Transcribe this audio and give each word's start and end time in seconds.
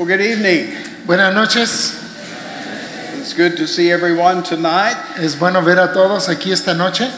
Well, 0.00 0.08
good 0.08 0.22
evening. 0.22 0.72
Buenas 1.04 1.34
noches, 1.34 1.92
It's 3.20 3.34
good 3.34 3.58
to 3.58 3.66
see 3.66 3.90
everyone 3.92 4.42
tonight. 4.42 4.96
es 5.18 5.34
bueno 5.38 5.60
ver 5.60 5.78
a 5.78 5.92
todos 5.92 6.26
aquí 6.30 6.52
esta 6.52 6.72
noche. 6.72 7.10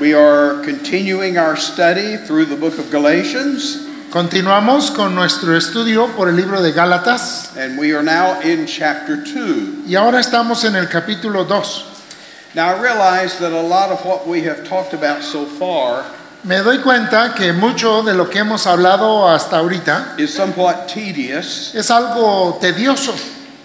We 0.00 0.14
are 0.14 0.60
continuing 0.64 1.38
our 1.38 1.54
study 1.54 2.16
through 2.16 2.46
the 2.46 2.56
book 2.56 2.76
of 2.80 2.90
Galatians, 2.90 3.86
Continuamos 4.10 4.92
con 4.92 5.14
nuestro 5.14 5.54
estudio 5.56 6.08
por 6.16 6.28
el 6.28 6.34
libro 6.34 6.60
de 6.60 6.72
Gálatas 6.72 7.56
and 7.56 7.78
we 7.78 7.92
are 7.92 8.02
now 8.02 8.40
in 8.40 8.66
chapter 8.66 9.16
2. 9.22 9.86
y 9.86 9.94
ahora 9.94 10.18
estamos 10.18 10.64
en 10.64 10.74
el 10.74 10.86
capítulo 10.88 11.46
2. 11.46 11.84
Now, 12.56 12.74
I 12.74 12.80
realize 12.82 13.38
that 13.38 13.52
a 13.52 13.62
lot 13.62 13.90
of 13.90 14.04
what 14.04 14.26
we 14.26 14.40
have 14.42 14.64
talked 14.68 14.92
about 14.92 15.22
so 15.22 15.46
far 15.46 16.04
Me 16.44 16.58
doy 16.58 16.78
cuenta 16.80 17.34
que 17.34 17.52
mucho 17.54 18.02
de 18.02 18.12
lo 18.14 18.28
que 18.28 18.40
hemos 18.40 18.66
hablado 18.66 19.26
hasta 19.28 19.58
ahorita 19.58 20.14
is 20.18 20.30
somewhat 20.30 20.86
tedious 20.92 21.74
es 21.74 21.90
algo 21.90 22.58
tedioso 22.60 23.14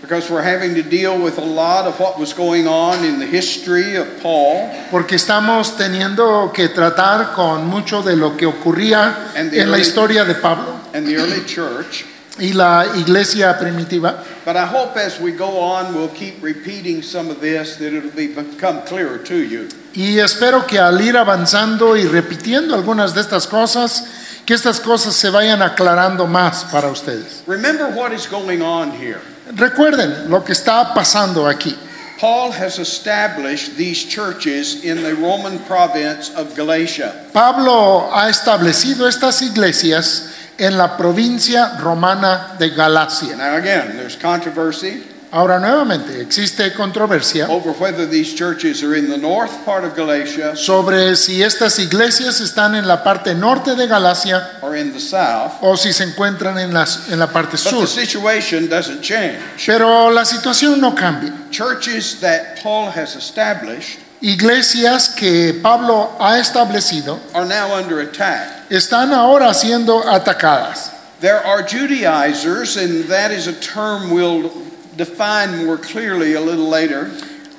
because 0.02 0.30
we're 0.32 0.42
having 0.42 0.74
to 0.74 0.82
deal 0.82 1.18
with 1.22 1.38
a 1.38 1.46
lot 1.46 1.86
of 1.86 2.00
what 2.00 2.18
was 2.18 2.34
going 2.34 2.68
on 2.68 3.04
in 3.04 3.20
the 3.20 3.26
history 3.26 3.98
of 3.98 4.08
Paul 4.24 4.70
porque 4.92 5.16
estamos 5.18 5.76
teniendo 5.76 6.54
que 6.54 6.70
tratar 6.70 7.34
con 7.36 7.68
mucho 7.68 8.02
de 8.02 8.16
lo 8.16 8.38
que 8.38 8.46
ocurría 8.46 9.14
en 9.36 9.50
la 9.52 9.58
early- 9.76 9.82
historia 9.82 10.24
de 10.24 10.36
Pablo 10.36 10.80
and 10.94 11.06
the 11.06 11.16
early 11.18 11.46
church. 11.46 12.06
Y 12.38 12.54
la 12.54 12.86
iglesia 12.96 13.58
primitiva. 13.58 14.24
But 14.46 14.56
I 14.56 14.66
hope 14.66 14.98
as 14.98 15.20
we 15.20 15.32
go 15.32 15.60
on, 15.60 15.94
we'll 15.96 16.10
keep 16.10 16.42
repeating 16.42 17.02
some 17.02 17.30
of 17.30 17.42
this, 17.42 17.78
that 17.78 17.94
it'll 17.94 18.12
be, 18.12 18.28
become 18.28 18.82
clearer 18.84 19.18
to 19.20 19.36
you. 19.36 19.68
Y 19.94 20.20
espero 20.20 20.66
que 20.68 20.80
al 20.80 21.02
ir 21.02 21.18
avanzando 21.18 21.98
y 21.98 22.06
repitiendo 22.06 22.76
algunas 22.76 23.14
de 23.14 23.22
estas 23.22 23.48
cosas, 23.48 24.06
que 24.46 24.54
estas 24.54 24.80
cosas 24.80 25.16
se 25.16 25.30
vayan 25.30 25.62
aclarando 25.62 26.28
más 26.28 26.66
para 26.72 26.90
ustedes. 26.90 27.44
Remember 27.48 27.88
what 27.92 28.12
is 28.14 28.28
going 28.28 28.62
on 28.62 28.92
here. 28.92 29.20
Recuerden 29.56 30.30
lo 30.30 30.44
que 30.44 30.54
está 30.54 30.94
pasando 30.94 31.48
aquí. 31.48 31.76
Paul 32.20 32.52
has 32.52 32.80
established 32.80 33.78
these 33.78 34.04
churches 34.04 34.84
in 34.84 35.02
the 35.04 35.16
Roman 35.16 35.58
province 35.60 36.30
of 36.36 36.54
Galatia. 36.54 37.14
Pablo 37.32 38.10
ha 38.12 38.28
establecido 38.28 39.08
estas 39.08 39.42
iglesias 39.42 40.30
en 40.60 40.78
la 40.78 40.98
provincia 40.98 41.78
romana 41.80 42.56
de 42.60 42.70
Galacia. 42.70 43.36
Now, 43.36 43.56
again, 43.56 43.96
there's 43.98 44.16
controversy 44.18 45.04
Ahora 45.32 45.60
nuevamente 45.60 46.20
existe 46.22 46.74
controversia 46.74 47.48
over 47.50 47.72
whether 47.80 48.08
these 48.10 48.34
churches 48.34 48.82
are 48.82 48.96
in 48.98 49.08
the 49.12 49.16
north 49.18 49.52
part 49.64 49.84
of 49.84 49.96
Galatia 49.96 50.56
sobre 50.56 51.16
si 51.16 51.44
estas 51.44 51.78
iglesias 51.78 52.42
están 52.42 52.74
en 52.74 52.88
la 52.88 53.04
parte 53.04 53.36
norte 53.36 53.76
de 53.76 53.86
Galacia 53.86 54.58
or 54.64 54.76
in 54.76 54.92
the 54.92 55.00
south. 55.00 55.52
o 55.62 55.78
si 55.78 55.94
se 55.94 56.04
encuentran 56.06 56.58
en, 56.58 56.74
las- 56.74 57.10
en 57.12 57.20
la 57.20 57.28
parte 57.28 57.58
But 57.58 57.62
the 57.64 57.70
sur. 57.70 57.88
situation 57.88 58.68
doesn't 58.68 59.02
change. 59.04 59.38
Pero 59.68 60.10
la 60.10 60.26
situación 60.26 60.82
no 60.82 60.96
cambia. 60.96 61.32
Churches 61.52 62.20
that 62.22 62.60
Paul 62.64 62.90
has 62.90 63.16
established 63.16 64.00
Iglesias 64.22 65.10
que 65.16 65.54
Pablo 65.62 66.12
ha 66.20 66.40
establecido 66.40 67.20
are 67.34 67.46
now 67.46 67.74
under 67.74 68.02
attack. 68.02 68.70
están 68.70 69.14
ahora 69.14 69.54
siendo 69.54 70.04
atacadas. 70.08 70.92
There 71.22 71.46
are 71.46 71.64
Judaizers, 71.64 72.78
and 72.78 73.06
that 73.10 73.32
is 73.32 73.48
a 73.48 73.54
term 73.54 74.12
we'll 74.12 74.52
define 74.96 75.66
more 75.66 75.78
clearly 75.78 76.34
a 76.36 76.42
little 76.42 76.70
later, 76.70 77.10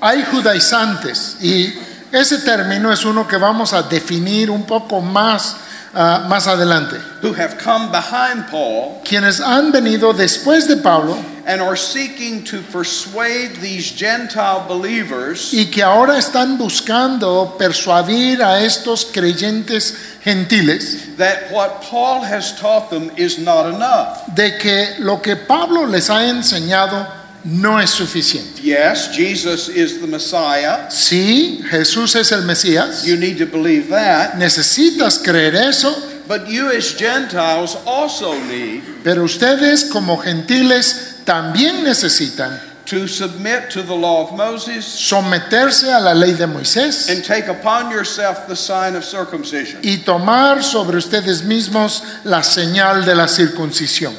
Hay 0.02 0.22
judaizantes 0.24 1.36
y 1.42 1.74
ese 2.12 2.38
término 2.38 2.90
es 2.90 3.04
uno 3.04 3.26
que 3.26 3.36
vamos 3.38 3.72
a 3.72 3.82
definir 3.82 4.50
un 4.50 4.64
poco 4.64 5.00
más, 5.00 5.56
ah, 5.94 6.26
más 6.28 6.46
adelante. 6.46 6.96
who 7.22 7.32
have 7.34 7.56
come 7.58 7.90
behind 7.90 8.46
Paul 8.50 9.00
Quienes 9.04 9.40
han 9.40 9.72
venido 9.72 10.12
después 10.14 10.66
de 10.68 10.76
Pablo 10.78 11.16
and 11.50 11.60
are 11.60 11.76
seeking 11.76 12.44
to 12.44 12.62
persuade 12.70 13.56
these 13.56 13.90
Gentile 13.90 14.64
believers 14.68 15.52
y 15.52 15.66
que 15.66 15.82
ahora 15.82 16.16
están 16.16 16.56
buscando 16.56 17.56
persuadir 17.58 18.40
a 18.40 18.60
estos 18.64 19.04
creyentes 19.04 19.96
gentiles 20.22 21.16
that 21.16 21.50
what 21.50 21.82
Paul 21.82 22.22
has 22.22 22.56
taught 22.60 22.88
them 22.88 23.10
is 23.16 23.38
not 23.38 23.66
enough. 23.66 24.32
de 24.32 24.58
que 24.58 24.94
lo 25.00 25.20
que 25.20 25.34
Pablo 25.34 25.86
les 25.86 26.08
ha 26.08 26.28
enseñado 26.28 27.04
no 27.42 27.80
es 27.80 27.90
suficiente. 27.90 28.62
Yes, 28.62 29.08
Jesus 29.12 29.68
is 29.68 30.00
the 30.00 30.06
Messiah. 30.06 30.88
Sí, 30.90 31.60
Jesús 31.68 32.14
es 32.14 32.30
el 32.30 32.42
Mesías. 32.42 33.04
You 33.04 33.16
need 33.16 33.38
to 33.38 33.46
believe 33.46 33.88
that. 33.88 34.34
Necesitas 34.34 35.18
creer 35.18 35.54
eso, 35.56 35.90
But 36.28 36.46
you, 36.48 36.70
as 36.70 36.94
Gentiles, 36.96 37.76
also 37.84 38.34
need 38.46 38.84
pero 39.02 39.24
ustedes 39.24 39.84
como 39.86 40.16
gentiles 40.18 41.09
también 41.24 41.82
necesitan 41.84 42.60
to 42.86 43.06
submit 43.06 43.70
to 43.70 43.82
the 43.82 43.94
law 43.94 44.24
of 44.24 44.32
Moses 44.36 44.84
someterse 44.84 45.84
a 45.94 46.00
la 46.00 46.12
ley 46.12 46.32
de 46.32 46.46
Moisés 46.46 47.08
and 47.08 47.24
take 47.24 47.46
upon 47.48 47.90
yourself 47.90 48.46
the 48.48 48.56
sign 48.56 48.96
of 48.96 49.04
circumcision. 49.04 49.80
y 49.82 49.98
tomar 50.04 50.62
sobre 50.64 50.96
ustedes 50.98 51.42
mismos 51.44 52.02
la 52.24 52.42
señal 52.42 53.04
de 53.04 53.14
la 53.14 53.26
circuncisión. 53.28 54.12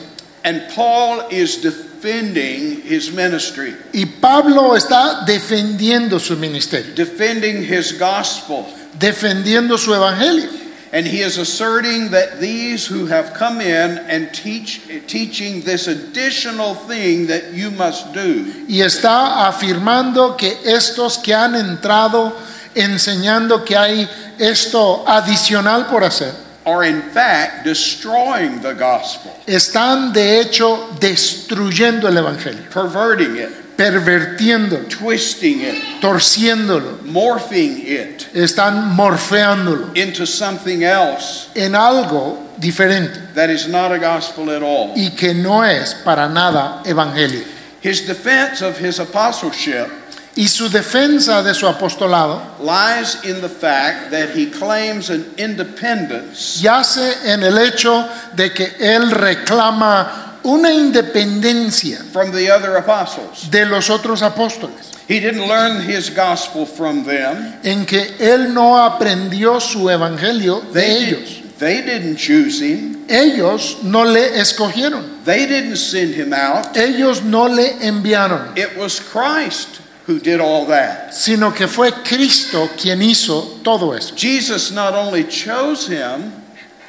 And 0.43 0.61
Paul 0.73 1.27
is 1.29 1.61
defending 1.61 2.81
his 2.81 3.11
ministry, 3.11 3.75
Y 3.93 4.05
Pablo 4.19 4.75
está 4.75 5.23
defendiendo 5.25 6.19
su 6.19 6.35
ministerio, 6.37 6.95
defending 6.95 7.63
his 7.63 7.91
gospel. 7.99 8.65
defendiendo 8.97 9.77
su 9.77 9.93
evangelio. 9.93 10.49
And 10.93 11.07
he 11.07 11.21
is 11.21 11.37
asserting 11.37 12.11
that 12.11 12.41
these 12.41 12.85
who 12.85 13.05
have 13.05 13.33
come 13.33 13.61
in 13.61 13.97
and 14.09 14.33
teach 14.33 14.81
teaching 15.07 15.61
this 15.61 15.87
additional 15.87 16.75
thing 16.75 17.27
that 17.27 17.53
you 17.53 17.71
must 17.71 18.11
do. 18.13 18.65
Y 18.67 18.81
está 18.81 19.47
afirmando 19.47 20.35
que 20.37 20.57
estos 20.65 21.17
que 21.17 21.33
han 21.33 21.55
entrado 21.55 22.33
enseñando 22.75 23.63
que 23.63 23.77
hay 23.77 24.09
esto 24.37 25.03
adicional 25.07 25.89
por 25.89 26.03
hacer, 26.03 26.33
are 26.65 26.83
in 26.83 27.01
fact 27.11 27.63
destroying 27.63 28.61
the 28.61 28.73
gospel, 28.73 29.31
están 29.47 30.13
de 30.13 30.41
hecho 30.41 30.89
destruyendo 30.99 32.07
el 32.07 32.17
evangelio, 32.17 32.69
perverting 32.69 33.37
it, 33.37 33.49
pervertiéndolo, 33.81 34.87
twisting 34.87 35.61
it, 35.61 36.01
torciéndolo, 36.01 36.99
morphing 37.03 37.79
it 37.83 38.27
están 38.33 38.95
morfeándolo 38.95 39.95
into 39.95 40.25
something 40.25 40.83
else 40.83 41.49
en 41.55 41.73
algo 41.73 42.37
diferente 42.59 43.33
that 43.33 43.49
is 43.49 43.67
not 43.67 43.91
a 43.91 43.97
gospel 43.97 44.51
at 44.51 44.61
all. 44.61 44.93
y 44.95 45.09
que 45.17 45.33
no 45.33 45.63
es 45.63 45.95
para 46.05 46.29
nada 46.29 46.81
evangelio. 46.85 47.43
His 47.81 48.05
defense 48.05 48.61
of 48.61 48.77
his 48.77 48.99
apostleship 48.99 49.89
Y 50.33 50.47
su 50.47 50.69
defensa 50.69 51.43
de 51.43 51.53
su 51.53 51.67
apostolado 51.67 52.41
lies 52.61 53.25
in 53.25 53.41
the 53.41 53.49
fact 53.49 54.11
that 54.11 54.29
he 54.29 54.45
claims 54.49 55.09
an 55.09 55.25
independence 55.37 56.61
yace 56.61 57.17
en 57.25 57.43
el 57.43 57.57
hecho 57.57 58.07
de 58.33 58.53
que 58.53 58.67
él 58.79 59.11
reclama 59.11 60.30
una 60.43 60.71
independencia 60.73 62.03
from 62.11 62.31
the 62.31 62.49
other 62.49 62.75
apostles. 62.77 63.49
de 63.49 63.65
los 63.65 63.89
otros 63.89 64.21
apóstoles, 64.21 64.89
He 65.07 65.19
didn't 65.19 65.47
learn 65.47 65.81
his 65.81 66.09
gospel 66.09 66.65
from 66.65 67.03
them. 67.03 67.53
en 67.63 67.85
que 67.85 68.15
él 68.19 68.53
no 68.53 68.77
aprendió 68.77 69.59
su 69.59 69.89
evangelio 69.89 70.61
de 70.71 70.81
They, 70.81 70.97
ellos. 71.03 71.19
did, 71.29 71.57
they 71.59 71.81
didn't 71.81 72.17
choose 72.17 72.61
him. 72.61 73.05
Ellos 73.09 73.77
no 73.83 74.05
le 74.05 74.39
escogieron, 74.39 75.23
They 75.25 75.45
didn't 75.47 75.75
send 75.77 76.13
him 76.15 76.33
out. 76.33 76.77
ellos 76.77 77.23
no 77.23 77.47
le 77.47 77.73
enviaron, 77.85 78.57
It 78.57 78.77
was 78.77 78.99
Christ 79.01 79.81
who 80.07 80.17
did 80.19 80.39
all 80.39 80.65
that. 80.67 81.13
sino 81.13 81.51
que 81.53 81.67
fue 81.67 81.91
Cristo 82.03 82.69
quien 82.77 83.01
hizo 83.01 83.59
todo 83.63 83.91
eso. 83.93 84.15
Jesus 84.15 84.71
not 84.71 84.93
only 84.93 85.25
chose 85.25 85.87
him, 85.87 86.31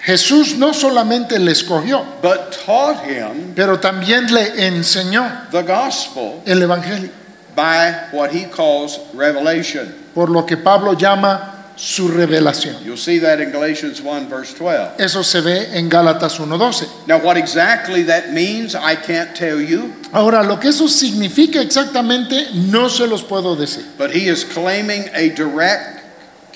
Jesús 0.05 0.57
no 0.57 0.75
solamente 0.75 1.39
le 1.39 1.53
escogió, 1.53 2.05
but 2.21 2.51
taught 2.67 3.05
him 3.05 3.55
pero 3.55 3.79
también 3.79 4.27
le 4.33 4.67
enseñó 4.67 5.49
the 5.53 5.63
gospel 5.63 6.41
el 6.45 6.61
evangelio, 6.63 7.09
by 7.55 8.09
what 8.13 8.31
he 8.33 8.47
calls 8.47 8.99
revelation. 9.15 9.95
por 10.15 10.29
lo 10.29 10.45
que 10.45 10.57
Pablo 10.57 10.95
llama 10.95 11.51
su 11.77 12.09
revelación. 12.09 12.77
You'll 12.85 12.99
see 12.99 13.19
that 13.21 13.41
in 13.41 13.51
Galatians 13.53 14.01
1, 14.01 14.29
verse 14.29 14.53
12. 14.59 14.99
Eso 14.99 15.23
se 15.23 15.41
ve 15.41 15.69
en 15.73 15.89
Gálatas 15.89 16.39
1:12. 16.39 16.87
Now, 17.07 17.19
what 17.19 17.37
exactly 17.37 18.03
that 18.05 18.33
means, 18.33 18.75
I 18.75 18.97
can't 18.97 19.35
tell 19.35 19.61
you, 19.61 19.93
Ahora, 20.13 20.43
lo 20.43 20.59
que 20.59 20.69
eso 20.71 20.87
significa 20.89 21.61
exactamente 21.63 22.49
no 22.55 22.89
se 22.89 23.07
los 23.07 23.23
puedo 23.23 23.55
decir. 23.57 23.85
but 23.97 24.11
he 24.11 24.29
is 24.29 24.45
claiming 24.45 25.09
a 25.15 25.29
direct 25.31 26.02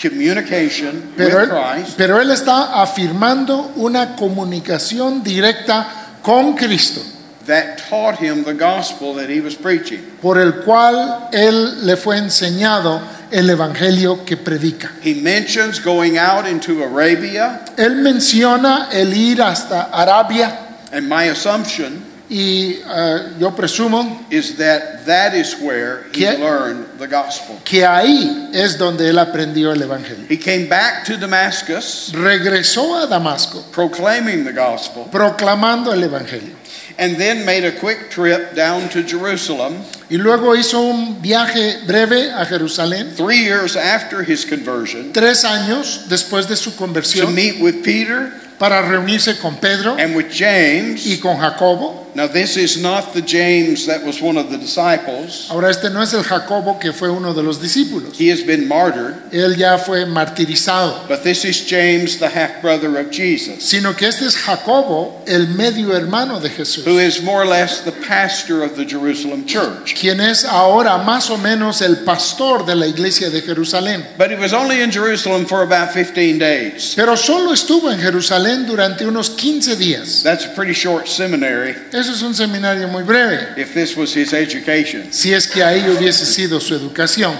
communication 0.01 1.13
Pero 1.17 1.39
with 1.39 1.45
él, 1.45 1.51
Christ 1.51 1.97
pero 1.97 2.21
él 2.21 2.31
está 2.31 2.83
afirmando 2.83 3.73
una 3.77 4.17
comunicación 4.17 5.23
directa 5.23 5.87
con 6.23 6.55
Cristo, 6.55 7.01
that 7.47 7.79
taught 7.89 8.19
him 8.19 8.45
the 8.45 8.55
gospel 8.55 9.15
that 9.15 9.29
he 9.29 9.41
was 9.41 9.55
preaching. 9.55 10.01
por 10.21 10.39
el 10.39 10.63
cual 10.65 11.29
él 11.33 11.87
le 11.87 11.97
fue 11.97 12.19
enseñado 12.19 13.01
el 13.31 13.49
evangelio 13.51 14.25
que 14.25 14.37
predica. 14.37 14.91
He 15.03 15.15
mentions 15.15 15.81
going 15.81 16.19
out 16.19 16.47
into 16.47 16.83
Arabia, 16.83 17.65
Él 17.77 17.97
menciona 17.97 18.89
el 18.93 19.13
ir 19.15 19.41
hasta 19.43 19.89
Arabia 19.93 20.59
and 20.93 21.09
my 21.09 21.25
assumption 21.31 22.03
Y 22.29 22.81
eh, 22.85 23.35
yo 23.39 23.53
presumo 23.55 24.27
is 24.31 24.57
that 24.57 25.05
that 25.07 25.33
is 25.35 25.55
where 25.61 26.05
he 26.13 26.25
¿Qué? 26.25 26.39
learned 26.39 26.85
the 26.99 27.07
gospel. 27.07 27.57
que 27.65 27.85
ahí 27.87 28.51
es 28.53 28.77
donde 28.77 29.09
él 29.09 29.19
aprendió 29.19 29.73
el 29.73 29.81
Evangelio. 29.83 30.27
He 30.29 30.37
came 30.37 30.67
back 30.67 31.05
to 31.05 31.17
Damascus 31.17 32.11
Regresó 32.13 33.01
a 33.03 33.07
Damasco 33.07 33.63
proclaiming 33.71 34.45
the 34.45 34.53
gospel 34.53 35.05
proclamando 35.13 35.93
el 35.93 36.03
Evangelio. 36.03 36.55
and 36.99 37.17
then 37.17 37.45
made 37.45 37.63
a 37.65 37.71
quick 37.79 38.11
trip 38.11 38.55
down 38.57 38.89
to 38.89 39.03
Jerusalem 39.05 39.77
Y 40.11 40.17
luego 40.17 40.55
hizo 40.57 40.81
un 40.81 41.21
viaje 41.23 41.85
breve 41.87 42.31
a 42.33 42.45
Jerusalén, 42.47 43.15
three 43.17 43.39
years 43.45 43.77
after 43.77 44.23
his 44.23 44.45
conversion 44.45 45.13
tres 45.13 45.45
años 45.45 46.07
después 46.09 46.49
de 46.49 46.57
su 46.57 46.71
to 46.73 46.77
conversión, 46.77 47.35
meet 47.35 47.61
with 47.61 47.85
Peter 47.85 48.33
para 48.59 48.83
reunirse 48.83 49.39
con 49.41 49.57
Pedro 49.57 49.97
and 49.99 50.15
with 50.17 50.31
James. 50.31 51.07
y 51.07 51.19
con 51.21 51.37
Jacobo. 51.39 52.05
Now, 52.17 52.27
this 52.27 52.57
is 52.57 52.79
not 52.81 53.13
the 53.13 53.21
James 53.21 53.85
that 53.85 54.03
was 54.03 54.23
one 54.23 54.39
of 54.39 54.49
the 54.51 54.57
disciples. 54.57 55.49
Ahora 55.51 55.69
este 55.69 55.91
no 55.91 56.01
es 56.01 56.15
el 56.15 56.23
Jacobo 56.23 56.79
que 56.81 56.91
fue 56.95 57.11
uno 57.11 57.35
de 57.35 57.43
los 57.43 57.59
discípulos. 57.61 58.17
He 58.19 58.31
has 58.31 58.41
been 58.41 58.67
martyred, 58.67 59.17
Él 59.33 59.55
ya 59.59 59.77
fue 59.77 60.07
martirizado. 60.07 61.07
but 61.09 61.23
this 61.23 61.45
is 61.45 61.67
James, 61.67 62.19
the 62.19 62.29
half 62.31 62.63
brother 62.63 62.97
of 62.99 63.11
Jesus, 63.11 63.63
Sino 63.63 63.93
que 63.95 64.09
este 64.09 64.23
es 64.25 64.35
Jacobo, 64.35 65.23
el 65.27 65.49
medio 65.49 65.93
hermano 65.93 66.41
de 66.41 66.49
Jesús. 66.49 66.87
who 66.87 66.99
is 66.99 67.21
more 67.23 67.43
or 67.43 67.47
less 67.47 67.83
the 67.83 67.93
pastor 67.93 68.63
of 68.63 68.77
the 68.77 68.85
Jerusalem 68.87 69.45
church. 69.45 69.95
quien 69.95 70.19
es 70.19 70.47
ahora 70.47 70.97
más 71.05 71.29
o 71.29 71.37
menos 71.37 71.83
el 71.83 71.97
pastor 72.05 72.65
de 72.65 72.75
la 72.75 72.87
iglesia 72.87 73.29
de 73.29 73.43
Jerusalén. 73.43 74.03
But 74.17 74.31
he 74.31 74.37
was 74.37 74.55
only 74.55 74.81
in 74.81 74.91
Jerusalem 74.91 75.45
for 75.45 75.63
about 75.63 75.93
15 75.93 76.39
days. 76.39 76.95
Pero 76.97 77.15
solo 77.17 77.53
estuvo 77.53 77.91
en 77.93 77.99
Jerusalén 78.01 78.46
durante 78.67 79.05
unos 79.07 79.31
15 79.31 79.77
días. 79.77 80.23
That's 80.23 80.45
a 80.47 80.55
pretty 80.55 80.73
short 80.73 81.07
seminary 81.09 81.75
Eso 81.93 82.13
es 82.13 82.23
un 82.23 82.35
seminario 82.35 82.89
muy 82.89 83.03
breve, 83.03 83.55
if 83.57 83.75
this 83.75 83.97
was 83.97 84.17
his 84.17 84.33
education. 84.33 85.13
si 85.13 85.33
es 85.33 85.47
que 85.49 85.63
ahí 85.65 85.89
hubiese 85.89 86.25
sido 86.27 86.61
su 86.61 86.75
educación. 86.75 87.35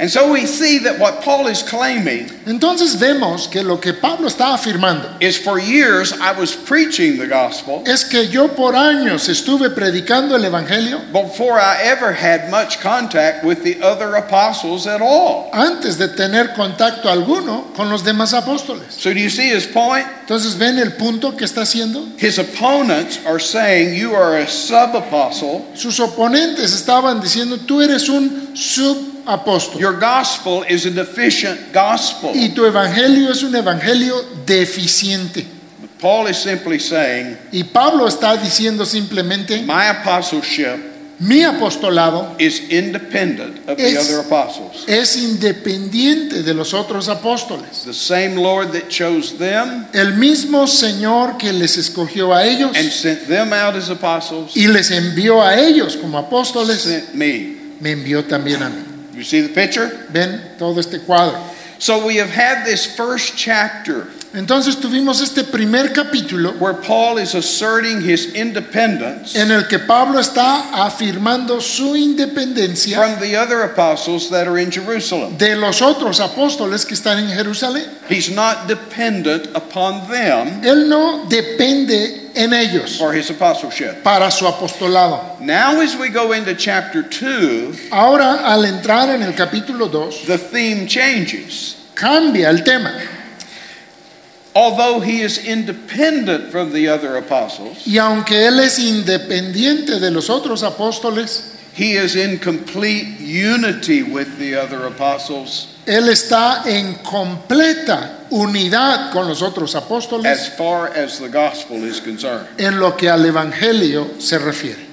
And 0.00 0.10
so 0.10 0.32
we 0.32 0.46
see 0.46 0.78
that 0.78 0.98
what 0.98 1.22
Paul 1.22 1.46
is 1.46 1.62
claiming 1.62 2.26
Entonces 2.46 2.96
vemos 2.96 3.50
que 3.50 3.62
lo 3.62 3.76
que 3.76 3.92
Pablo 3.92 4.28
está 4.28 4.54
afirmando 4.54 5.20
is 5.20 5.36
for 5.36 5.58
years 5.58 6.12
I 6.12 6.32
was 6.32 6.56
preaching 6.56 7.18
the 7.18 7.26
gospel 7.26 7.82
es 7.86 8.04
que 8.04 8.26
yo 8.26 8.48
por 8.48 8.72
años 8.74 9.28
estuve 9.28 9.70
predicando 9.70 10.34
el 10.34 10.44
Evangelio 10.44 11.00
before 11.12 11.58
I 11.60 11.82
ever 11.82 12.12
had 12.12 12.50
much 12.50 12.80
contact 12.80 13.44
with 13.44 13.62
the 13.62 13.82
other 13.82 14.16
apostles 14.16 14.86
at 14.86 15.02
all. 15.02 15.50
antes 15.52 15.98
de 15.98 16.08
tener 16.08 16.54
contacto 16.54 17.10
alguno 17.10 17.72
con 17.74 17.90
los 17.90 18.02
demás 18.02 18.32
apóstoles. 18.32 18.92
So 18.92 19.12
do 19.12 19.20
you 19.20 19.28
see 19.30 19.50
his 19.50 19.66
point? 19.66 20.06
Entonces 20.22 20.56
ven 20.56 20.78
el 20.78 20.92
punto 20.92 21.36
que 21.36 21.44
está 21.44 21.62
haciendo. 21.62 22.06
His 22.16 22.38
opponents 22.38 23.18
are 23.26 23.40
saying 23.40 23.94
you 23.94 24.14
are 24.14 24.38
a 24.38 24.48
sub 24.48 24.94
apostle. 24.94 25.66
Sus 25.74 25.98
oponentes 25.98 26.72
estaban 26.72 27.20
diciendo, 27.20 27.58
tú 27.66 27.82
eres 27.82 28.08
un 28.08 28.56
Your 29.78 29.98
gospel 29.98 30.64
is 30.68 30.86
a 30.86 30.90
deficient 30.90 31.72
gospel. 31.72 32.32
Y 32.34 32.50
tu 32.54 32.64
evangelio 32.64 33.30
es 33.30 33.42
un 33.42 33.54
evangelio 33.54 34.14
deficiente. 34.46 35.44
Paul 36.00 36.28
is 36.28 36.38
simply 36.38 36.78
saying 36.78 37.36
Y 37.52 37.62
Pablo 37.64 38.06
está 38.08 38.36
diciendo 38.36 38.86
simplemente, 38.86 39.62
my 39.66 39.86
apostleship 39.88 40.88
mi 41.22 41.42
apostolado 41.44 42.34
is 42.38 42.70
independent 42.70 43.68
of 43.68 43.76
the 43.76 43.86
Es- 43.92 44.08
other 44.10 44.20
apostles. 44.20 44.84
es 44.88 45.16
independiente 45.18 46.42
de 46.42 46.54
los 46.54 46.72
otros 46.72 47.08
apóstoles. 47.10 47.82
The 47.84 47.92
same 47.92 48.36
Lord 48.36 48.72
that 48.72 48.88
chose 48.88 49.34
them 49.36 49.86
El 49.92 50.14
mismo 50.14 50.66
Señor 50.66 51.36
que 51.36 51.52
les 51.52 51.76
escogió 51.76 52.32
a 52.34 52.46
ellos 52.46 52.74
and 52.74 52.90
sent 52.90 53.26
them 53.28 53.52
out 53.52 53.74
as 53.76 53.90
apostles 53.90 54.56
y 54.56 54.66
les 54.68 54.90
envió 54.90 55.42
a 55.42 55.60
ellos 55.60 55.96
como 55.96 56.16
apóstoles, 56.16 56.80
sent 56.80 57.12
me. 57.14 57.56
me 57.80 57.90
envió 57.92 58.24
también 58.24 58.62
a 58.62 58.70
mí. 58.70 58.82
You 59.20 59.24
see 59.24 59.42
the 59.42 59.52
picture? 59.52 59.88
Ven 60.08 60.56
todo 60.56 60.78
este 60.78 60.98
cuadro. 61.04 61.38
So 61.78 62.06
we 62.06 62.16
have 62.16 62.30
had 62.30 62.64
this 62.64 62.96
first 62.96 63.36
chapter 63.36 64.04
Entonces 64.32 64.76
tuvimos 64.78 65.20
este 65.20 65.42
primer 65.42 65.92
capítulo 65.92 66.52
where 66.60 66.72
Paul 66.74 67.18
is 67.18 67.34
asserting 67.34 68.00
his 68.00 68.32
independence 68.36 69.34
en 69.34 69.50
el 69.50 69.66
que 69.66 69.80
Pablo 69.80 70.20
está 70.20 70.84
afirmando 70.86 71.60
su 71.60 71.96
independencia 71.96 72.96
from 72.96 73.18
the 73.18 73.36
other 73.36 73.62
apostles 73.62 74.30
that 74.30 74.46
are 74.46 74.56
in 74.62 74.70
Jerusalem. 74.70 75.36
de 75.36 75.56
los 75.56 75.82
otros 75.82 76.20
apóstoles 76.20 76.86
que 76.86 76.94
están 76.94 77.18
en 77.18 77.28
Jerusalén. 77.36 77.86
He's 78.08 78.30
not 78.30 78.68
dependent 78.68 79.48
upon 79.56 80.06
them 80.08 80.62
Él 80.62 80.88
no 80.88 81.24
depende 81.28 82.30
en 82.36 82.52
ellos 82.52 82.98
for 82.98 83.12
his 83.12 83.30
apostleship. 83.30 84.04
para 84.04 84.30
su 84.30 84.46
apostolado. 84.46 85.40
Now, 85.40 85.80
as 85.80 85.96
we 85.96 86.08
go 86.08 86.32
into 86.34 86.54
chapter 86.54 87.02
2, 87.02 87.88
Ahora, 87.90 88.44
al 88.46 88.64
entrar 88.64 89.08
en 89.12 89.22
el 89.22 89.34
capítulo 89.34 89.88
2, 89.90 90.26
the 90.28 90.38
theme 90.38 90.86
changes. 90.86 91.74
cambia 91.96 92.48
el 92.48 92.62
tema. 92.62 92.92
Although 94.54 95.00
he 95.00 95.20
is 95.22 95.38
independent 95.38 96.50
from 96.50 96.72
the 96.72 96.88
other 96.88 97.16
apostles, 97.16 97.86
Y 97.86 97.98
aunque 97.98 98.46
Él 98.48 98.58
es 98.58 98.78
independiente 98.78 100.00
de 100.00 100.10
los 100.10 100.28
otros 100.28 100.62
apóstoles, 100.64 101.52
he 101.72 101.92
is 101.96 102.16
in 102.16 102.38
complete 102.38 103.20
unity 103.20 104.02
with 104.02 104.38
the 104.38 104.56
other 104.56 104.86
apostles 104.86 105.68
Él 105.86 106.08
está 106.08 106.62
en 106.66 106.94
completa 106.96 108.26
unidad 108.30 109.12
con 109.12 109.28
los 109.28 109.40
otros 109.40 109.74
apóstoles 109.76 110.26
as 110.26 110.48
far 110.56 110.88
as 110.96 111.18
the 111.18 111.28
gospel 111.28 111.84
is 111.84 112.00
concerned. 112.00 112.46
en 112.58 112.78
lo 112.80 112.96
que 112.96 113.08
al 113.08 113.24
Evangelio 113.24 114.20
se 114.20 114.38
refiere. 114.38 114.90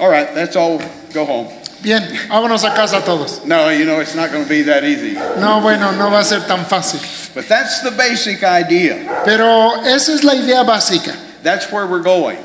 All 0.00 0.08
right, 0.08 0.32
that's 0.32 0.54
all. 0.54 0.80
Go 1.12 1.24
home. 1.24 1.48
Bien, 1.82 2.02
vámonos 2.28 2.64
a 2.64 2.74
casa 2.74 3.00
todos. 3.04 3.44
No, 3.44 3.70
you 3.70 3.84
know, 3.84 4.00
it's 4.00 4.14
not 4.14 4.30
going 4.32 4.42
to 4.42 4.48
be 4.48 4.62
that 4.62 4.82
easy. 4.84 5.14
No, 5.38 5.60
bueno, 5.60 5.92
no 5.92 6.10
va 6.10 6.20
a 6.20 6.24
ser 6.24 6.40
tan 6.40 6.64
fácil. 6.64 7.00
But 7.34 7.46
that's 7.48 7.82
the 7.82 7.92
basic 7.92 8.42
idea. 8.42 9.22
Pero 9.24 9.82
esa 9.84 10.12
es 10.12 10.24
la 10.24 10.34
idea 10.34 10.64
básica. 10.64 11.14
That's 11.42 11.70
where 11.70 11.86
we're 11.86 12.02
going. 12.02 12.38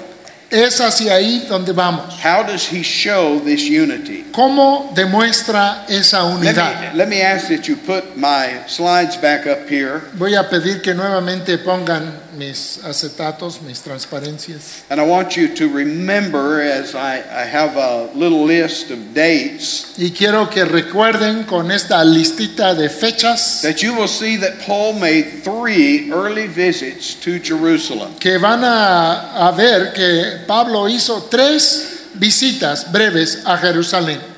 Es 0.52 0.80
hacia 0.80 1.14
ahí 1.16 1.48
donde 1.50 1.74
vamos. 1.74 2.14
How 2.24 2.44
does 2.44 2.68
he 2.68 2.84
show 2.84 3.40
this 3.40 3.64
unity? 3.68 4.24
¿Cómo 4.32 4.94
demuestra 4.94 5.84
esa 5.90 6.22
Let 6.24 6.36
unidad? 6.54 6.92
me, 6.94 6.98
let 6.98 7.10
me 7.10 7.22
ask 7.24 7.48
that 7.48 7.68
you 7.68 7.76
put 7.76 8.16
my 8.16 8.62
slides 8.68 9.18
back 9.18 9.48
up 9.48 9.68
here. 9.68 10.02
Voy 10.14 10.36
a 10.36 10.44
pedir 10.44 10.84
que 10.84 10.94
nuevamente 10.94 11.58
pongan 11.58 12.20
mis 12.36 12.80
acetatos, 12.84 13.62
mis 13.62 13.82
transparencias. 13.82 14.84
And 14.90 15.00
I 15.00 15.06
want 15.06 15.36
you 15.38 15.54
to 15.56 15.68
remember 15.70 16.62
as 16.62 16.96
I, 16.96 17.18
I 17.18 17.46
have 17.46 17.78
a 17.78 18.12
little 18.16 18.44
list 18.46 18.92
of 18.92 19.14
dates 19.14 19.94
Y 19.98 20.12
quiero 20.12 20.50
que 20.50 20.66
recuerden 20.66 21.46
con 21.46 21.72
esta 21.72 22.04
listita 22.04 22.74
de 22.76 22.90
fechas 22.90 23.62
that 23.62 23.82
you 23.82 23.94
will 23.94 24.08
see 24.08 24.38
that 24.38 24.60
Paul 24.66 24.94
made 24.94 25.44
three 25.44 26.12
early 26.12 26.48
visits 26.48 27.16
to 27.22 27.40
Jerusalem. 27.40 28.14
que 28.20 28.38
van 28.40 28.64
a, 28.64 29.48
a 29.48 29.52
ver 29.52 29.94
que 29.94 30.46
Pablo 30.48 30.88
hizo 30.88 31.24
tres 31.30 32.10
visitas 32.16 32.92
breves 32.92 33.44
a 33.46 33.58
Jerusalén. 33.58 34.33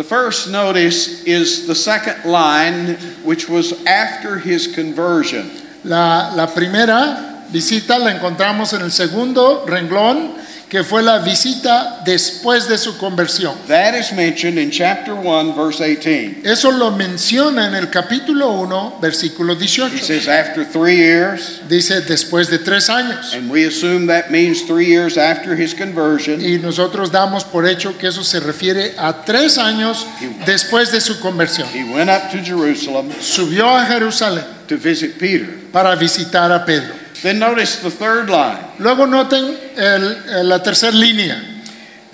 The 0.00 0.08
first 0.08 0.48
notice 0.48 1.24
is 1.24 1.66
the 1.66 1.74
second 1.74 2.24
line, 2.24 2.96
which 3.22 3.50
was 3.50 3.84
after 3.84 4.38
his 4.38 4.66
conversion. 4.66 5.50
La, 5.84 6.32
la 6.34 6.46
primera 6.46 7.44
visita 7.52 7.98
la 7.98 8.12
encontramos 8.12 8.72
en 8.72 8.80
el 8.80 8.92
segundo 8.92 9.66
renglón, 9.66 10.32
que 10.70 10.84
fue 10.84 11.02
la 11.02 11.18
visita 11.18 12.00
después 12.04 12.68
de 12.68 12.78
su 12.78 12.96
conversión. 12.96 13.56
That 13.66 13.94
is 13.98 14.12
mentioned 14.12 14.56
in 14.56 14.70
chapter 14.70 15.14
1, 15.14 15.54
verse 15.56 15.80
18. 15.84 16.42
Eso 16.44 16.70
lo 16.70 16.92
menciona 16.92 17.66
en 17.66 17.74
el 17.74 17.90
capítulo 17.90 18.50
1, 18.52 18.98
versículo 19.02 19.54
He 19.54 19.66
18. 19.66 19.98
says, 19.98 20.28
after 20.28 20.64
three 20.64 20.94
years, 20.96 21.60
Dice 21.68 22.00
después 22.02 22.48
de 22.48 22.58
tres 22.60 22.88
años. 22.88 23.34
and 23.34 23.50
we 23.50 23.64
assume 23.66 24.06
that 24.06 24.30
means 24.30 24.62
three 24.62 24.86
years 24.86 25.18
after 25.18 25.56
his 25.56 25.74
conversion. 25.74 26.40
Y 26.40 26.58
nosotros 26.58 27.10
damos 27.10 27.42
por 27.42 27.66
hecho 27.66 27.98
que 27.98 28.06
eso 28.08 28.22
se 28.22 28.38
refiere 28.38 28.94
a 28.96 29.24
tres 29.24 29.58
años 29.58 30.06
después 30.46 30.92
de 30.92 31.00
su 31.00 31.18
conversión. 31.18 31.66
He 31.74 31.82
went 31.82 32.08
up 32.08 32.30
to 32.30 32.38
Jerusalem 32.44 33.10
Subió 33.20 33.68
a 33.76 33.84
Jerusalén 33.86 34.44
to 34.68 34.76
visit 34.76 35.18
Peter. 35.18 35.48
para 35.72 35.96
visitar 35.96 36.52
a 36.52 36.64
Pedro. 36.64 36.94
Then 37.22 37.38
notice 37.38 37.76
the 37.82 37.90
third 37.90 38.30
line. 38.30 38.58
Luego 38.78 39.06
noten 39.06 39.56
el- 39.76 40.48
la 40.48 40.58
tercera 40.62 40.92
línea. 40.92 41.42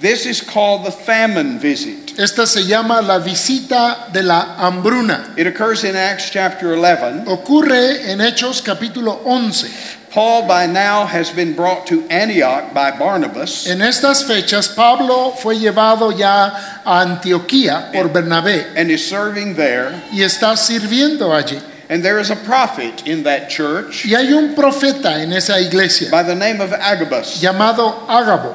This 0.00 0.26
is 0.26 0.42
called 0.42 0.84
the 0.84 0.90
famine 0.92 1.58
visit. 1.58 2.18
Esta 2.18 2.46
se 2.46 2.64
llama 2.64 3.00
la 3.00 3.18
visita 3.18 4.08
de 4.12 4.22
la 4.22 4.56
hambruna. 4.58 5.32
It 5.36 5.46
occurs 5.46 5.84
in 5.84 5.96
Acts 5.96 6.28
chapter 6.30 6.74
11. 6.76 7.24
Ocurre 7.26 8.10
en 8.10 8.18
Hechos 8.20 8.60
capítulo 8.62 9.20
11. 9.24 9.68
Paul 10.10 10.46
by 10.46 10.66
now 10.66 11.04
has 11.06 11.30
been 11.30 11.54
brought 11.54 11.86
to 11.86 12.02
Antioch 12.10 12.72
by 12.74 12.90
Barnabas. 12.92 13.66
En 13.66 13.80
estas 13.80 14.24
fechas 14.24 14.68
Pablo 14.68 15.32
fue 15.42 15.56
llevado 15.58 16.10
ya 16.10 16.80
a 16.84 17.00
Antioquía 17.02 17.90
por 17.92 18.08
Bernabé 18.08 18.66
and 18.76 18.90
is 18.90 19.06
serving 19.06 19.54
there. 19.56 19.92
y 20.12 20.22
está 20.22 20.56
sirviendo 20.56 21.32
allí. 21.34 21.58
And 21.88 22.04
there 22.04 22.18
is 22.18 22.30
a 22.30 22.36
prophet 22.36 23.06
in 23.06 23.22
that 23.24 23.48
church 23.48 24.04
Y 24.04 24.14
hay 24.14 24.32
un 24.32 24.54
profeta 24.54 25.22
en 25.22 25.32
esa 25.32 25.60
iglesia 25.60 26.10
by 26.10 26.22
the 26.22 26.34
name 26.34 26.60
of 26.60 26.70
Agabus 26.72 27.40
llamado 27.40 28.06
Ágabo, 28.08 28.54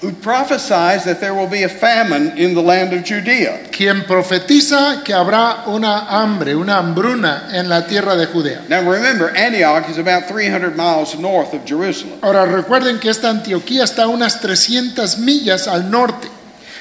who 0.00 0.12
prophesies 0.12 1.04
that 1.04 1.20
there 1.20 1.34
will 1.34 1.48
be 1.48 1.64
a 1.64 1.68
famine 1.68 2.38
in 2.38 2.54
the 2.54 2.62
land 2.62 2.92
of 2.92 3.04
Judea. 3.04 3.70
quien 3.72 4.04
profetiza 4.04 5.02
que 5.04 5.12
habrá 5.12 5.66
una 5.66 6.06
hambre, 6.08 6.54
una 6.54 6.78
hambruna 6.78 7.50
en 7.52 7.68
la 7.68 7.86
tierra 7.86 8.16
de 8.16 8.26
Judea. 8.26 8.62
Now 8.68 8.88
remember, 8.88 9.34
Antioch 9.36 9.88
is 9.90 9.98
about 9.98 10.28
300 10.28 10.76
miles 10.76 11.18
north 11.18 11.52
of 11.52 11.66
Jerusalem. 11.66 12.18
Ahora 12.22 12.46
recuerden 12.46 13.00
que 13.00 13.10
esta 13.10 13.30
Antioquía 13.30 13.82
está 13.82 14.04
a 14.04 14.08
unas 14.08 14.40
300 14.40 15.18
millas 15.18 15.66
al 15.66 15.90
norte. 15.90 16.28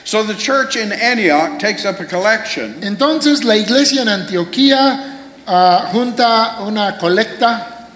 So 0.05 0.23
the 0.23 0.35
church 0.35 0.75
in 0.75 0.91
Antioch 0.91 1.59
takes 1.59 1.85
up 1.85 1.99
a 1.99 2.05
collection 2.05 2.81
Entonces 2.81 3.43
la 3.43 3.55
iglesia 3.55 4.01
en 4.01 4.07
Antioquía 4.07 5.18
ah, 5.49 5.89
junta 5.91 6.61
una 6.61 6.97
colecta 6.99 7.87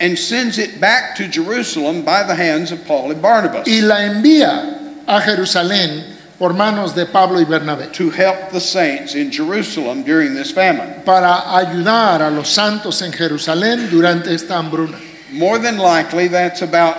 and 0.00 0.18
sends 0.18 0.58
it 0.58 0.80
back 0.80 1.14
to 1.14 1.28
Jerusalem 1.28 2.02
by 2.04 2.22
the 2.24 2.34
hands 2.34 2.72
of 2.72 2.84
Paul 2.86 3.12
and 3.12 3.22
Barnabas 3.22 3.68
y 3.68 3.80
la 3.80 3.96
envía 4.00 5.04
a 5.06 5.20
Jerusalén 5.20 6.04
por 6.38 6.54
manos 6.54 6.94
de 6.94 7.06
Pablo 7.06 7.38
y 7.38 7.44
Bernabé 7.44 7.92
to 7.92 8.10
help 8.10 8.50
the 8.50 8.60
saints 8.60 9.14
in 9.14 9.30
Jerusalem 9.30 10.02
during 10.02 10.34
this 10.34 10.50
famine. 10.50 11.04
para 11.04 11.54
ayudar 11.56 12.22
a 12.22 12.30
los 12.30 12.48
santos 12.48 13.02
en 13.02 13.12
Jerusalén 13.12 13.90
durante 13.90 14.34
esta 14.34 14.54
hambruna. 14.54 14.98
More 15.30 15.58
than 15.58 15.78
likely, 15.78 16.28
that's 16.28 16.62
about 16.62 16.98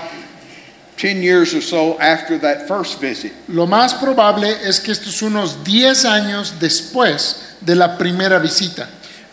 10 0.98 1.22
years 1.22 1.54
or 1.54 1.62
so 1.62 2.00
after 2.00 2.38
that 2.40 2.68
first 2.68 3.00
visit. 3.02 3.34
Lo 3.48 3.68
más 3.68 3.94
probable 3.94 4.48
es 4.64 4.80
que 4.80 4.92
estos 4.92 5.22
unos 5.22 5.64
10 5.64 6.06
años 6.06 6.54
después 6.60 7.58
de 7.62 7.76
la 7.76 7.98
primera 7.98 8.40
visita. 8.40 8.88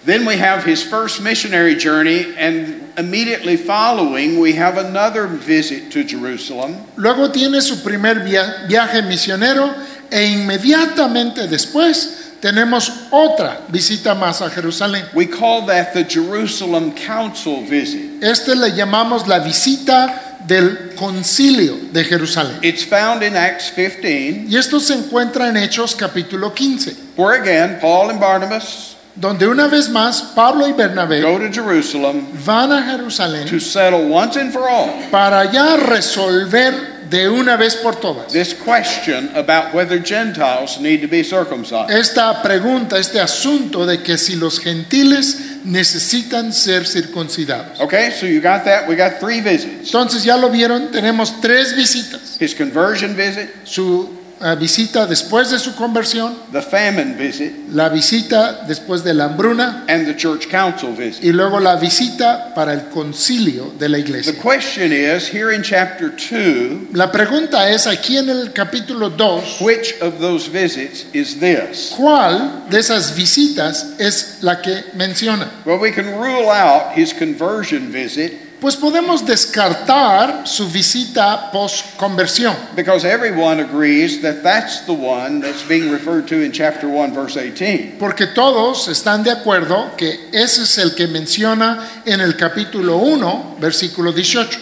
Then 0.05 0.25
we 0.25 0.37
have 0.39 0.65
his 0.65 0.83
first 0.83 1.21
missionary 1.21 1.75
journey, 1.77 2.35
and 2.39 2.83
immediately 2.97 3.57
following, 3.59 4.41
we 4.41 4.53
have 4.55 4.79
another 4.79 5.27
visit 5.27 5.91
to 5.93 6.05
Jerusalem. 6.05 6.77
Luego 6.97 7.31
tiene 7.31 7.61
su 7.61 7.77
primer 7.83 8.25
via- 8.25 8.67
viaje 8.67 9.03
misionero 9.03 9.75
e 10.11 10.25
inmediatamente 10.25 11.47
después 11.49 12.33
tenemos 12.41 12.91
otra 13.11 13.61
visita 13.69 14.15
más 14.15 14.41
a 14.41 14.49
Jerusalén. 14.49 15.05
We 15.15 15.27
call 15.27 15.67
that 15.67 15.93
the 15.93 16.05
Jerusalem 16.05 16.93
Council 16.95 17.61
visit. 17.67 18.23
Este 18.23 18.55
le 18.55 18.71
llamamos 18.71 19.27
la 19.29 19.41
visita 19.41 20.39
del 20.47 20.95
concilio 20.97 21.77
de 21.93 22.05
Jerusalén. 22.05 22.59
It's 22.63 22.83
found 22.83 23.23
in 23.23 23.37
Acts 23.37 23.71
15, 23.71 24.47
Y 24.49 24.57
esto 24.57 24.81
se 24.81 24.95
encuentra 24.95 25.49
en 25.49 25.57
Hechos 25.59 25.95
capítulo 25.95 26.55
15, 26.55 26.95
where 27.17 27.35
again, 27.39 27.79
Paul 27.81 28.09
and 28.09 28.19
Barnabas 28.19 28.97
donde 29.21 29.47
una 29.47 29.69
vez 29.69 29.89
más 29.91 30.23
Pablo 30.35 30.67
y 30.67 30.73
Bernabé 30.73 31.21
go 31.21 31.39
to 31.39 31.53
Jerusalem 31.53 32.27
van 32.45 32.73
a 32.73 32.83
Jerusalén 32.83 33.47
to 33.47 33.61
settle 33.61 34.09
once 34.11 34.37
and 34.41 34.53
for 34.53 34.67
all 34.69 34.89
para 35.11 35.51
ya 35.53 35.77
resolver 35.77 37.01
de 37.11 37.29
una 37.29 37.57
vez 37.57 37.75
por 37.75 37.97
todas 37.97 38.33
this 38.33 38.55
question 38.55 39.29
about 39.35 39.75
whether 39.75 39.99
Gentiles 39.99 40.79
need 40.81 41.01
to 41.03 41.09
be 41.09 41.25
circumcised. 41.25 41.91
esta 41.91 42.41
pregunta, 42.41 42.99
este 42.99 43.19
asunto 43.21 43.85
de 43.85 44.01
que 44.01 44.17
si 44.17 44.37
los 44.37 44.61
gentiles 44.61 45.37
necesitan 45.65 46.53
ser 46.53 46.87
circuncidados. 46.87 47.81
Okay, 47.81 48.11
so 48.13 48.27
you 48.27 48.41
got 48.41 48.65
that? 48.65 48.89
We 48.89 48.95
got 48.97 49.19
three 49.19 49.41
visits 49.41 49.93
Entonces 49.93 50.23
ya 50.25 50.37
lo 50.37 50.51
vieron, 50.51 50.91
tenemos 50.93 51.41
tres 51.41 51.75
visitas. 51.77 52.39
his 52.41 52.55
conversion 52.55 53.15
visit, 53.17 53.51
Su 53.65 54.20
visita 54.59 55.07
después 55.07 55.51
de 55.51 55.59
su 55.59 55.75
conversión, 55.75 56.35
the 56.53 56.63
famine 56.63 57.15
visit, 57.15 57.53
la 57.73 57.89
visita 57.91 58.65
después 58.67 59.03
de 59.05 59.13
la 59.13 59.27
hambruna 59.27 59.85
and 59.89 60.07
the 60.07 60.15
church 60.17 60.49
council 60.49 60.95
visit. 60.97 61.23
y 61.23 61.31
luego 61.33 61.61
la 61.61 61.77
visita 61.77 62.55
para 62.55 62.73
el 62.73 62.89
concilio 62.89 63.73
de 63.79 63.89
la 63.89 63.99
The 63.99 64.03
iglesia. 64.03 64.33
question 64.43 64.93
is 64.93 65.29
here 65.29 65.53
in 65.55 65.63
chapter 65.63 66.11
2, 66.11 66.95
La 66.95 67.13
pregunta 67.13 67.69
es 67.71 67.87
aquí 67.87 68.17
en 68.17 68.31
el 68.31 68.53
capítulo 68.53 69.11
2, 69.11 69.61
which 69.61 69.95
of 70.01 70.19
those 70.21 70.49
visits 70.49 71.05
is 71.13 71.39
this? 71.39 71.93
¿cuál 71.97 72.65
de 72.71 72.79
esas 72.79 73.15
visitas 73.15 73.95
es 73.99 74.39
la 74.41 74.63
que 74.63 74.85
menciona? 74.95 75.51
Well, 75.67 75.79
we 75.79 75.91
can 75.93 76.07
rule 76.19 76.49
out 76.51 76.93
his 76.97 77.13
conversion 77.13 77.93
visit 77.93 78.33
Pues 78.61 78.77
podemos 78.77 79.25
descartar 79.25 80.47
su 80.47 80.69
visita 80.69 81.51
post 81.51 81.97
conversión, 81.97 82.55
because 82.77 83.07
everyone 83.07 83.59
agrees 83.59 84.21
that 84.21 84.43
that's 84.43 84.85
the 84.85 84.93
one 84.93 85.41
that's 85.41 85.67
being 85.67 85.91
referred 85.91 86.29
to 86.29 86.43
in 86.43 86.53
chapter 86.53 86.87
1, 86.87 87.15
verse 87.15 87.39
18. 87.39 87.97
porque 87.99 88.27
todos 88.27 88.89
están 88.89 89.23
de 89.25 89.31
acuerdo 89.31 89.97
que 89.97 90.29
ese 90.33 90.65
es 90.65 90.77
el 90.77 90.95
que 90.95 91.07
menciona 91.07 91.89
en 92.05 92.21
el 92.21 92.37
capítulo 92.37 92.99
1, 92.99 93.57
versículo 93.59 94.13
18. 94.13 94.59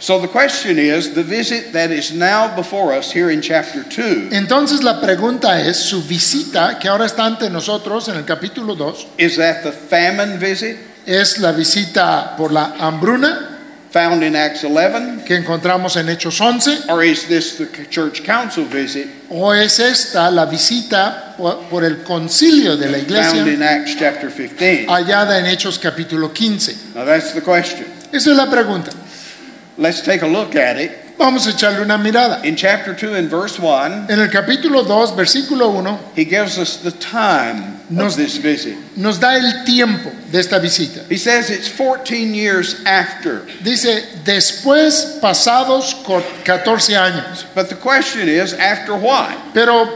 So 0.00 0.18
the 0.18 0.28
question 0.28 0.78
is 0.78 1.14
the 1.14 1.22
visit 1.22 1.72
that 1.72 1.90
is 1.90 2.10
now 2.12 2.56
before 2.56 2.92
us 2.92 3.12
here 3.12 3.30
in 3.30 3.40
chapter 3.42 3.84
2, 3.84 4.30
Entonces 4.32 4.82
la 4.82 5.00
pregunta 5.00 5.60
es, 5.60 5.76
su 5.76 6.02
visita 6.02 6.80
que 6.80 6.88
ahora 6.88 7.04
está 7.06 7.26
ante 7.26 7.48
nosotros 7.48 8.08
en 8.08 8.16
el 8.16 8.24
capítulo 8.24 8.74
2, 8.74 9.06
is 9.18 9.36
that 9.36 9.62
the 9.62 9.70
famine 9.70 10.38
visit 10.38 10.78
es 11.06 11.38
la 11.38 11.52
visita 11.52 12.36
por 12.36 12.52
la 12.52 12.74
hambruna 12.78 13.50
found 13.90 14.22
in 14.22 14.36
Acts 14.36 14.62
11, 14.64 15.24
que 15.24 15.34
encontramos 15.34 15.96
en 15.96 16.08
Hechos 16.08 16.40
11, 16.40 16.88
or 16.88 17.02
is 17.02 17.26
this 17.26 17.56
the 17.56 17.66
church 17.90 18.22
council 18.24 18.64
visit 18.64 19.08
o 19.28 19.52
es 19.52 19.80
esta 19.80 20.30
la 20.30 20.46
visita 20.46 21.34
por, 21.36 21.68
por 21.68 21.84
el 21.84 22.02
concilio 22.04 22.76
de 22.76 22.88
la 22.88 22.98
found 22.98 23.10
iglesia 23.10 23.52
in 23.52 23.62
Acts 23.62 23.96
chapter 23.98 24.30
15? 24.30 24.86
hallada 24.86 25.38
en 25.38 25.46
Hechos 25.46 25.78
capítulo 25.78 26.32
15. 26.32 26.94
Now 26.94 27.04
that's 27.04 27.32
the 27.32 27.42
question. 27.42 27.86
Esa 28.12 28.30
es 28.30 28.36
la 28.36 28.46
pregunta. 28.46 28.92
Let's 29.76 30.02
take 30.02 30.22
a 30.22 30.28
look 30.28 30.54
at 30.56 30.78
it. 30.78 31.09
Vamos 31.20 31.46
a 31.46 31.50
echarle 31.50 31.82
una 31.82 31.98
mirada. 31.98 32.42
In 32.44 32.56
chapter 32.56 32.94
2 32.94 33.12
and 33.14 33.28
verse 33.28 33.58
1, 33.58 34.06
En 34.08 34.18
el 34.20 34.28
capítulo 34.30 34.82
2, 34.86 35.12
versículo 35.14 35.70
1, 35.70 35.98
he 36.16 36.24
gives 36.24 36.56
us 36.56 36.78
the 36.78 36.90
time 36.92 37.78
Nos- 37.90 38.14
of 38.14 38.16
this 38.16 38.38
visit. 38.38 38.74
nos 38.96 39.18
da 39.18 39.34
el 39.36 39.64
tiempo 39.66 40.10
de 40.32 40.38
esta 40.38 40.58
visita. 40.58 41.02
He 41.10 41.18
says 41.18 41.50
it's 41.50 41.68
14 41.68 42.32
years 42.32 42.76
after. 42.86 43.42
Dice, 43.62 44.02
después 44.24 45.18
pasados 45.20 45.92
cor- 46.04 46.24
14 46.46 46.94
años. 46.94 47.44
But 47.54 47.68
the 47.68 47.76
question 47.76 48.26
is, 48.26 48.54
after 48.54 48.94
what? 48.96 49.36
Pero 49.52 49.86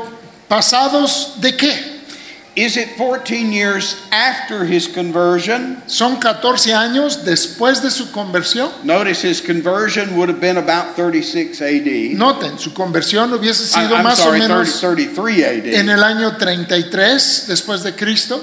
pasados 0.50 1.40
de 1.40 1.52
qué? 1.52 1.93
Is 2.56 2.76
it 2.76 2.96
14 2.96 3.50
years 3.52 3.96
after 4.12 4.64
his 4.64 4.86
conversion? 4.86 5.82
Son 5.88 6.20
14 6.20 6.72
años 6.72 7.24
después 7.24 7.82
de 7.82 7.90
su 7.90 8.12
conversión. 8.12 8.70
Notice 8.84 9.22
his 9.22 9.40
conversion 9.40 10.16
would 10.16 10.28
have 10.28 10.40
been 10.40 10.58
about 10.58 10.94
36 10.94 11.60
AD. 11.60 12.16
Noten, 12.16 12.58
su 12.58 12.72
conversión 12.72 13.32
hubiese 13.32 13.66
sido 13.66 13.96
más 14.02 14.18
sorry, 14.18 14.40
o 14.40 14.46
30, 14.46 14.48
menos 14.48 14.80
33 14.80 15.74
en 15.80 15.88
el 15.90 16.04
año 16.04 16.36
33 16.36 17.46
después 17.48 17.82
de 17.82 17.92
Cristo. 17.96 18.40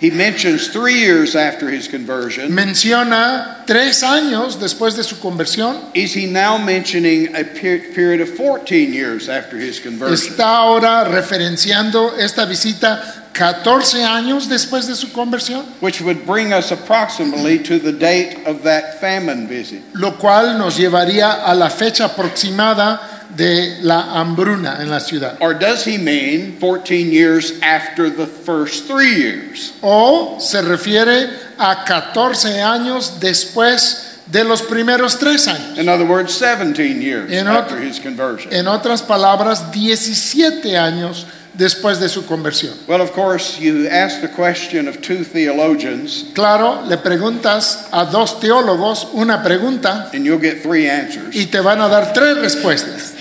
He 0.00 0.10
mentions 0.10 0.66
three 0.66 0.98
years 0.98 1.36
after 1.36 1.70
his 1.70 1.86
conversion. 1.86 2.52
Menciona 2.52 3.64
tres 3.68 4.02
años 4.02 4.58
después 4.58 4.96
de 4.96 5.04
su 5.04 5.20
conversión. 5.20 5.76
Is 5.94 6.12
he 6.16 6.26
now 6.26 6.58
mentioning 6.58 7.28
a 7.36 7.44
per- 7.44 7.92
period 7.94 8.20
of 8.20 8.36
14 8.36 8.92
years 8.92 9.28
after 9.28 9.56
his 9.56 9.78
conversion? 9.78 10.32
Está 10.32 10.56
ahora 10.56 11.04
referenciando 11.04 12.18
esta 12.18 12.44
visita 12.46 13.21
14 13.32 14.04
años 14.04 14.48
después 14.48 14.86
de 14.86 14.94
su 14.94 15.12
conversión, 15.12 15.64
Which 15.80 16.00
would 16.02 16.26
bring 16.26 16.52
us 16.52 16.70
approximately 16.72 17.58
to 17.60 17.78
the 17.78 17.92
date 17.92 18.38
of 18.46 18.62
that 18.64 19.00
famine 19.00 19.46
visit. 19.48 19.82
lo 19.94 20.12
cual 20.18 20.58
nos 20.58 20.76
llevaría 20.76 21.44
a 21.44 21.54
la 21.54 21.70
fecha 21.70 22.06
aproximada 22.06 23.00
de 23.36 23.78
la 23.82 24.20
hambruna 24.20 24.82
en 24.82 24.90
la 24.90 25.00
ciudad. 25.00 25.36
Or 25.40 25.54
does 25.54 25.84
he 25.86 25.96
mean 25.96 26.58
14 26.60 27.10
years 27.10 27.54
after 27.62 28.10
the 28.10 28.26
first 28.26 28.86
three 28.86 29.14
years? 29.14 29.72
O 29.82 30.38
se 30.38 30.60
refiere 30.60 31.30
a 31.58 31.84
14 31.86 32.60
años 32.60 33.18
después 33.20 34.08
de 34.26 34.44
los 34.44 34.62
primeros 34.62 35.18
tres 35.18 35.48
años. 35.48 35.78
In 35.78 35.88
other 35.88 36.06
words, 36.06 36.34
17 36.34 37.00
years 37.00 37.32
after 37.46 37.78
his 37.78 37.98
conversion. 37.98 38.52
En 38.52 38.66
otras 38.68 39.02
palabras, 39.02 39.70
17 39.72 40.76
años 40.76 41.26
después 41.54 42.00
de 42.00 42.08
su 42.08 42.24
conversión. 42.26 42.74
Well, 42.88 43.00
of 43.02 43.12
course, 43.12 43.58
you 43.60 43.86
ask 43.88 44.20
the 44.20 44.28
question 44.28 44.88
of 44.88 45.00
two 45.02 45.22
theologians, 45.24 46.24
Claro, 46.34 46.82
le 46.86 46.96
preguntas 46.98 47.88
a 47.92 48.06
dos 48.06 48.40
teólogos 48.40 49.08
una 49.14 49.42
pregunta 49.42 50.10
and 50.14 50.24
you'll 50.24 50.40
get 50.40 50.62
three 50.62 50.88
answers. 50.88 51.34
y 51.36 51.46
te 51.46 51.60
van 51.60 51.80
a 51.80 51.88
dar 51.88 52.12
tres 52.12 52.38
respuestas. 52.38 53.14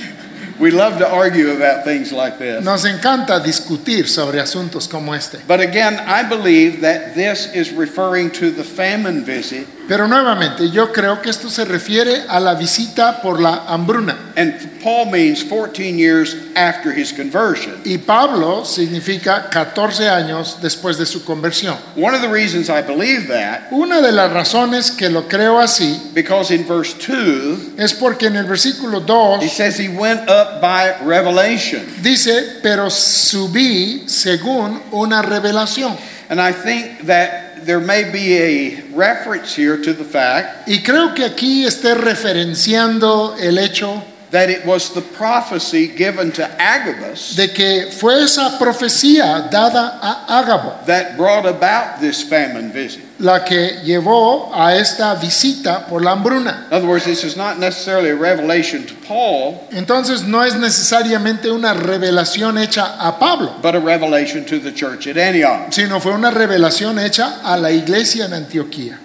We 0.60 0.70
love 0.70 1.00
to 1.00 1.08
argue 1.12 1.54
about 1.56 1.86
things 1.86 2.12
like 2.12 2.38
this. 2.38 2.64
Nos 2.64 2.86
encanta 2.86 3.40
discutir 3.40 4.08
sobre 4.08 4.40
asuntos 4.40 4.88
como 4.88 5.12
este. 5.14 5.40
But 5.48 5.60
again, 5.60 5.96
I 5.96 6.22
believe 6.22 6.82
that 6.82 7.16
this 7.16 7.48
is 7.56 7.72
referring 7.72 8.30
to 8.34 8.52
the 8.52 8.64
famine 8.64 9.24
visit, 9.26 9.66
Pero 9.88 10.08
nuevamente, 10.08 10.70
yo 10.70 10.92
creo 10.92 11.22
que 11.22 11.30
esto 11.30 11.50
se 11.50 11.66
refiere 11.66 12.24
a 12.28 12.40
la 12.40 12.54
visita 12.56 13.22
por 13.22 13.42
la 13.42 13.66
hambruna. 13.68 14.16
and 14.38 14.54
Paul 14.82 15.12
means 15.12 15.44
14 15.44 15.98
years 16.00 16.36
after 16.56 16.92
his 16.92 17.12
conversion. 17.12 17.82
Y 17.86 17.98
Pablo 17.98 18.64
significa 18.66 19.50
14 19.52 20.08
años 20.10 20.58
después 20.62 20.98
de 20.98 21.06
su 21.06 21.24
conversión. 21.24 21.76
One 21.96 22.16
of 22.16 22.22
the 22.22 22.30
reasons 22.30 22.70
I 22.70 22.82
believe 22.82 23.28
that, 23.28 23.72
Una 23.72 24.02
de 24.02 24.12
las 24.12 24.32
razones 24.32 24.92
que 24.92 25.10
lo 25.10 25.28
creo 25.28 25.60
así 25.60 26.00
because 26.14 26.52
in 26.52 26.66
verse 26.68 26.96
2, 26.98 27.78
es 27.78 27.94
porque 27.94 28.28
en 28.28 28.38
el 28.38 28.46
versículo 28.46 29.00
he 29.00 29.06
2 29.46 29.52
says 29.52 29.78
he 29.78 29.90
went 29.90 30.22
up 30.30 30.62
by 30.62 30.96
revelation. 31.06 31.82
dice, 32.02 32.60
pero 32.64 32.90
subí 32.90 34.04
según 34.08 34.82
una 34.92 35.22
revelación. 35.22 35.96
And 36.30 36.40
I 36.40 36.54
think 36.54 37.06
that 37.08 37.51
there 37.66 37.80
may 37.80 38.10
be 38.12 38.38
a 38.38 38.82
reference 38.94 39.56
here 39.56 39.78
to 39.78 39.94
the 39.94 40.04
fact 40.04 40.68
Y 40.68 40.82
creo 40.84 41.14
que 41.14 41.26
aquí 41.26 41.66
esté 41.66 41.94
referenciando 41.94 43.36
el 43.40 43.58
hecho 43.58 44.04
that 44.32 44.50
it 44.50 44.66
was 44.66 44.94
the 44.94 45.02
prophecy 45.02 45.88
given 45.88 46.32
to 46.32 46.44
Agabus 46.58 47.36
de 47.36 47.50
que 47.50 47.92
fue 47.92 48.24
esa 48.24 48.58
profecía 48.58 49.50
dada 49.52 50.00
a 50.02 50.42
Ágabo 50.42 50.86
that 50.86 51.18
brought 51.18 51.46
about 51.46 52.00
this 52.00 52.24
famine 52.24 52.72
visit. 52.72 53.04
la 53.20 53.44
que 53.44 53.82
llevó 53.84 54.50
a 54.54 54.76
esta 54.78 55.14
visita 55.16 55.86
por 55.88 56.02
la 56.02 56.14
hambruna. 56.14 56.66
In 56.68 56.74
other 56.74 56.88
words, 56.88 57.04
this 57.06 57.24
is 57.24 57.36
not 57.36 57.60
necessarily 57.60 58.10
a 58.10 58.16
revelation 58.16 58.86
to 58.88 58.96
Paul, 59.06 59.68
Entonces 59.72 60.24
no 60.24 60.42
es 60.44 60.56
necesariamente 60.56 61.52
una 61.52 61.74
revelación 61.74 62.58
hecha 62.58 62.96
a 63.00 63.20
Pablo, 63.20 63.56
but 63.62 63.76
a 63.76 63.80
revelation 63.80 64.46
to 64.46 64.60
the 64.60 64.72
church 64.72 65.08
at 65.08 65.18
Antioch. 65.18 65.72
sino 65.74 66.00
fue 66.00 66.14
una 66.14 66.32
revelación 66.32 66.98
hecha 67.00 67.42
a 67.44 67.58
la 67.58 67.70
iglesia 67.72 68.26
en 68.26 68.34
Antioquía. 68.34 68.98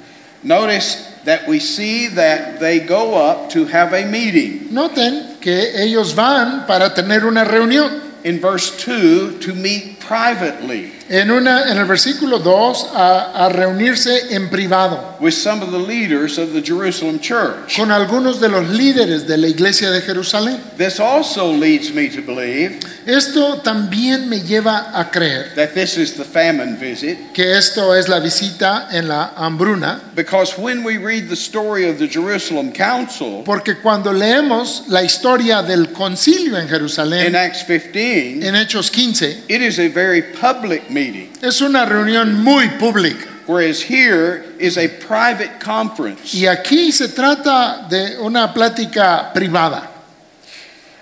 Notice 0.46 1.02
that 1.24 1.48
we 1.48 1.58
see 1.58 2.06
that 2.06 2.60
they 2.60 2.78
go 2.78 3.16
up 3.16 3.50
to 3.50 3.66
have 3.66 3.92
a 3.92 4.06
meeting. 4.06 4.68
Noten 4.70 5.40
que 5.40 5.74
ellos 5.74 6.14
van 6.14 6.66
para 6.68 6.94
tener 6.94 7.26
una 7.26 7.44
reunión. 7.44 8.00
In 8.22 8.40
verse 8.40 8.70
2, 8.78 9.40
to 9.40 9.54
meet 9.54 9.95
privately 10.06 10.92
En, 11.08 11.30
una, 11.30 11.70
en 11.70 11.78
el 11.78 11.84
versículo 11.84 12.40
2, 12.40 12.90
a, 12.92 13.44
a 13.44 13.48
reunirse 13.48 14.34
en 14.34 14.50
privado 14.50 15.16
with 15.20 15.34
some 15.34 15.62
of 15.62 15.70
the 15.70 15.78
leaders 15.78 16.36
of 16.36 16.52
the 16.52 16.60
Jerusalem 16.60 17.20
church. 17.20 17.76
con 17.76 17.92
algunos 17.92 18.40
de 18.40 18.48
los 18.48 18.68
líderes 18.70 19.26
de 19.26 19.36
la 19.36 19.46
iglesia 19.46 19.90
de 19.90 20.00
Jerusalén. 20.00 20.60
This 20.76 20.98
also 20.98 21.52
leads 21.52 21.92
me 21.92 22.08
to 22.08 22.22
believe 22.22 22.80
Esto 23.06 23.60
también 23.62 24.28
me 24.28 24.40
lleva 24.40 24.90
a 24.92 25.08
creer 25.12 25.54
that 25.54 25.74
this 25.74 25.96
is 25.96 26.14
the 26.14 26.24
famine 26.24 26.76
visit 26.76 27.32
que 27.32 27.56
esto 27.56 27.94
es 27.94 28.08
la 28.08 28.18
visita 28.18 28.88
en 28.90 29.06
la 29.06 29.32
hambruna, 29.36 30.00
because 30.16 30.58
when 30.58 30.82
we 30.82 30.96
read 30.96 31.28
the 31.28 31.36
story 31.36 31.88
of 31.88 31.98
the 31.98 32.08
Jerusalem 32.08 32.72
council 32.72 33.44
porque 33.44 33.76
cuando 33.80 34.12
leemos 34.12 34.88
la 34.88 35.04
historia 35.04 35.62
del 35.62 35.92
concilio 35.92 36.56
en 36.56 36.62
in 36.62 36.68
Jerusalén, 36.68 37.36
Acts 37.36 37.62
15, 37.62 38.42
en 38.42 38.54
Hechos 38.56 38.90
15, 38.90 39.44
it 39.48 39.62
is 39.62 39.78
a 39.78 39.88
very 39.96 40.20
public 40.20 40.90
meeting, 40.90 41.30
es 41.42 41.62
una 41.62 41.86
reunión 41.86 42.34
muy 42.44 42.68
pública. 42.78 43.26
whereas 43.46 43.80
here 43.80 44.44
is 44.58 44.76
a 44.76 44.88
private 44.88 45.58
conference. 45.60 46.34
Y 46.34 46.46
aquí 46.46 46.92
se 46.92 47.08
trata 47.08 47.88
de 47.88 48.18
una 48.20 48.52
plática 48.52 49.32
privada. 49.32 49.88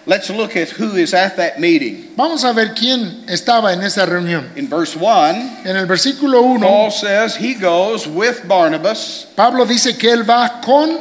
Let's 0.06 0.28
look 0.28 0.54
at 0.54 0.68
who 0.68 0.96
is 0.96 1.14
at 1.14 1.36
that 1.36 1.58
meeting. 1.58 2.12
Vamos 2.14 2.44
a 2.44 2.52
ver 2.52 2.74
quién 2.74 3.24
estaba 3.26 3.72
en 3.72 3.80
esa 3.82 4.04
reunión. 4.04 4.50
In 4.54 4.68
verse 4.68 4.94
1, 4.94 5.62
En 5.64 5.76
el 5.76 5.86
versículo 5.86 6.42
1, 6.42 6.60
Paul 6.60 6.90
says 6.90 7.34
he 7.36 7.54
goes 7.54 8.06
with 8.06 8.46
Barnabas 8.46 9.26
Pablo 9.34 9.64
dice 9.64 9.96
que 9.98 10.12
él 10.12 10.22
va 10.28 10.60
con 10.62 10.98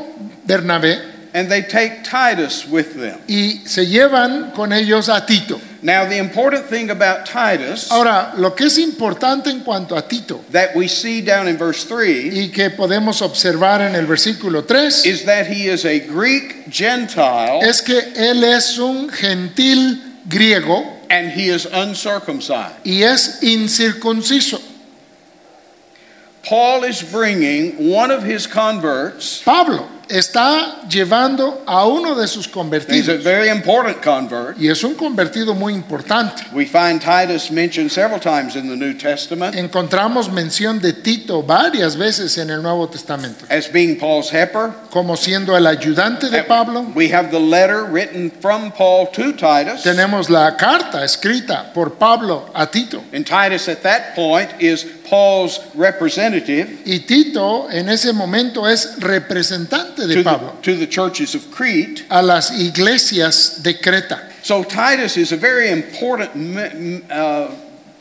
Bernabé 0.47 1.01
and 1.33 1.49
they 1.49 1.61
take 1.63 2.03
Titus 2.03 2.65
with 2.65 2.93
them. 2.95 3.19
y 3.27 3.61
se 3.65 3.85
llevan 3.85 4.51
con 4.55 4.71
ellos 4.71 5.09
a 5.09 5.25
Tito. 5.25 5.59
Now, 5.83 6.05
the 6.05 6.17
important 6.17 6.67
thing 6.67 6.89
about 6.91 7.25
Titus 7.25 7.91
Ahora, 7.91 8.33
lo 8.37 8.51
que 8.55 8.67
es 8.67 8.77
importante 8.77 9.47
en 9.47 9.65
cuanto 9.65 9.97
a 9.97 10.01
Tito 10.01 10.39
that 10.51 10.73
we 10.75 10.87
see 10.87 11.19
down 11.19 11.49
in 11.49 11.57
verse 11.57 11.83
3 11.83 12.31
y 12.33 12.51
que 12.53 12.69
podemos 12.69 13.21
observar 13.21 13.81
en 13.81 13.93
el 13.93 14.05
versículo 14.05 14.65
3 14.65 15.05
is 15.05 15.25
that 15.25 15.45
he 15.45 15.67
is 15.67 15.85
a 15.85 15.99
Greek 15.99 16.71
Gentile 16.71 17.59
es 17.61 17.81
que 17.81 17.99
él 18.15 18.45
es 18.45 18.77
un 18.79 19.09
gentil 19.09 19.99
griego 20.29 20.99
and 21.09 21.31
he 21.31 21.49
is 21.49 21.65
uncircumcised. 21.65 22.77
y 22.85 23.03
es 23.03 23.43
incircunciso. 23.43 24.61
Paul 26.43 26.85
is 26.85 27.01
bringing 27.03 27.89
one 27.89 28.09
of 28.09 28.23
his 28.23 28.47
converts. 28.47 29.41
Pablo 29.43 29.87
está 30.09 30.81
llevando 30.89 31.63
a 31.65 31.85
uno 31.85 32.15
de 32.15 32.27
sus 32.27 32.45
He's 32.45 32.51
a 32.51 32.53
convertidos 32.53 33.23
very 33.23 33.49
important 33.49 34.01
convert. 34.03 34.59
y 34.59 34.67
es 34.69 34.83
un 34.83 34.95
convertido 34.95 35.53
muy 35.53 35.73
importante. 35.73 36.43
We 36.53 36.65
find 36.65 37.01
Titus 37.01 37.49
mentioned 37.51 37.91
several 37.91 38.19
times 38.19 38.55
in 38.55 38.67
the 38.69 38.75
New 38.75 38.93
Testament 38.97 39.55
Encontramos 39.55 40.31
mención 40.31 40.79
de 40.79 40.93
Tito 40.93 41.41
varias 41.43 41.95
veces 41.95 42.37
en 42.37 42.49
el 42.49 42.61
Nuevo 42.61 42.87
Testamento, 42.87 43.45
as 43.49 43.71
being 43.71 43.97
Paul's 43.97 44.31
helper. 44.31 44.71
como 44.89 45.15
siendo 45.15 45.55
el 45.57 45.65
ayudante 45.65 46.29
de 46.29 46.43
Pablo. 46.43 46.85
We 46.95 47.11
have 47.13 47.31
the 47.31 47.39
letter 47.39 47.83
written 47.85 48.31
from 48.41 48.71
Paul 48.71 49.07
to 49.13 49.33
Titus. 49.33 49.83
Tenemos 49.83 50.29
la 50.29 50.55
carta 50.57 51.03
escrita 51.03 51.71
por 51.73 51.95
Pablo 51.95 52.49
a 52.53 52.67
Tito. 52.67 53.03
And 53.13 53.25
Titus 53.25 53.67
at 53.67 53.81
that 53.83 54.15
point 54.15 54.49
is 54.59 54.85
Paul's 55.13 55.59
representative 55.75 56.81
Y 56.85 57.01
Tito 57.05 57.69
en 57.69 57.87
ese 57.87 58.13
momento 58.13 58.67
es 58.67 58.95
representante 58.99 60.07
de 60.07 60.15
to 60.15 60.19
the, 60.19 60.23
Pablo 60.23 60.53
to 60.63 60.75
the 60.75 60.87
churches 60.87 61.35
of 61.35 61.51
Crete. 61.51 62.03
a 62.09 62.23
las 62.23 62.49
iglesias 62.49 63.61
de 63.61 63.77
Creta. 63.77 64.31
So 64.41 64.63
Titus 64.63 65.15
is 65.17 65.31
a 65.31 65.37
very 65.37 65.69
important 65.69 67.11
uh, 67.11 67.51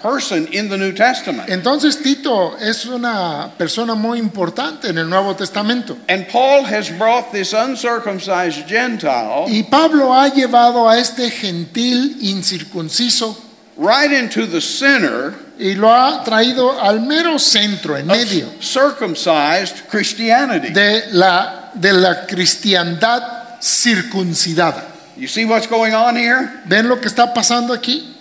person 0.00 0.48
in 0.54 0.70
the 0.70 0.78
New 0.78 0.92
Testament. 0.92 1.50
Entonces 1.50 2.02
Tito 2.02 2.56
es 2.56 2.86
una 2.86 3.52
persona 3.58 3.94
muy 3.94 4.18
importante 4.18 4.88
en 4.88 4.96
el 4.96 5.10
Nuevo 5.10 5.34
Testamento. 5.34 5.98
And 6.08 6.26
Paul 6.28 6.64
has 6.64 6.88
brought 6.88 7.30
this 7.30 7.52
uncircumcised 7.52 8.66
Gentile 8.66 9.48
Y 9.48 9.64
Pablo 9.64 10.14
ha 10.14 10.30
llevado 10.30 10.88
a 10.88 10.98
este 10.98 11.30
gentil 11.30 12.16
incircunciso 12.22 13.36
right 13.76 14.10
into 14.10 14.46
the 14.46 14.62
center 14.62 15.34
y 15.58 15.74
lo 15.74 15.92
ha 15.92 16.22
traído 16.24 16.80
al 16.80 17.00
mero 17.00 17.38
centro, 17.38 17.96
en 17.96 18.06
medio 18.06 18.52
circumcised 18.60 19.86
Christianity. 19.90 20.72
de 20.72 21.04
la, 21.12 21.70
de 21.74 21.92
la 21.92 22.26
cristiandad 22.26 23.58
circuncidada. 23.60 24.88
You 25.16 25.28
see 25.28 25.44
what's 25.44 25.68
going 25.68 25.94
on 25.94 26.16
here? 26.16 26.60
¿Ven 26.64 26.88
lo 26.88 27.00
que 27.00 27.08
está 27.08 27.32
pasando 27.32 27.72
aquí? 27.72 28.11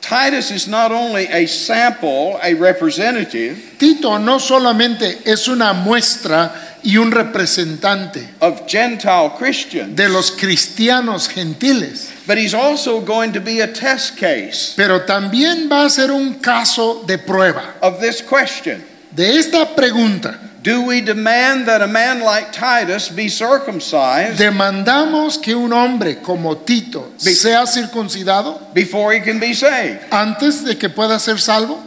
Titus 0.00 0.50
is 0.50 0.68
not 0.68 0.90
only 0.92 1.26
a 1.26 1.46
sample, 1.46 2.38
a 2.42 2.54
representative 2.54 3.76
Tito 3.78 4.18
no 4.18 4.38
solamente 4.38 5.18
es 5.24 5.48
una 5.48 5.72
muestra 5.72 6.52
y 6.82 6.96
un 6.96 7.10
representante 7.10 8.28
of 8.40 8.66
Gentile 8.66 9.32
Christians, 9.36 9.94
de 9.96 10.08
los 10.08 10.30
cristianos 10.30 11.28
gentiles, 11.28 12.12
but 12.26 12.38
he's 12.38 12.54
also 12.54 13.00
going 13.00 13.32
to 13.32 13.40
be 13.40 13.60
a 13.60 13.66
test 13.66 14.16
case 14.16 14.74
pero 14.76 15.04
también 15.04 15.68
va 15.70 15.84
a 15.84 15.90
ser 15.90 16.10
un 16.10 16.34
caso 16.34 17.04
de 17.06 17.18
prueba 17.18 17.74
of 17.82 18.00
this 18.00 18.22
question. 18.22 18.82
de 19.10 19.38
esta 19.38 19.74
pregunta. 19.74 20.47
Do 20.68 20.82
we 20.82 21.00
demand 21.00 21.66
that 21.66 21.80
a 21.80 21.86
man 21.86 22.20
like 22.20 22.52
Titus 22.52 23.08
be 23.08 23.28
circumcised 23.28 24.38
¿Demandamos 24.38 25.40
que 25.40 25.54
un 25.54 25.72
hombre 25.72 26.16
como 26.22 26.56
Tito 26.58 27.12
Be- 27.24 27.32
sea 27.32 27.64
circuncidado 27.66 28.60
before 28.74 29.14
he 29.14 29.20
can 29.20 29.38
be 29.40 29.54
saved? 29.54 30.00
antes 30.10 30.62
de 30.64 30.76
que 30.76 30.90
pueda 30.90 31.18
ser 31.18 31.38
salvo? 31.38 31.82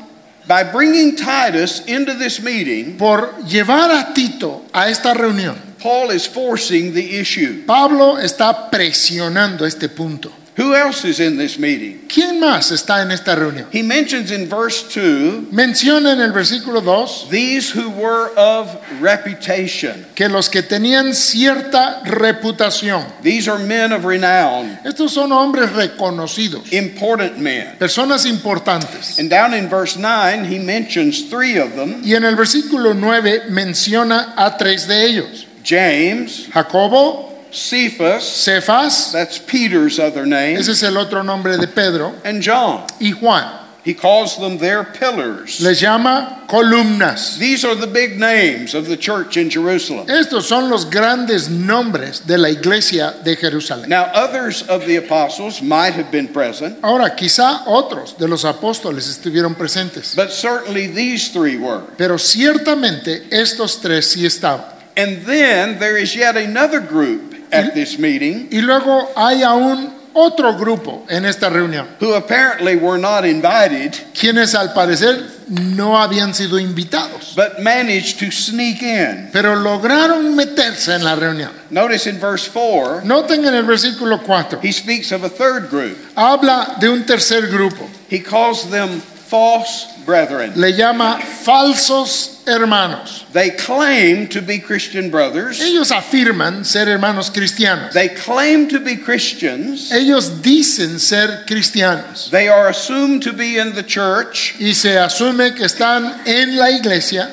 By 0.47 0.63
bringing 0.63 1.15
Titus 1.15 1.81
into 1.85 2.15
this 2.15 2.41
meeting, 2.41 2.97
Por 2.97 3.35
llevar 3.45 3.91
a 3.91 4.13
Tito 4.13 4.63
a 4.73 4.89
esta 4.89 5.13
reunión, 5.13 5.55
Paul 5.79 6.09
is 6.11 6.25
forcing 6.27 6.93
the 6.93 7.19
issue. 7.19 7.63
Pablo 7.67 8.17
está 8.17 8.69
presionando 8.71 9.65
este 9.65 9.87
punto. 9.89 10.31
Who 10.57 10.75
else 10.75 11.05
is 11.05 11.21
in 11.21 11.37
this 11.37 11.57
meeting? 11.57 12.01
¿Quién 12.09 12.39
más 12.41 12.71
está 12.71 13.01
en 13.01 13.11
esta 13.11 13.35
reunión? 13.37 13.67
He 13.71 13.81
mentions 13.81 14.31
in 14.31 14.49
verse 14.49 14.83
2 14.93 15.49
Menciona 15.51 16.11
en 16.11 16.19
el 16.19 16.33
versículo 16.33 16.81
2 16.83 17.29
these 17.29 17.69
who 17.71 17.89
were 17.89 18.27
of 18.35 18.75
reputation. 18.99 20.05
que 20.13 20.27
los 20.27 20.49
que 20.49 20.61
tenían 20.61 21.13
cierta 21.13 22.01
reputación, 22.03 23.05
These 23.23 23.47
are 23.47 23.59
men 23.63 23.93
of 23.93 24.03
renown, 24.03 24.77
estos 24.83 25.11
son 25.13 25.31
hombres 25.31 25.71
reconocidos, 25.71 26.71
important 26.73 27.37
men. 27.37 27.77
personas 27.79 28.25
importantes. 28.25 29.19
And 29.19 29.29
down 29.29 29.53
in 29.53 29.69
verse 29.69 29.95
9, 29.97 30.43
he 30.45 30.59
mentions 30.59 31.29
three 31.29 31.57
of 31.57 31.75
them 31.75 32.01
Y 32.03 32.13
en 32.15 32.25
el 32.25 32.35
versículo 32.35 32.93
9 32.93 33.43
menciona 33.49 34.33
a 34.35 34.57
tres 34.57 34.85
de 34.87 35.05
ellos, 35.05 35.47
James, 35.63 36.47
Jacobo, 36.53 37.30
Cephas, 37.51 38.23
Cefas, 38.23 39.11
that's 39.11 39.37
Peter's 39.37 39.99
other 39.99 40.25
name, 40.25 40.57
ese 40.57 40.69
es 40.69 40.83
el 40.83 40.97
otro 40.97 41.21
nombre 41.21 41.57
de 41.57 41.67
Pedro, 41.67 42.13
and 42.23 42.41
John. 42.41 42.85
y 42.99 43.11
Juan. 43.11 43.59
He 43.83 43.95
calls 43.95 44.37
them 44.37 44.59
their 44.59 44.83
pillars. 44.83 45.59
Les 45.59 45.81
llama 45.81 46.43
columnas. 46.47 47.39
These 47.39 47.65
are 47.65 47.73
the 47.73 47.87
big 47.87 48.19
names 48.19 48.75
of 48.75 48.85
the 48.87 48.95
church 48.95 49.37
in 49.37 49.49
Jerusalem. 49.49 50.05
Estos 50.07 50.47
son 50.47 50.69
los 50.69 50.85
grandes 50.85 51.49
nombres 51.49 52.19
de 52.19 52.37
la 52.37 52.49
iglesia 52.49 53.15
de 53.23 53.35
Jerusalén. 53.35 53.87
Now, 53.87 54.03
others 54.13 54.61
of 54.69 54.85
the 54.85 54.97
apostles 54.97 55.63
might 55.63 55.93
have 55.95 56.11
been 56.11 56.27
present, 56.27 56.77
Ahora, 56.83 57.15
quizá 57.15 57.63
otros 57.65 58.15
de 58.19 58.27
los 58.27 58.45
apóstoles 58.45 59.07
estuvieron 59.09 59.55
presentes, 59.55 60.15
but 60.15 60.29
certainly 60.31 60.85
these 60.85 61.29
three 61.29 61.57
were. 61.57 61.81
pero 61.97 62.19
ciertamente 62.19 63.27
estos 63.31 63.81
tres 63.81 64.05
sí 64.15 64.27
estaban. 64.27 64.63
And 64.95 65.25
then 65.25 65.79
there 65.79 65.97
is 65.97 66.15
yet 66.15 66.37
another 66.37 66.81
group 66.81 67.30
at 67.51 67.73
this 67.73 67.97
meeting 67.99 68.47
Y 68.51 68.61
luego 68.61 69.09
hay 69.15 69.43
aún 69.43 69.93
otro 70.13 70.57
grupo 70.57 71.05
en 71.09 71.25
esta 71.25 71.49
reunión, 71.49 71.87
who 72.01 72.13
apparently 72.15 72.75
were 72.75 72.97
not 72.97 73.23
invited, 73.23 73.93
quienes 74.13 74.53
al 74.55 74.73
parecer 74.73 75.23
no 75.47 75.97
habían 75.97 76.33
sido 76.33 76.59
invitados, 76.59 77.33
but 77.33 77.59
managed 77.61 78.19
to 78.19 78.29
sneak 78.29 78.81
in. 78.81 79.29
pero 79.31 79.55
lograron 79.55 80.35
meterse 80.35 80.93
en 80.95 81.05
la 81.05 81.15
reunión. 81.15 81.51
Notice 81.69 82.07
in 82.09 82.19
verse 82.19 82.49
4, 82.49 83.03
Noten 83.05 83.45
en 83.45 83.53
el 83.55 83.63
versículo 83.63 84.21
4, 84.21 84.59
he 84.61 84.73
speaks 84.73 85.13
of 85.13 85.23
a 85.23 85.29
third 85.29 85.69
group. 85.69 85.97
habla 86.17 86.75
de 86.81 86.89
un 86.89 87.05
tercer 87.05 87.47
grupo, 87.49 87.87
He 88.09 88.19
calls 88.19 88.69
them 88.69 89.01
false 89.31 89.87
brethren. 90.05 90.51
le 90.57 90.73
llama 90.73 91.17
falsos 91.21 92.43
hermanos. 92.45 93.23
They 93.31 93.51
claim 93.51 94.27
to 94.27 94.41
be 94.41 94.59
Christian 94.59 95.09
brothers. 95.09 95.61
Ellos 95.61 95.89
afirman 95.91 96.65
ser 96.65 96.85
hermanos 96.87 97.29
cristianos. 97.29 97.93
They 97.93 98.09
claim 98.09 98.67
to 98.67 98.81
be 98.81 98.97
Christians. 98.97 99.89
Ellos 99.89 100.41
dicen 100.41 100.99
ser 100.99 101.45
cristianos 101.47 102.29
They 102.29 102.49
are 102.49 102.67
assumed 102.67 103.23
to 103.23 103.31
be 103.31 103.57
in 103.57 103.73
the 103.73 103.83
church. 103.83 104.55
y 104.59 104.73
se 104.73 104.97
asume 104.97 105.55
que 105.55 105.63
están 105.65 106.27
en 106.27 106.57
la 106.57 106.69
iglesia 106.71 107.29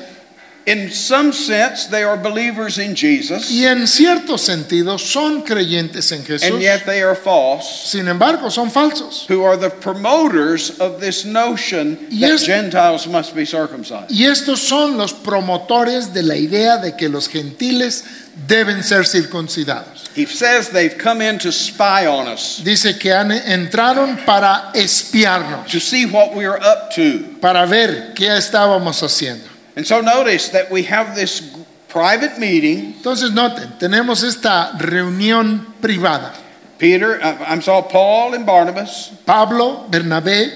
In 0.69 0.91
some 0.91 1.33
sense, 1.33 1.87
they 1.87 2.03
are 2.03 2.15
believers 2.15 2.77
in 2.77 2.93
Jesus, 2.95 3.49
y 3.49 3.65
en 3.65 3.87
cierto 3.87 4.37
sentido 4.37 4.99
son 4.99 5.41
creyentes 5.43 6.11
en 6.11 6.23
Jesús. 6.23 6.43
and 6.47 6.61
yet 6.61 6.85
they 6.85 7.01
are 7.01 7.15
false, 7.15 7.89
Sin 7.89 8.07
embargo, 8.07 8.49
son 8.49 8.69
falsos. 8.69 9.25
who 9.27 9.43
are 9.43 9.57
the 9.57 9.69
promoters 9.69 10.79
of 10.79 10.99
this 10.99 11.25
notion 11.25 11.95
that 12.19 12.39
Gentiles 12.39 13.07
must 13.07 13.33
be 13.35 13.45
circumcised. 13.45 14.11
Y 14.11 14.25
estos 14.25 14.59
son 14.61 14.97
los 14.97 15.11
promotores 15.13 16.13
de 16.13 16.21
la 16.21 16.35
idea 16.35 16.77
de 16.77 16.95
que 16.95 17.09
los 17.09 17.27
gentiles 17.27 18.03
deben 18.47 18.83
ser 18.83 19.05
circuncidados. 19.05 20.07
He 20.15 20.25
says 20.25 20.69
they've 20.69 20.97
come 20.97 21.21
in 21.21 21.39
to 21.39 21.51
spy 21.51 22.05
on 22.05 22.27
us, 22.27 22.61
Dice 22.63 22.97
que 22.99 23.11
han, 23.11 23.31
entraron 23.31 24.23
para 24.25 24.71
espiarnos, 24.75 25.67
to 25.71 25.79
see 25.79 26.05
what 26.05 26.35
we 26.35 26.45
are 26.45 26.59
up 26.61 26.91
to. 26.93 27.37
para 27.41 27.65
ver 27.65 28.13
qué 28.13 28.27
estábamos 28.37 29.01
haciendo. 29.01 29.48
And 29.79 29.87
so 29.87 30.01
notice 30.01 30.49
that 30.49 30.69
we 30.69 30.83
have 30.91 31.15
this 31.15 31.39
private 31.87 32.37
meeting. 32.37 32.95
Entonces 32.95 33.31
noten, 33.31 33.79
tenemos 33.79 34.23
esta 34.23 34.73
reunión 34.77 35.73
privada. 35.79 36.33
Peter, 36.77 37.17
uh, 37.23 37.45
I'm 37.47 37.61
sorry, 37.61 37.87
Paul 37.89 38.33
and 38.33 38.45
Barnabas, 38.45 39.09
Pablo, 39.25 39.87
Bernabé, 39.89 40.51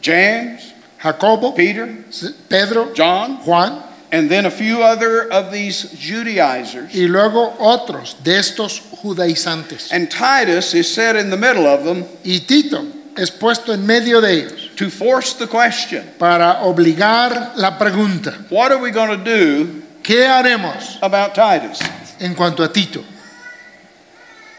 James, 0.00 0.72
Jacobo, 1.02 1.50
Peter, 1.50 2.04
Pedro, 2.48 2.94
John, 2.94 3.38
Juan 3.44 3.82
and 4.12 4.30
then 4.30 4.46
a 4.46 4.50
few 4.52 4.84
other 4.84 5.28
of 5.32 5.50
these 5.50 5.90
Judaizers. 5.98 6.94
y 6.94 7.08
luego 7.08 7.52
otros 7.58 8.22
de 8.22 8.38
estos 8.38 8.80
judaizantes. 9.02 9.90
And 9.90 10.08
Titus 10.08 10.74
is 10.74 10.88
set 10.94 11.16
in 11.16 11.30
the 11.30 11.36
middle 11.36 11.66
of 11.66 11.82
them 11.82 12.04
Y 12.24 12.38
Tito 12.46 12.99
es 13.16 13.30
puesto 13.30 13.72
en 13.72 13.86
medio 13.86 14.20
de 14.20 14.32
ellos 14.32 14.70
to 14.76 14.90
force 14.90 15.34
the 15.34 15.46
question 15.46 16.02
para 16.18 16.62
obligar 16.62 17.52
la 17.56 17.78
pregunta, 17.78 18.34
what 18.50 18.70
are 18.70 18.80
we 18.80 18.90
going 18.90 19.10
to 19.10 19.24
do 19.24 19.82
¿qué 20.02 20.26
haremos 20.26 20.98
about 21.02 21.34
Titus? 21.34 21.80
en 22.20 22.34
cuanto 22.34 22.62
a 22.62 22.68
Tito? 22.68 23.04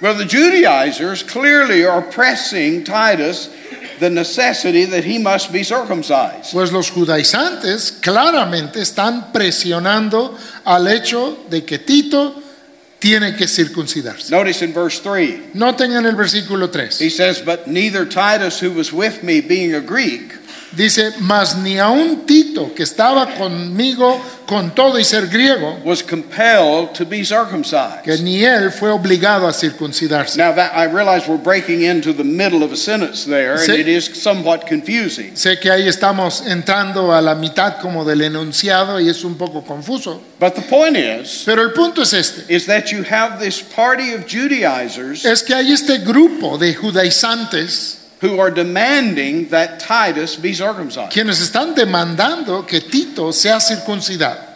Well, 0.02 0.16
the 0.16 0.26
Judaizers 0.26 1.22
clearly 1.22 1.86
are 1.86 2.02
pressing 2.02 2.84
Titus 2.84 3.50
the 4.00 4.10
necessity 4.10 4.86
that 4.86 5.04
he 5.04 5.20
must 5.20 5.54
be 5.54 5.64
circumcised. 5.64 6.52
Pues 6.52 6.72
los 6.72 6.90
judaizantes 6.90 7.92
claramente 8.02 8.82
están 8.82 9.32
presionando 9.32 10.36
al 10.66 10.88
hecho 10.88 11.46
de 11.50 11.64
que 11.64 11.78
Tito 11.78 12.34
tiene 13.02 13.36
que 13.36 13.48
circuncidarse. 13.48 14.30
Notice 14.30 14.62
in 14.62 14.74
verse 14.74 15.00
3, 15.00 15.56
Noten 15.56 15.92
en 15.92 16.06
el 16.06 16.16
versículo 16.16 16.72
3. 16.72 17.00
he 17.00 17.10
says, 17.10 17.42
But 17.42 17.68
neither 17.68 18.06
Titus, 18.06 18.60
who 18.62 18.72
was 18.72 18.94
with 18.94 19.24
me, 19.24 19.42
being 19.42 19.74
a 19.74 19.82
Greek, 19.82 20.36
Dice, 20.74 21.14
mas 21.20 21.58
ni 21.58 21.78
aun 21.80 22.26
Tito, 22.26 22.74
que 22.74 22.84
estaba 22.84 23.36
conmigo 23.36 24.22
con 24.46 24.74
todo 24.74 24.98
y 24.98 25.04
ser 25.04 25.28
griego, 25.28 25.80
was 25.84 26.02
compelled 26.02 26.94
to 26.94 27.06
be 27.06 27.26
circumcised. 27.26 28.04
que 28.04 28.18
ni 28.18 28.44
él 28.44 28.72
fue 28.72 28.90
obligado 28.90 29.48
a 29.48 29.54
circuncidarse. 29.54 30.38
Now 30.38 30.54
that 30.54 30.72
I 30.74 30.86
realize 30.86 31.28
we're 31.28 31.38
breaking 31.38 31.84
into 31.84 32.14
the 32.14 32.24
middle 32.24 32.64
of 32.64 32.72
a 32.72 32.78
sentence 32.78 33.26
there, 33.26 33.56
and 33.56 33.70
it 33.70 33.88
is 33.88 34.06
somewhat 34.06 34.66
confusing. 34.66 35.34
Sé 35.36 35.60
que 35.60 35.70
ahí 35.70 35.88
estamos 35.88 36.42
entrando 36.48 37.14
a 37.14 37.22
la 37.22 37.36
mitad 37.36 37.80
como 37.82 38.06
del 38.06 38.22
enunciado 38.22 39.00
y 39.00 39.10
es 39.10 39.24
un 39.26 39.36
poco 39.36 39.64
confuso, 39.64 40.22
But 40.40 40.56
the 40.56 40.62
point 40.62 40.96
is, 40.96 41.44
pero 41.46 41.62
el 41.64 41.72
punto 41.74 42.02
es 42.02 42.14
este, 42.14 42.46
is 42.48 42.66
that 42.68 42.92
you 42.92 43.04
have 43.04 43.40
this 43.40 43.62
party 43.62 44.14
of 44.14 44.26
Judaizers 44.26 45.26
es 45.26 45.44
que 45.44 45.54
hay 45.54 45.72
este 45.72 46.00
grupo 46.00 46.58
de 46.58 46.74
judaizantes 46.74 47.98
who 48.22 48.40
are 48.40 48.52
demanding 48.52 49.50
that 49.50 49.80
Titus 49.80 50.36
be 50.36 50.54
circumcised. 50.54 51.12
quienes 51.12 51.42
están 51.42 51.76
demandando 51.76 52.66
que 52.68 52.80
Tito 52.80 53.32
sea 53.32 53.60
circuncidado. 53.60 54.52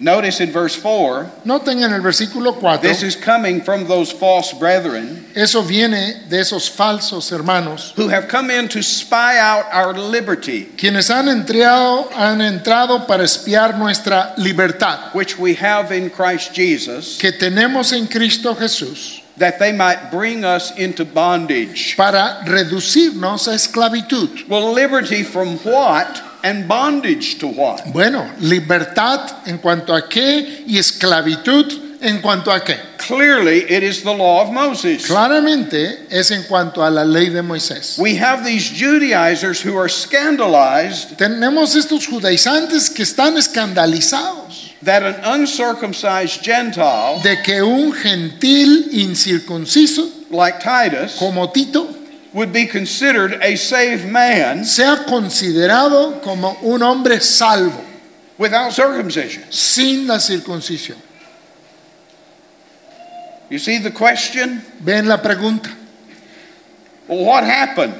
Notice 0.00 0.40
in 0.40 0.50
verse 0.50 0.74
4, 0.74 1.30
Noten 1.44 1.82
en 1.84 1.92
el 1.92 2.00
versículo 2.00 2.58
4, 2.58 2.82
this 2.82 3.02
is 3.04 3.14
coming 3.14 3.60
from 3.60 3.86
those 3.86 4.10
false 4.10 4.52
brethren 4.52 5.24
eso 5.36 5.62
viene 5.62 6.28
de 6.28 6.40
esos 6.40 6.68
falsos 6.68 7.30
hermanos 7.30 7.92
who 7.96 8.08
have 8.08 8.26
come 8.26 8.50
in 8.50 8.68
to 8.68 8.82
spy 8.82 9.38
out 9.38 9.64
our 9.72 9.94
liberty, 9.94 10.64
quienes 10.76 11.08
han 11.10 11.28
entrado, 11.28 12.10
han 12.12 12.40
entrado 12.40 13.06
para 13.06 13.22
espiar 13.22 13.78
nuestra 13.78 14.34
libertad 14.36 15.14
which 15.14 15.38
we 15.38 15.54
have 15.54 15.92
in 15.92 16.10
Christ 16.10 16.52
Jesus, 16.52 17.16
que 17.18 17.30
tenemos 17.30 17.92
en 17.92 18.08
Cristo 18.08 18.54
Jesús 18.54 19.23
that 19.36 19.58
they 19.58 19.72
might 19.72 20.10
bring 20.10 20.44
us 20.44 20.76
into 20.78 21.04
bondage. 21.04 21.96
para 21.96 22.42
reducirnos 22.46 23.48
a 23.48 23.54
esclavitud. 23.54 24.48
Well, 24.48 24.72
liberty 24.72 25.22
from 25.22 25.58
what 25.58 26.22
and 26.44 26.68
bondage 26.68 27.38
to 27.38 27.48
what? 27.48 27.92
Bueno, 27.92 28.30
libertad 28.40 29.46
en 29.46 29.58
cuanto 29.58 29.94
a 29.94 30.08
qué 30.08 30.64
y 30.66 30.78
esclavitud 30.78 31.84
en 32.00 32.20
cuanto 32.20 32.50
a 32.52 32.60
qué. 32.60 32.76
Clearly, 32.98 33.64
it 33.70 33.82
is 33.82 34.02
the 34.02 34.12
law 34.12 34.42
of 34.42 34.52
Moses. 34.52 35.06
Claramente 35.06 36.06
es 36.10 36.30
en 36.30 36.44
cuanto 36.44 36.82
a 36.82 36.90
la 36.90 37.02
ley 37.02 37.28
de 37.28 37.42
Moisés. 37.42 37.98
We 37.98 38.16
have 38.16 38.44
these 38.44 38.70
Judaizers 38.70 39.60
who 39.60 39.76
are 39.76 39.88
scandalized 39.88 41.16
Tenemos 41.18 41.74
estos 41.74 42.06
judaizantes 42.06 42.88
que 42.88 43.02
están 43.02 43.36
escandalizados 43.36 44.43
that 44.84 45.02
an 45.02 45.16
uncircumcised 45.24 46.42
Gentile 46.42 47.20
de 47.22 47.36
que 47.42 47.64
un 47.64 47.92
gentil 47.92 48.88
incircunciso 48.92 50.30
like 50.30 50.60
Titus 50.60 51.18
como 51.18 51.46
Tito 51.48 51.94
would 52.32 52.52
be 52.52 52.66
considered 52.66 53.38
a 53.42 53.56
saved 53.56 54.06
man 54.06 54.64
sea 54.64 55.04
considerado 55.06 56.22
como 56.22 56.56
un 56.62 56.82
hombre 56.82 57.20
salvo 57.20 57.84
without 58.38 58.72
circumcision. 58.72 59.44
sin 59.50 60.06
la 60.06 60.16
circuncisión. 60.18 60.96
You 63.50 63.58
see 63.58 63.78
the 63.78 63.90
question? 63.90 64.62
¿Ven 64.80 65.06
la 65.06 65.18
pregunta? 65.18 65.70
Well, 67.06 67.24
what 67.24 67.44
happened? 67.44 67.94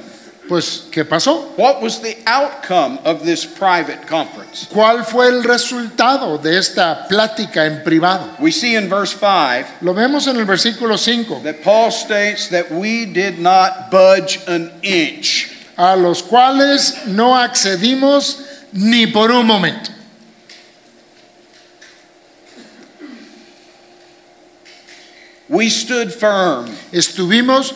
Pues, 0.47 0.83
¿qué 0.91 1.03
pasó? 1.03 1.53
What 1.57 1.81
was 1.81 2.01
the 2.01 2.17
outcome 2.27 2.99
of 3.03 3.23
this 3.23 3.45
private 3.45 4.05
conference? 4.07 4.67
¿Cuál 4.71 5.03
fue 5.03 5.27
el 5.27 5.43
resultado 5.43 6.37
de 6.37 6.57
esta 6.57 7.07
plática 7.07 7.65
en 7.65 7.83
privado? 7.83 8.29
We 8.39 8.51
see 8.51 8.75
in 8.75 8.87
verse 8.87 9.13
5 9.13 9.81
Lo 9.81 9.93
vemos 9.93 10.27
en 10.27 10.37
el 10.37 10.45
versículo 10.45 10.97
5, 10.97 11.41
that 11.43 11.63
Paul 11.63 11.89
states 11.89 12.49
that 12.49 12.69
we 12.71 13.05
did 13.05 13.39
not 13.39 13.89
budge 13.89 14.39
an 14.47 14.71
inch. 14.83 15.51
a 15.77 15.95
los 15.95 16.21
cuales 16.21 17.07
no 17.07 17.35
accedimos 17.35 18.39
ni 18.71 19.07
por 19.07 19.31
un 19.31 19.47
momento. 19.47 19.91
We 25.47 25.69
stood 25.69 26.11
firm. 26.11 26.75
Estuvimos 26.91 27.73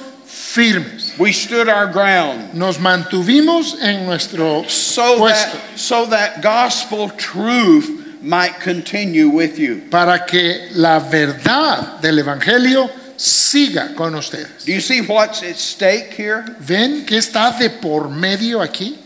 firmes, 0.54 1.14
We 1.20 1.32
stood 1.32 1.68
our 1.70 1.88
ground. 1.92 2.54
nos 2.54 2.78
mantuvimos 2.78 3.76
en 3.82 4.06
nuestro 4.06 4.64
so 4.68 5.18
puesto 5.20 5.58
that 5.58 5.78
so 5.80 6.06
that 6.08 6.42
gospel 6.42 7.10
truth 7.12 8.22
might 8.22 8.60
continue 8.60 9.30
with 9.30 9.58
you. 9.60 9.82
para 9.90 10.26
que 10.26 10.70
la 10.74 11.00
verdad 11.00 12.02
del 12.02 12.20
Evangelio 12.20 12.90
siga 13.18 13.96
con 13.96 14.16
ustedes. 14.16 14.66
Do 14.66 14.72
you 14.74 14.82
see 14.82 15.02
what's 15.02 15.44
at 15.44 15.56
stake 15.58 16.14
here? 16.14 16.44
¿Ven 16.60 17.06
que 17.06 17.18
está 17.18 17.58
de 17.58 17.70
por 17.70 18.10
medio 18.10 18.60
aquí? 18.62 18.98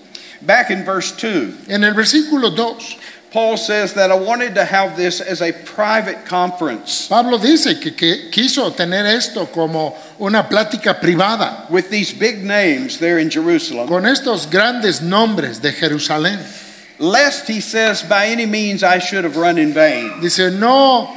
Back 0.42 0.72
in 0.72 0.84
verse 0.84 1.12
2, 1.14 1.70
En 1.70 1.84
el 1.84 1.94
versículo 1.94 2.54
2, 2.56 2.98
Paul 3.34 3.58
says 3.58 3.96
that 3.96 4.12
I 4.12 4.16
wanted 4.16 4.54
to 4.56 4.64
have 4.64 4.96
this 4.96 5.20
as 5.20 5.42
a 5.42 5.52
private 5.52 6.24
conference 6.24 7.08
Pablo 7.10 7.40
dice 7.40 7.82
que, 7.82 7.92
que 7.92 8.30
quiso 8.30 8.72
tener 8.72 9.06
esto 9.06 9.48
como 9.48 9.98
una 10.20 10.44
plática 10.44 11.02
privada 11.02 11.68
with 11.70 11.90
these 11.90 12.14
big 12.14 12.44
names 12.44 13.00
there 13.00 13.20
in 13.20 13.30
Jerusalem, 13.30 13.88
con 13.88 14.04
estos 14.06 14.46
grandes 14.46 15.02
nombres 15.02 15.60
de 15.60 15.72
Jerusalén. 15.72 16.40
lest 17.00 17.48
he 17.48 17.60
says 17.60 18.04
by 18.04 18.28
any 18.28 18.46
means 18.46 18.84
I 18.84 19.00
should 19.00 19.24
have 19.24 19.36
run 19.36 19.58
in 19.58 19.74
vain. 19.74 20.22
Dice, 20.22 20.52
no 20.52 21.14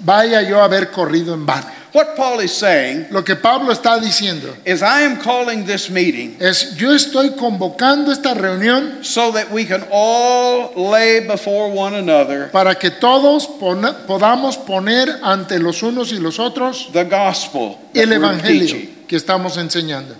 vaya 0.00 0.42
yo 0.42 0.58
a 0.58 0.64
haber 0.64 0.90
corrido 0.90 1.32
en 1.34 1.46
vano. 1.46 1.79
What 1.92 2.14
Paul 2.16 2.38
is 2.40 2.52
saying 2.52 3.06
Lo 3.10 3.22
que 3.24 3.34
Pablo 3.34 3.72
está 3.72 3.98
diciendo 3.98 4.54
is 4.64 4.80
I 4.82 5.02
am 5.02 5.16
calling 5.20 5.64
this 5.66 5.90
meeting 5.90 6.36
es, 6.40 6.76
yo 6.76 6.90
estoy 6.94 7.30
convocando 7.36 8.12
esta 8.12 8.32
reunión 8.34 9.04
so 9.04 9.32
that 9.32 9.50
we 9.50 9.64
can 9.64 9.84
all 9.90 10.72
lay 10.76 11.20
before 11.26 11.68
one 11.70 11.94
another 11.94 12.48
para 12.52 12.74
que 12.76 12.90
todos 12.90 13.46
pona- 13.46 14.06
podamos 14.06 14.56
poner 14.56 15.08
ante 15.22 15.58
los 15.58 15.82
unos 15.82 16.12
y 16.12 16.18
los 16.20 16.38
otros 16.38 16.90
the 16.92 17.04
gospel 17.04 17.76
that 17.92 18.02
el 18.04 18.08
we're 18.10 18.16
Evangelio 18.18 18.66
teaching. 18.68 19.04
que 19.08 19.16
estamos 19.16 19.56
enseñando. 19.56 20.14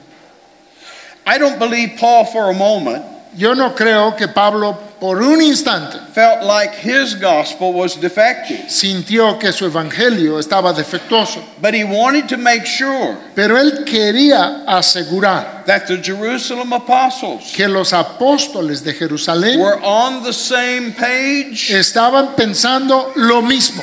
I 1.27 1.39
don't 1.39 1.59
believe 1.61 1.97
Paul 2.01 2.25
for 2.25 2.51
a 2.51 2.55
moment 2.55 3.05
Yo 3.37 3.55
no 3.55 3.73
creo 3.77 4.17
que 4.17 4.27
Pablo 4.27 4.77
por 5.01 5.23
un 5.23 5.41
instante 5.41 5.99
felt 6.13 6.45
like 6.45 6.75
his 6.75 7.15
gospel 7.15 7.73
was 7.73 7.97
defective, 7.97 8.69
sintió 8.69 9.39
que 9.39 9.51
su 9.53 9.65
evangelio 9.65 10.39
estaba 10.39 10.73
defectuoso, 10.73 11.43
but 11.61 11.75
he 11.75 11.85
wanted 11.85 12.29
to 12.29 12.37
make 12.37 12.67
sure 12.67 13.17
pero 13.35 13.57
él 13.57 13.85
quería 13.85 14.65
asegurar 14.67 15.65
that 15.65 15.87
the 15.87 15.97
Jerusalem 15.97 16.73
apostles 16.73 17.53
que 17.55 17.67
los 17.67 17.93
apóstoles 17.93 18.85
de 18.85 18.93
Jerusalén 18.93 19.59
were 19.59 19.81
on 19.83 20.23
the 20.23 20.33
same 20.33 20.93
page. 20.93 21.71
estaban 21.71 22.37
pensando 22.37 23.13
lo 23.17 23.41
mismo. 23.41 23.83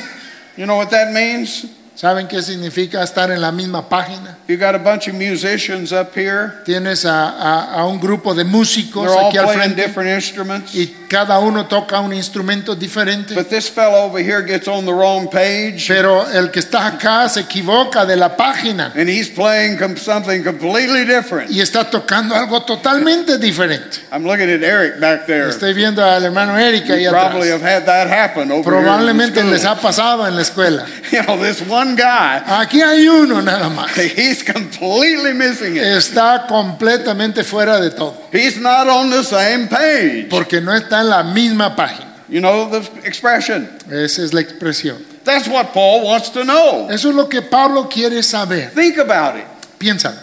You 0.56 0.66
know 0.66 0.76
what 0.76 0.90
that 0.90 1.12
means? 1.12 1.66
¿Saben 2.00 2.28
qué 2.28 2.40
significa 2.42 3.02
estar 3.02 3.28
en 3.32 3.40
la 3.40 3.50
misma 3.50 3.88
página? 3.88 4.38
You 4.46 4.56
got 4.56 4.76
a 4.76 4.78
bunch 4.78 5.08
of 5.08 5.14
musicians 5.14 5.90
up 5.90 6.14
here. 6.14 6.52
Tienes 6.64 7.04
a, 7.04 7.28
a- 7.28 7.74
a 7.80 7.86
un 7.86 7.98
grupo 7.98 8.34
de 8.34 8.44
músicos 8.44 9.04
They're 9.04 9.18
all 9.18 9.28
aquí 9.30 9.36
al 9.38 9.46
playing 9.46 9.60
frente 9.74 9.82
different 9.82 10.10
instruments. 10.10 10.74
y 10.76 10.94
cada 11.10 11.40
uno 11.40 11.66
toca 11.66 11.98
un 12.00 12.12
instrumento 12.12 12.76
diferente, 12.76 13.34
But 13.34 13.48
this 13.48 13.68
fellow 13.68 14.04
over 14.04 14.22
here 14.22 14.42
gets 14.42 14.68
on 14.68 14.84
the 14.86 14.92
wrong 14.92 15.28
page 15.28 15.86
pero 15.88 16.24
el 16.30 16.52
que 16.52 16.60
está 16.60 16.86
acá 16.86 17.28
se 17.28 17.40
equivoca 17.40 18.06
de 18.06 18.14
la 18.14 18.36
página 18.36 18.92
and 18.94 19.08
he's 19.08 19.28
playing 19.28 19.76
something 19.96 20.44
completely 20.44 21.04
different. 21.04 21.50
y 21.50 21.60
está 21.60 21.90
tocando 21.90 22.32
algo 22.36 22.62
totalmente 22.62 23.38
diferente. 23.38 23.98
I'm 24.12 24.22
looking 24.24 24.48
at 24.48 24.62
Eric 24.62 25.00
back 25.00 25.26
there. 25.26 25.48
Estoy 25.48 25.74
viendo 25.74 26.04
al 26.04 26.22
hermano 26.24 26.56
Erika 26.56 26.92
ahí 26.94 27.02
You 27.04 27.10
probably 27.10 27.48
atrás. 27.50 27.60
have 27.60 27.62
had 27.62 27.86
that 27.86 28.06
happen 28.08 28.52
over 28.52 28.70
Probablemente 28.70 29.40
here. 29.40 29.40
in 29.40 29.46
the 29.50 29.56
les 29.56 29.64
ha 29.64 29.74
pasado 29.74 30.24
en 30.28 30.36
la 30.36 30.42
escuela. 30.42 30.86
You 31.10 31.22
know, 31.22 31.38
this 31.38 31.62
one 31.62 31.87
guy, 31.96 32.42
Aquí 32.46 32.80
hay 32.82 33.06
uno 33.08 33.40
nada 33.40 33.68
más. 33.68 33.90
he's 34.16 34.42
completely 34.42 35.32
missing 35.32 35.76
it. 35.76 35.82
Está 35.82 36.46
completamente 36.48 37.44
fuera 37.44 37.80
de 37.80 37.90
todo, 37.90 38.14
He's 38.32 38.58
not 38.58 38.88
on 38.88 39.10
the 39.10 39.22
same 39.22 39.68
page. 39.68 40.28
porque 40.28 40.60
no 40.60 40.72
está 40.74 41.00
en 41.00 41.10
la 41.10 41.22
misma 41.22 41.74
página. 41.76 42.06
You 42.28 42.40
know 42.40 42.68
the 42.68 42.78
expression. 43.06 43.68
Esa 43.90 44.22
es 44.22 44.34
la 44.34 44.40
expresión. 44.42 44.98
That's 45.24 45.48
what 45.48 45.72
Paul 45.72 46.04
wants 46.04 46.30
to 46.30 46.44
know. 46.44 46.88
Eso 46.90 47.10
es 47.10 47.14
lo 47.14 47.26
que 47.28 47.40
Pablo 47.42 47.88
quiere 47.88 48.22
saber. 48.22 48.70
Think 48.74 48.98
about 48.98 49.36
it. 49.36 49.46
Piensa, 49.78 50.14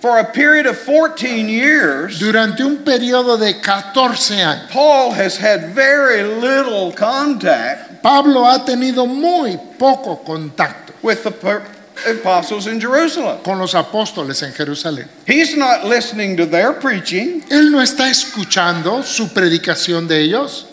For 0.00 0.18
a 0.18 0.24
period 0.32 0.66
of 0.66 0.76
14 0.78 1.48
years, 1.48 2.18
durante 2.20 2.62
un 2.62 2.84
periodo 2.84 3.36
de 3.38 3.60
14 3.60 4.34
años, 4.42 4.70
Paul 4.70 5.12
has 5.12 5.36
had 5.36 5.74
very 5.74 6.22
little 6.22 6.92
contact 6.92 7.85
Pablo 8.06 8.46
ha 8.46 8.64
tenido 8.64 9.04
muy 9.04 9.58
poco 9.78 10.22
contacto 10.22 10.92
with 11.02 11.24
the 11.24 11.30
per- 11.32 11.62
apostles 12.08 12.68
in 12.68 12.78
Jerusalem. 12.80 13.38
con 13.42 13.58
los 13.58 13.74
apóstoles 13.74 14.42
en 14.44 14.52
Jerusalén. 14.52 15.08
He's 15.26 15.56
not 15.56 15.84
listening 15.84 16.36
to 16.36 16.46
their 16.46 16.72
preaching, 16.74 17.42
Él 17.50 17.72
no 17.72 17.80
está 17.82 18.08
escuchando 18.08 19.02
su 19.02 19.28
predicación 19.34 20.06
de 20.06 20.20
ellos 20.22 20.66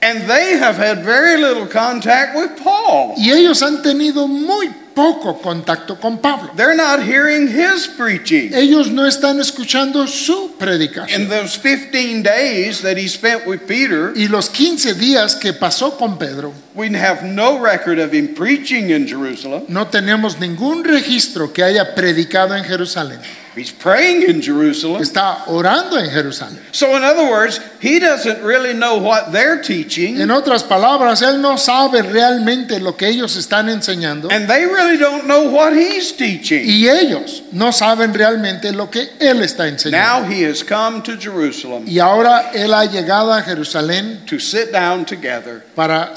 and 0.00 0.28
they 0.28 0.56
have 0.58 0.76
had 0.76 1.02
very 1.04 1.36
little 1.40 1.66
contact 1.66 2.36
with 2.36 2.50
Paul. 2.62 3.14
y 3.16 3.32
ellos 3.32 3.62
han 3.62 3.82
tenido 3.82 4.28
muy 4.28 4.68
poco 4.94 5.34
contacto 5.42 5.98
con 6.00 6.18
Pablo. 6.18 6.50
They're 6.56 6.76
not 6.76 7.00
hearing 7.02 7.48
his 7.48 7.88
preaching. 7.88 8.54
Ellos 8.54 8.90
no 8.92 9.04
están 9.06 9.40
escuchando 9.40 10.06
su 10.06 10.44
In 10.52 10.58
predicación. 10.58 11.28
those 11.28 11.58
15 11.58 12.22
days 12.22 12.80
that 12.82 12.96
he 12.96 13.08
spent 13.08 13.44
with 13.46 13.66
Peter, 13.66 14.12
Y 14.14 14.28
los 14.28 14.48
15 14.48 14.94
días 14.94 15.34
que 15.34 15.52
pasó 15.52 15.98
con 15.98 16.16
Pedro, 16.16 16.52
we 16.76 16.92
have 16.94 17.24
no 17.24 17.58
record 17.58 17.98
of 17.98 18.12
him 18.12 18.34
preaching 18.34 18.90
in 18.90 19.06
Jerusalem. 19.06 19.64
no 19.68 19.86
tenemos 19.86 20.38
ningún 20.38 20.84
registro 20.84 21.52
que 21.52 21.64
haya 21.64 21.94
predicado 21.94 22.54
en 22.56 22.64
Jerusalén. 22.64 23.18
He's 23.56 23.72
praying 23.72 24.28
in 24.28 24.42
Jerusalem. 24.42 25.00
Está 25.00 25.44
orando 25.46 25.96
en 25.98 26.10
Jerusalén. 26.10 26.58
So, 26.72 26.94
in 26.94 27.02
other 27.02 27.24
words, 27.30 27.58
he 27.80 27.98
doesn't 27.98 28.42
really 28.42 28.74
know 28.74 28.98
what 28.98 29.32
they're 29.32 29.62
teaching, 29.62 30.20
En 30.20 30.30
otras 30.30 30.62
palabras, 30.62 31.22
él 31.22 31.40
no 31.40 31.56
sabe 31.56 32.02
realmente 32.02 32.78
lo 32.80 32.98
que 32.98 33.08
ellos 33.08 33.34
están 33.36 33.70
enseñando 33.70 34.28
and 34.30 34.46
they 34.46 34.66
really 34.66 34.98
don't 34.98 35.24
know 35.24 35.50
what 35.50 35.72
he's 35.72 36.12
teaching. 36.14 36.66
y 36.68 36.86
ellos 36.86 37.44
no 37.52 37.72
saben 37.72 38.12
realmente 38.12 38.72
lo 38.72 38.90
que 38.90 39.08
él 39.20 39.40
está 39.40 39.66
enseñando. 39.68 39.96
Now 40.06 40.30
he 40.30 40.44
has 40.44 40.62
come 40.62 41.00
to 41.04 41.16
Jerusalem 41.18 41.84
Y 41.86 41.98
ahora 41.98 42.50
él 42.52 42.74
ha 42.74 42.84
llegado 42.84 43.32
a 43.32 43.40
Jerusalén 43.40 44.20
to 44.26 44.38
sit 44.38 44.70
down 44.70 45.06
together. 45.06 45.64
para 45.74 46.14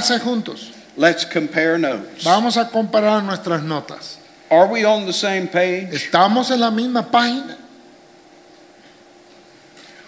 sentarse 0.00 0.20
juntos. 0.20 0.72
Let's 0.96 1.24
compare 1.24 1.78
notes. 1.78 2.24
Vamos 2.24 2.56
a 2.56 2.66
comparar 2.66 3.22
nuestras 3.22 3.62
notas. 3.62 4.18
Are 4.50 4.66
we 4.66 4.84
on 4.84 5.06
the 5.06 5.12
same 5.12 5.48
page? 5.48 5.90
¿Estamos 5.90 6.50
en 6.50 6.60
la 6.60 6.70
misma 6.70 7.10
página? 7.10 7.56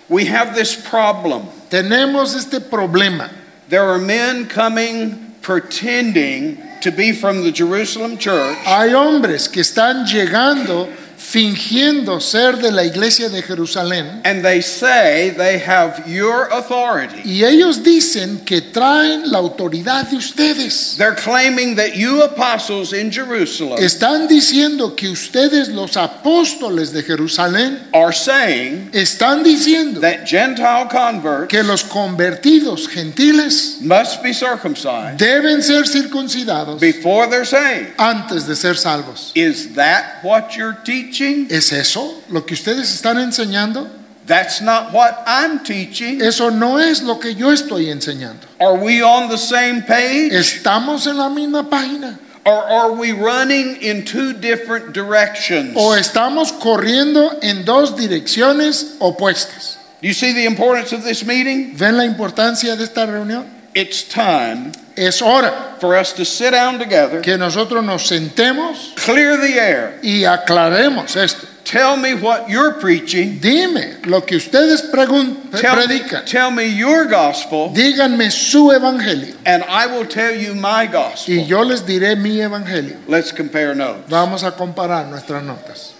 We 0.08 0.26
have 0.26 0.54
this 0.54 0.74
problem. 0.74 1.48
Tenemos 1.70 2.34
este 2.34 2.60
problema. 2.60 3.30
There 3.68 3.82
are 3.82 3.98
men 3.98 4.46
coming 4.46 5.34
pretending 5.40 6.58
to 6.82 6.90
be 6.90 7.12
from 7.12 7.42
the 7.42 7.50
Jerusalem 7.50 8.18
church, 8.18 8.58
Hay 8.64 8.92
hombres 8.92 9.48
que 9.48 9.62
están 9.62 10.06
llegando 10.06 10.86
fingiendo 11.24 12.20
ser 12.20 12.58
de 12.58 12.70
la 12.70 12.84
iglesia 12.84 13.30
de 13.30 13.42
Jerusalén 13.42 14.20
and 14.24 14.42
they 14.44 14.60
say 14.60 15.30
they 15.30 15.58
have 15.58 16.04
your 16.06 16.48
authority. 16.52 17.22
y 17.24 17.42
ellos 17.44 17.82
dicen 17.82 18.44
que 18.44 18.60
traen 18.60 19.32
la 19.32 19.38
autoridad 19.38 20.08
de 20.10 20.16
ustedes. 20.16 20.96
They're 20.98 21.16
claiming 21.16 21.76
that 21.76 21.94
you 21.96 22.22
apostles 22.22 22.92
in 22.92 23.10
Jerusalem 23.10 23.78
Están 23.82 24.28
diciendo 24.28 24.94
que 24.94 25.08
ustedes 25.08 25.68
los 25.68 25.96
apóstoles 25.96 26.92
de 26.92 27.02
Jerusalén 27.02 27.88
are 27.94 28.12
saying 28.12 28.90
están 28.92 29.42
diciendo 29.42 30.00
that 30.00 30.26
Gentile 30.26 30.88
converts 30.90 31.48
que 31.48 31.62
los 31.62 31.82
convertidos 31.84 32.86
gentiles 32.86 33.78
must 33.80 34.22
be 34.22 34.32
circumcised 34.34 35.18
deben 35.18 35.62
ser 35.62 35.86
circuncidados 35.86 36.78
before 36.80 37.26
they're 37.28 37.46
saved. 37.46 37.94
antes 37.98 38.46
de 38.46 38.54
ser 38.54 38.76
salvos. 38.76 39.32
Is 39.34 39.74
that 39.74 40.22
what 40.22 40.54
you're 40.56 40.76
teaching? 40.84 41.14
¿Es 41.50 41.72
eso 41.72 42.22
lo 42.30 42.44
que 42.44 42.54
ustedes 42.54 42.92
están 42.94 43.18
enseñando? 43.18 43.88
That's 44.26 44.62
not 44.62 44.92
what 44.92 45.22
I'm 45.26 45.62
teaching. 45.62 46.22
Eso 46.22 46.50
no 46.50 46.78
es 46.78 47.02
lo 47.02 47.18
que 47.18 47.34
yo 47.34 47.52
estoy 47.52 47.90
enseñando. 47.90 48.46
Are 48.58 48.78
we 48.78 49.02
on 49.02 49.28
the 49.28 49.36
same 49.36 49.82
page? 49.82 50.32
¿Estamos 50.32 51.06
en 51.06 51.18
la 51.18 51.28
misma 51.28 51.68
página? 51.68 52.18
Or 52.46 52.64
are 52.64 52.92
we 52.92 53.12
running 53.12 53.76
in 53.82 54.04
two 54.04 54.32
different 54.32 54.94
directions? 54.94 55.74
¿O 55.76 55.94
estamos 55.94 56.52
corriendo 56.52 57.38
en 57.42 57.64
dos 57.64 57.96
direcciones 57.96 58.96
opuestas? 58.98 59.78
Do 60.00 60.08
you 60.08 60.14
see 60.14 60.32
the 60.32 60.44
importance 60.46 60.92
of 60.92 61.04
this 61.04 61.24
meeting? 61.24 61.74
¿Ven 61.76 61.96
la 61.96 62.04
importancia 62.04 62.76
de 62.76 62.84
esta 62.84 63.06
reunión? 63.06 63.44
It's 63.74 64.04
time 64.04 64.72
Es 64.96 65.20
hora 65.20 65.76
for 65.80 65.96
us 65.96 66.12
to 66.14 66.24
sit 66.24 66.52
down 66.52 66.78
together, 66.78 67.20
que 67.20 67.36
nosotros 67.36 67.82
nos 67.84 68.06
sentemos 68.08 68.92
clear 69.04 69.36
the 69.40 69.58
air. 69.58 69.98
y 70.02 70.24
aclaremos 70.24 71.16
esto. 71.16 71.46
Tell 71.64 71.96
me 71.96 72.14
what 72.14 72.48
you're 72.50 72.74
preaching. 72.74 73.38
Dime 73.40 73.96
lo 74.04 74.20
que 74.20 74.36
ustedes 74.36 74.82
Tell 74.92 75.06
me, 75.06 75.86
predican. 75.86 76.24
tell 76.26 76.50
me 76.50 76.66
your 76.66 77.06
gospel, 77.06 77.70
Díganme 77.70 78.30
su 78.30 78.70
evangelio 78.70 79.34
and 79.46 79.64
I 79.64 79.86
will 79.86 80.06
tell 80.06 80.34
you 80.34 80.54
my 80.54 80.82
y 80.84 80.86
gospel. 80.92 81.46
yo 81.46 81.62
les 81.62 81.80
diré 81.86 82.16
mi 82.16 82.38
evangelio. 82.40 82.98
Let's 83.08 83.32
compare 83.32 83.74
notes. 83.74 84.08
Vamos 84.10 84.44
a 84.44 84.52
comparar 84.52 85.06
nuestras 85.08 85.42
notas. 85.42 85.93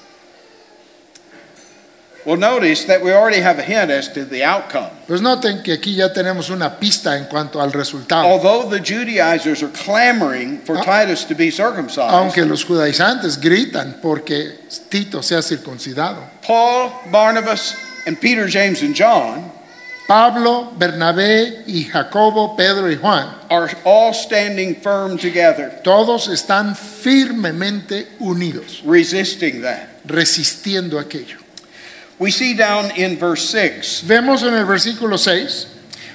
Well, 2.24 2.36
notice 2.36 2.84
that 2.86 3.02
we 3.02 3.12
already 3.12 3.40
have 3.40 3.58
a 3.58 3.62
hint 3.62 3.90
as 3.90 4.08
to 4.14 4.24
the 4.24 4.44
outcome. 4.44 4.90
Pues 5.06 5.20
noten 5.20 5.62
que 5.62 5.74
aquí 5.74 5.94
ya 5.94 6.12
tenemos 6.12 6.50
una 6.50 6.78
pista 6.78 7.16
en 7.16 7.26
cuanto 7.26 7.60
al 7.60 7.72
resultado. 7.72 8.24
Although 8.24 8.70
the 8.70 8.80
Judaizers 8.80 9.62
are 9.62 9.72
clamoring 9.72 10.60
for 10.60 10.76
Titus 10.76 11.24
to 11.26 11.34
be 11.34 11.50
circumcised, 11.50 12.14
Aunque 12.14 12.44
los 12.46 12.64
judaizantes 12.64 13.38
gritan 13.38 14.00
porque 14.00 14.60
Tito 14.88 15.22
sea 15.22 15.42
circuncidado. 15.42 16.18
Paul, 16.42 16.92
Barnabas, 17.10 17.76
and 18.06 18.18
Peter, 18.20 18.48
James, 18.48 18.82
and 18.82 18.94
John 18.94 19.52
Pablo, 20.06 20.72
Bernabé 20.76 21.64
y 21.66 21.84
Jacobo, 21.84 22.54
Pedro 22.56 22.90
y 22.90 22.96
Juan, 22.96 23.26
are 23.48 23.70
all 23.84 24.12
standing 24.12 24.74
firm 24.74 25.16
together, 25.16 25.80
todos 25.82 26.28
están 26.28 26.76
firmemente 26.76 28.08
unidos, 28.20 28.82
resisting 28.84 29.62
that. 29.62 29.88
resistiendo 30.04 30.98
aquello. 30.98 31.43
We 32.18 32.30
see 32.30 32.54
down 32.54 32.90
in 32.96 33.16
verse 33.18 33.48
6 33.50 34.02
Vemos 34.06 34.42
en 34.42 34.54
el 34.54 34.64
versículo 34.66 35.18
6, 35.18 35.66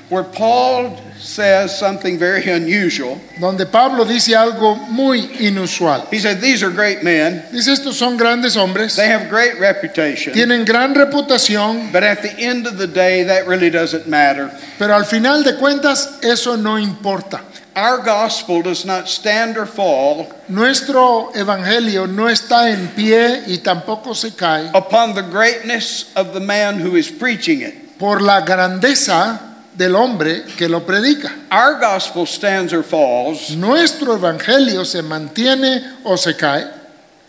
where 0.09 0.23
Paul 0.23 0.97
says 1.19 1.77
something 1.77 2.17
very 2.17 2.49
unusual. 2.49 3.19
donde 3.41 3.65
Pablo 3.65 4.05
dice 4.05 4.33
algo 4.33 4.77
muy 4.89 5.27
inusual. 5.41 6.07
He 6.09 6.19
said, 6.19 6.39
These 6.39 6.63
are 6.63 6.69
great 6.71 7.03
men, 7.03 7.43
Dice, 7.51 7.67
estos 7.67 7.95
son 7.95 8.17
grandes 8.17 8.55
hombres, 8.55 8.95
they 8.95 9.07
have 9.09 9.29
great 9.29 9.59
reputation, 9.59 10.33
tienen 10.33 10.65
gran 10.65 10.95
reputación, 10.95 11.91
but 11.91 12.03
at 12.03 12.21
the 12.21 12.31
end 12.39 12.65
of 12.65 12.77
the 12.77 12.87
day, 12.87 13.23
that 13.23 13.45
really 13.47 13.69
doesn't 13.69 14.07
matter. 14.07 14.49
pero 14.79 14.93
al 14.95 15.03
final 15.03 15.43
de 15.43 15.57
cuentas 15.57 16.19
eso 16.23 16.55
no 16.55 16.77
importa. 16.77 17.41
Our 17.79 18.03
gospel 18.03 18.61
does 18.61 18.83
not 18.83 19.07
stand 19.07 19.55
or 19.57 19.65
fall 19.65 20.27
Nuestro 20.49 21.31
evangelio 21.33 22.05
no 22.07 22.25
está 22.27 22.69
en 22.73 22.89
pie 22.89 23.43
y 23.47 23.59
tampoco 23.59 24.13
se 24.13 24.31
cae 24.31 24.69
upon 24.73 25.13
the 25.15 25.21
greatness 25.23 26.11
of 26.15 26.33
the 26.33 26.41
man 26.41 26.79
who 26.79 26.97
is 26.97 27.09
preaching 27.09 27.61
it. 27.61 27.97
por 27.97 28.19
la 28.21 28.41
grandeza 28.41 29.39
del 29.77 29.95
hombre 29.95 30.43
que 30.57 30.67
lo 30.67 30.81
predica. 30.81 31.31
Our 31.51 31.79
gospel 31.79 32.25
stands 32.25 32.73
or 32.73 32.83
falls 32.83 33.55
Nuestro 33.55 34.17
evangelio 34.17 34.85
se 34.85 35.01
mantiene 35.01 35.99
o 36.03 36.17
se 36.17 36.33
cae 36.33 36.65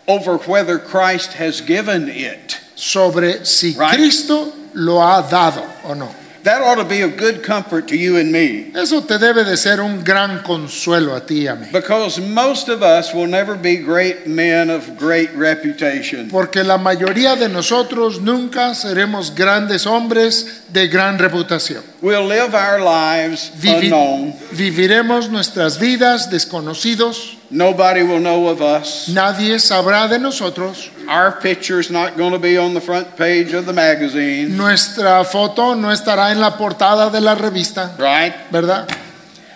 over 0.09 0.39
whether 0.49 0.79
Christ 0.81 1.35
has 1.35 1.61
given 1.61 2.09
it. 2.09 2.59
sobre 2.75 3.45
si 3.45 3.77
Right. 3.79 3.95
Cristo 3.95 4.53
lo 4.75 5.01
ha 5.01 5.23
dado 5.23 5.63
o 5.85 5.95
no. 5.95 6.09
That 6.45 6.63
ought 6.63 6.77
to 6.77 6.85
be 6.85 7.03
of 7.03 7.17
good 7.19 7.43
comfort 7.43 7.87
to 7.89 7.97
you 7.97 8.17
and 8.17 8.33
me 8.33 8.73
Eso 8.75 9.03
te 9.03 9.19
debe 9.19 9.45
de 9.45 9.57
ser 9.57 9.81
un 9.81 10.03
gran 10.03 10.43
consuelo 10.43 11.15
a 11.15 11.21
ti 11.27 11.43
y 11.45 11.47
a 11.49 11.55
mí. 11.55 11.67
because 11.73 12.19
most 12.21 12.69
of 12.69 12.83
us 12.83 13.13
will 13.13 13.27
never 13.27 13.55
be 13.57 13.77
great 13.77 14.27
men 14.27 14.71
of 14.71 14.97
great 14.99 15.31
reputation. 15.35 16.29
Porque 16.31 16.65
la 16.65 16.79
mayoría 16.79 17.37
de 17.37 17.49
nosotros 17.49 18.21
nunca 18.21 18.75
seremos 18.75 19.35
grandes 19.35 19.87
hombres 19.87 20.63
de 20.73 20.89
gran 20.89 21.19
reputación. 21.19 21.83
We'll 22.01 22.27
live 22.27 22.55
our 22.55 22.81
lives 22.81 23.51
Vivi- 23.61 23.87
unknown. 23.91 24.35
viviremos 24.53 25.29
nuestras 25.29 25.79
vidas 25.79 26.31
desconocidos. 26.31 27.37
Nobody 27.51 28.03
will 28.03 28.21
know 28.21 28.49
of 28.49 28.63
us. 28.63 29.09
Nadie 29.09 29.59
sabrá 29.59 30.09
de 30.09 30.19
nosotros. 30.19 30.89
Our 31.09 31.33
picture's 31.41 31.91
not 31.91 32.17
going 32.17 32.33
to 32.33 32.39
be 32.39 32.57
on 32.57 32.75
the 32.75 32.81
front 32.81 33.17
page 33.17 33.53
of 33.53 33.67
the 33.67 33.73
magazine, 33.73 34.57
Nuestra 34.57 35.25
foto 35.25 35.75
no 35.75 35.89
estará 35.89 36.31
en 36.31 36.41
la 36.41 36.57
portada 36.57 37.11
de 37.11 37.21
la 37.21 37.35
revista, 37.35 37.97
right? 37.99 38.35
¿verdad? 38.53 38.89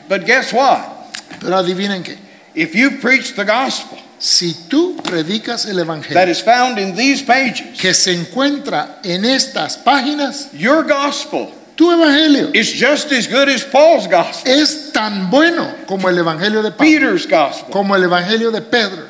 But 0.08 0.26
guess 0.26 0.52
what? 0.52 1.12
Pero 1.40 1.56
adivinen 1.56 2.02
qué. 2.02 2.18
If 2.54 2.74
you 2.74 2.98
preach 2.98 3.34
the 3.34 3.44
gospel 3.44 3.98
Si 4.18 4.54
tú 4.68 4.96
predicas 5.02 5.66
el 5.66 5.78
evangelio 5.78 6.28
is 6.28 6.40
found 6.40 6.78
in 6.78 6.96
these 6.96 7.22
pages, 7.22 7.78
que 7.78 7.92
se 7.92 8.12
encuentra 8.12 9.00
en 9.04 9.24
estas 9.24 9.76
páginas, 9.76 10.50
your 10.52 10.82
gospel 10.82 11.52
tu 11.76 11.90
evangelio 11.90 12.54
is 12.54 12.72
just 12.72 13.10
as 13.12 13.26
good 13.26 13.48
as 13.48 13.64
Paul's 13.64 14.06
gospel, 14.06 14.52
es 14.52 14.92
tan 14.92 15.30
bueno 15.30 15.74
como 15.86 16.08
el 16.08 16.16
evangelio 16.18 16.62
de 16.62 16.70
Pablo, 16.70 16.84
Peter's 16.84 17.26
gospel. 17.26 17.72
como 17.72 17.94
el 17.94 18.02
evangelio 18.04 18.50
de 18.52 18.60
Pedro. 18.60 19.08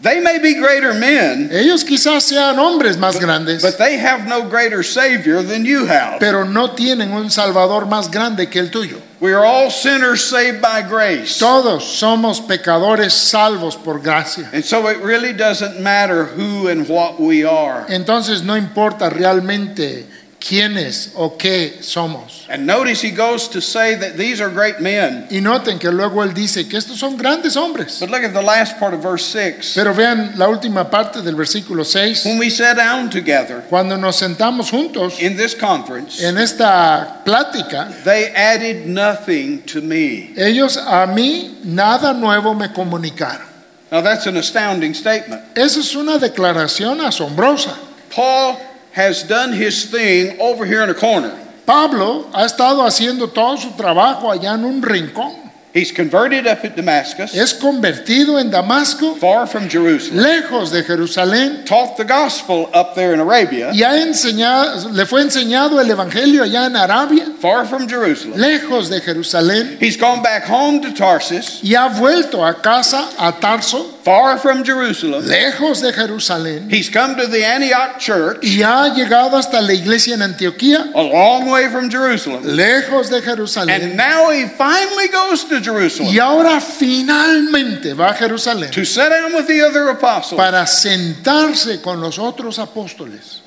They 0.00 0.20
may 0.20 0.38
be 0.38 0.54
greater 0.54 0.94
men, 0.94 1.50
Ellos 1.50 1.82
quizás 1.82 2.22
sean 2.22 2.56
hombres 2.60 2.96
más 2.96 3.18
grandes, 3.18 3.62
but 3.62 3.78
they 3.78 3.96
have 3.98 4.28
no 4.28 4.48
greater 4.48 4.84
Savior 4.84 5.42
than 5.42 5.64
you 5.64 5.86
have. 5.86 6.20
pero 6.20 6.44
no 6.44 6.68
tienen 6.70 7.10
un 7.12 7.30
Salvador 7.30 7.86
más 7.86 8.08
grande 8.08 8.48
que 8.48 8.60
el 8.60 8.70
tuyo. 8.70 9.02
We 9.18 9.32
are 9.32 9.44
all 9.44 9.70
sinners 9.72 10.22
saved 10.22 10.60
by 10.62 10.82
grace. 10.82 11.40
Todos 11.40 11.82
somos 11.98 12.40
pecadores 12.40 13.12
salvos 13.12 13.74
por 13.74 13.98
gracia. 13.98 14.48
And 14.52 14.64
so 14.64 14.86
it 14.86 14.98
really 14.98 15.32
doesn't 15.32 15.80
matter 15.80 16.26
who 16.26 16.68
and 16.68 16.88
what 16.88 17.18
we 17.18 17.42
are. 17.44 17.84
Entonces 17.88 18.44
no 18.44 18.56
importa 18.56 19.10
realmente 19.10 20.06
quiénes 20.40 21.12
o 21.14 21.36
qué 21.36 21.82
somos. 21.82 22.46
And 22.48 22.66
notice 22.66 23.02
he 23.02 23.10
goes 23.10 23.48
to 23.48 23.60
say 23.60 23.94
that 23.96 24.16
these 24.16 24.40
are 24.40 24.50
great 24.50 24.80
men. 24.80 25.26
Y 25.30 25.40
noten 25.40 25.78
que 25.78 25.90
luego 25.90 26.22
él 26.22 26.32
dice 26.32 26.68
que 26.68 26.78
estos 26.78 26.98
son 26.98 27.16
grandes 27.16 27.56
hombres. 27.56 28.00
But 28.00 28.10
look 28.10 28.22
at 28.22 28.32
the 28.32 28.42
last 28.42 28.78
part 28.78 28.94
of 28.94 29.02
verse 29.02 29.24
6. 29.26 29.74
Pero 29.74 29.92
vean 29.92 30.32
la 30.36 30.48
última 30.48 30.90
parte 30.90 31.22
del 31.22 31.34
versículo 31.34 31.84
6. 31.84 32.24
When 32.24 32.38
we 32.38 32.50
sat 32.50 32.76
down 32.76 33.10
together 33.10 33.62
Cuando 33.68 33.96
nos 33.96 34.16
sentamos 34.16 34.70
juntos 34.70 35.20
in 35.20 35.36
this 35.36 35.54
conference, 35.54 36.22
en 36.22 36.38
esta 36.38 37.22
plática, 37.24 37.92
they 38.04 38.32
added 38.34 38.86
nothing 38.86 39.62
to 39.62 39.80
me. 39.80 40.32
ellos 40.36 40.76
a 40.76 41.06
mí 41.06 41.58
nada 41.64 42.12
nuevo 42.12 42.54
me 42.54 42.68
comunicaron. 42.68 43.46
Now 43.90 44.02
that's 44.02 44.26
an 44.26 44.36
astounding 44.36 44.94
statement. 44.94 45.42
Eso 45.56 45.80
es 45.80 45.94
una 45.94 46.18
declaración 46.18 47.00
asombrosa. 47.00 47.74
Paul 48.10 48.56
has 48.98 49.22
done 49.22 49.52
his 49.52 49.84
thing 49.86 50.36
over 50.40 50.66
here 50.66 50.82
in 50.82 50.90
a 50.90 50.94
corner. 50.94 51.30
Pablo 51.64 52.26
ha 52.32 52.44
estado 52.44 52.82
haciendo 52.82 53.28
todo 53.28 53.56
su 53.56 53.70
trabajo 53.76 54.28
allá 54.28 54.54
en 54.54 54.64
un 54.64 54.82
rincón. 54.82 55.47
He's 55.74 55.92
converted 55.92 56.46
up 56.46 56.64
at 56.64 56.76
Damascus, 56.76 57.34
Es 57.34 57.52
convertido 57.52 58.38
en 58.40 58.50
Damasco, 58.50 59.14
far 59.16 59.46
from 59.46 59.68
Jerusalem, 59.68 60.16
lejos 60.24 60.70
de 60.72 60.82
Jerusalén, 60.82 61.64
taught 61.66 61.96
the 61.98 62.04
gospel 62.04 62.70
up 62.72 62.94
there 62.94 63.12
in 63.12 63.20
Arabia, 63.20 63.70
y 63.74 63.82
ha 63.82 64.00
enseñado, 64.02 64.90
le 64.90 65.04
fue 65.04 65.20
enseñado 65.20 65.78
el 65.80 65.90
evangelio 65.90 66.42
allá 66.42 66.66
en 66.66 66.74
Arabia, 66.76 67.26
far 67.38 67.66
from 67.66 67.86
Jerusalem. 67.86 68.38
lejos 68.38 68.88
de 68.88 69.00
Jerusalén, 69.02 69.76
He's 69.78 69.98
gone 69.98 70.22
back 70.22 70.44
home 70.48 70.80
to 70.80 70.92
Tarsus, 70.94 71.60
y 71.62 71.74
ha 71.74 71.88
vuelto 71.88 72.42
a 72.44 72.54
casa 72.62 73.10
a 73.18 73.32
Tarso, 73.32 73.98
far 74.02 74.38
from 74.38 74.64
Jerusalem. 74.64 75.22
lejos 75.26 75.82
de 75.82 75.92
Jerusalén, 75.92 76.70
He's 76.72 76.88
come 76.88 77.14
to 77.16 77.26
the 77.26 77.44
Antioch 77.44 77.98
church, 77.98 78.38
y 78.42 78.62
ha 78.62 78.88
llegado 78.94 79.36
hasta 79.36 79.60
la 79.60 79.74
iglesia 79.74 80.14
en 80.14 80.22
Antioquía, 80.22 80.90
a 80.94 81.02
long 81.02 81.50
way 81.50 81.68
from 81.68 81.90
Jerusalem. 81.90 82.42
lejos 82.44 83.10
de 83.10 83.20
Jerusalén. 83.20 83.68
And 83.82 83.96
now 83.98 84.30
he 84.30 84.46
finally 84.48 85.08
goes 85.08 85.44
to 85.44 85.57
y 85.60 85.64
Jerusalem 85.64 86.20
ahora 86.20 86.60
finalmente 86.60 87.94
va 87.94 88.10
a 88.10 88.14
Jerusalén 88.14 88.70
to 88.70 88.84
sit 88.84 89.08
down 89.08 89.34
with 89.34 89.46
the 89.46 89.62
other 89.62 89.88
apostles. 89.88 90.38
para 90.38 90.66
sentarse 90.66 91.80
con 91.82 92.00
los 92.00 92.18
otros 92.18 92.58
apóstoles. 92.58 93.42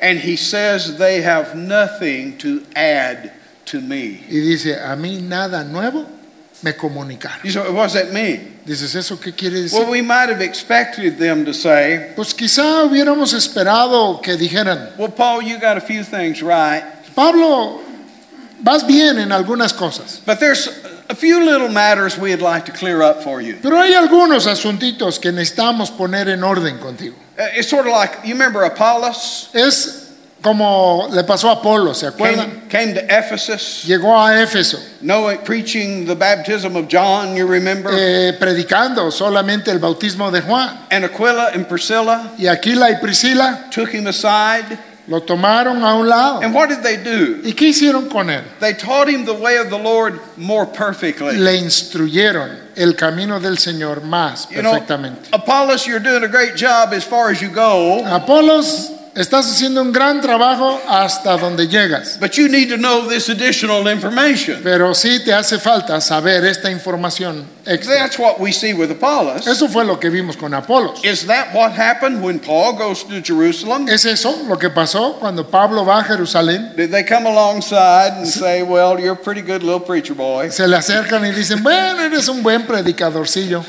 And 0.00 0.18
he 0.18 0.36
says 0.36 0.98
they 0.98 1.22
have 1.22 1.54
nothing 1.54 2.36
to 2.38 2.62
add 2.76 3.32
to 3.66 3.80
me. 3.80 4.24
Y 4.28 4.40
dice, 4.40 4.76
a 4.76 4.94
mí 4.96 5.20
nada 5.20 5.64
nuevo 5.64 6.06
me 6.62 6.72
comunicaron. 6.72 7.44
You 7.44 7.50
say, 7.50 7.70
what 7.70 7.84
does 7.84 7.94
that 7.94 8.12
mean? 8.12 8.58
Dices, 8.66 8.94
¿eso 8.94 9.16
qué 9.18 9.32
quiere 9.32 9.60
decir? 9.60 9.78
Well, 9.78 9.90
we 9.90 10.00
might 10.00 10.30
have 10.30 10.40
expected 10.40 11.18
them 11.18 11.44
to 11.44 11.52
say, 11.52 12.12
Pues 12.16 12.32
quizá 12.32 12.84
hubiéramos 12.84 13.34
esperado 13.34 14.22
que 14.22 14.36
dijeran, 14.36 14.96
well, 14.98 15.10
Paul, 15.10 15.42
you 15.42 15.58
got 15.58 15.76
a 15.76 15.82
few 15.82 16.02
things 16.02 16.42
right, 16.42 16.82
Pablo, 17.14 17.80
vas 18.64 18.82
bien 18.86 19.18
en 19.18 19.30
algunas 19.30 19.72
cosas, 19.72 20.20
but 20.26 20.40
there's 20.40 20.68
a 21.10 21.14
few 21.14 21.44
little 21.44 21.68
matters 21.68 22.16
we'd 22.18 22.40
like 22.40 22.64
to 22.64 22.72
clear 22.72 23.02
up 23.02 23.22
for 23.22 23.40
you. 23.40 23.56
pero 23.62 23.78
hay 23.78 23.92
algunos 23.94 24.46
asuntitos 24.46 25.18
que 25.20 25.30
necesitamos 25.30 25.90
poner 25.90 26.28
en 26.28 26.42
orden 26.42 26.78
contigo. 26.78 27.14
Uh, 27.38 27.42
It's 27.56 27.68
sort 27.68 27.86
of 27.86 27.92
like, 27.92 28.24
you 28.24 28.32
remember 28.34 28.62
Apollos 28.64 29.50
Es 29.52 30.00
como 30.40 31.08
le 31.10 31.24
pasó 31.24 31.48
a 31.48 31.52
Apolo, 31.60 31.94
¿se 31.94 32.06
came, 32.12 32.14
acuerdan? 32.34 32.68
came 32.68 32.94
to 32.94 33.00
Ephesus, 33.08 33.82
Llegó 33.86 34.14
a 34.16 34.40
Éfeso 34.42 34.78
knowing, 35.00 35.38
preaching 35.38 36.04
the 36.06 36.14
baptism 36.14 36.76
of 36.76 36.86
John, 36.88 37.34
you 37.36 37.46
remember? 37.46 37.90
eh, 37.92 38.34
predicando 38.38 39.10
solamente 39.10 39.70
el 39.70 39.78
bautismo 39.78 40.30
de 40.30 40.42
Juan. 40.42 40.78
And 40.90 41.04
Aquila 41.04 41.50
and 41.54 41.66
Priscilla 41.66 42.30
Y 42.38 42.46
Aquila 42.46 42.90
y 42.90 42.94
Priscila 43.00 43.68
took 43.70 43.90
him 43.92 44.06
aside. 44.06 44.78
Lo 45.06 45.20
tomaron 45.20 45.82
a 45.82 45.94
un 45.94 46.08
lado. 46.08 46.40
And 46.42 46.54
what 46.54 46.68
did 46.68 46.82
they 46.82 46.96
do? 46.96 47.40
¿Y 47.44 47.52
qué 47.52 47.68
hicieron 47.68 48.08
con 48.10 48.30
él? 48.30 48.42
They 48.60 48.72
taught 48.74 49.08
him 49.08 49.24
the 49.24 49.34
way 49.34 49.58
of 49.58 49.70
the 49.70 49.78
Lord 49.78 50.20
more 50.36 50.66
perfectly. 50.66 51.36
Le 51.36 51.56
instruyeron 51.58 52.58
el 52.76 52.94
camino 52.94 53.38
del 53.38 53.58
Señor 53.58 54.02
más 54.02 54.48
You 54.50 54.62
know, 54.62 54.72
perfectamente. 54.72 55.28
Apollos, 55.32 55.86
you're 55.86 56.00
doing 56.00 56.24
a 56.24 56.28
great 56.28 56.56
job 56.56 56.92
as 56.92 57.04
far 57.04 57.30
as 57.30 57.40
you 57.40 57.50
go, 57.50 58.02
Apolos, 58.04 58.90
Estás 59.16 59.48
haciendo 59.48 59.80
un 59.80 59.92
gran 59.92 60.20
trabajo 60.20 60.80
hasta 60.88 61.36
donde 61.36 61.68
llegas. 61.68 62.18
But 62.18 62.32
you 62.32 62.48
need 62.48 62.68
to 62.70 62.76
know 62.76 63.08
this 63.08 63.28
additional 63.28 63.86
information. 63.86 64.60
Pero 64.62 64.92
sí 64.92 65.24
te 65.24 65.32
hace 65.32 65.58
falta 65.58 66.00
saber 66.00 66.44
esta 66.44 66.68
información 66.68 67.46
extra. 67.64 67.94
That's 67.94 68.18
what 68.18 68.40
we 68.40 68.50
see 68.50 68.74
with 68.74 68.90
Apollos. 68.90 69.46
Eso 69.46 69.68
fue 69.68 69.84
lo 69.84 70.00
que 70.00 70.10
vimos 70.10 70.36
con 70.36 70.52
Apolos. 70.52 71.04
Is 71.04 71.26
that 71.26 71.54
what 71.54 71.70
happened 71.72 72.22
when 72.24 72.40
Paul 72.40 72.76
goes 72.76 73.04
to 73.04 73.22
Jerusalem? 73.22 73.88
¿Es 73.88 74.04
eso 74.04 74.36
lo 74.48 74.58
que 74.58 74.68
pasó 74.70 75.16
cuando 75.20 75.48
Pablo 75.48 75.84
va 75.84 76.00
a 76.00 76.04
Jerusalén? 76.04 76.74
Did 76.76 76.90
they 76.90 77.04
come 77.04 77.26
alongside 77.26 78.14
and 78.16 78.26
say, 78.26 78.64
Well, 78.64 78.98
you're 78.98 79.12
a 79.12 79.16
pretty 79.16 79.42
good 79.42 79.62
little 79.62 79.78
preacher 79.78 80.14
boy, 80.14 80.50
Se 80.50 80.66
le 80.66 80.76
acercan 80.76 81.24
y 81.24 81.30
dicen, 81.30 81.62
bueno, 81.62 82.02
eres 82.02 82.26
un 82.26 82.42
buen 82.42 82.66
predicadorcillo. 82.66 83.64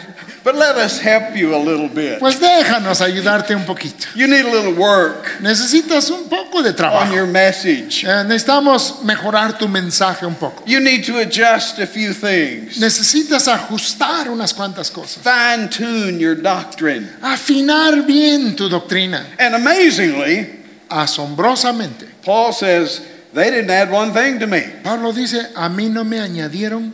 But 0.45 0.55
let 0.55 0.77
us 0.77 0.99
help 0.99 1.35
you 1.35 1.53
a 1.53 1.57
little 1.57 1.89
bit? 1.89 2.19
Pues 2.19 2.39
déjanos 2.39 3.01
ayudarte 3.01 3.53
un 3.55 3.65
poquito. 3.65 4.07
You 4.15 4.27
need 4.27 4.45
a 4.45 4.49
little 4.49 4.73
work 4.75 5.41
Necesitas 5.41 6.09
un 6.11 6.29
poco 6.29 6.61
de 6.61 6.69
on 6.69 6.75
trabajo. 6.75 7.13
your 7.13 7.27
message. 7.27 8.05
Eh, 8.05 8.23
necesitamos 8.23 9.01
mejorar 9.03 9.57
tu 9.57 9.67
mensaje 9.67 10.23
un 10.25 10.35
poco. 10.35 10.63
You 10.65 10.79
need 10.79 11.03
to 11.05 11.17
adjust 11.17 11.79
a 11.79 11.87
few 11.87 12.13
things, 12.13 12.77
Necesitas 12.79 13.47
ajustar 13.49 14.29
unas 14.29 14.53
cuantas 14.53 14.89
cosas. 14.89 15.17
fine 15.23 15.67
tune 15.69 16.19
your 16.19 16.35
doctrine. 16.35 17.09
Afinar 17.21 18.05
bien 18.07 18.55
tu 18.55 18.69
doctrina. 18.69 19.25
And 19.39 19.55
amazingly, 19.55 20.61
Asombrosamente. 20.89 22.05
Paul 22.23 22.53
says, 22.53 23.01
They 23.33 23.49
didn't 23.49 23.69
add 23.69 23.91
one 23.91 24.13
thing 24.13 24.39
to 24.39 24.47
me. 24.47 24.61
Pablo 24.83 25.11
dice, 25.11 25.51
a 25.55 25.67
mí 25.67 25.89
no 25.89 26.03
me 26.05 26.19
añadieron 26.19 26.93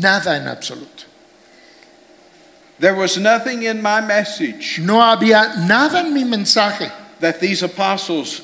nada 0.00 0.36
en 0.36 0.46
absoluto. 0.48 0.91
There 2.82 2.96
was 2.96 3.16
nothing 3.16 3.62
in 3.62 3.80
my 3.80 4.00
message 4.00 4.80
No 4.80 4.94
había 5.00 5.54
nada 5.68 6.00
en 6.00 6.12
mi 6.12 6.24
mensaje 6.24 6.90
that 7.20 7.38
these 7.38 7.62
apostles 7.62 8.42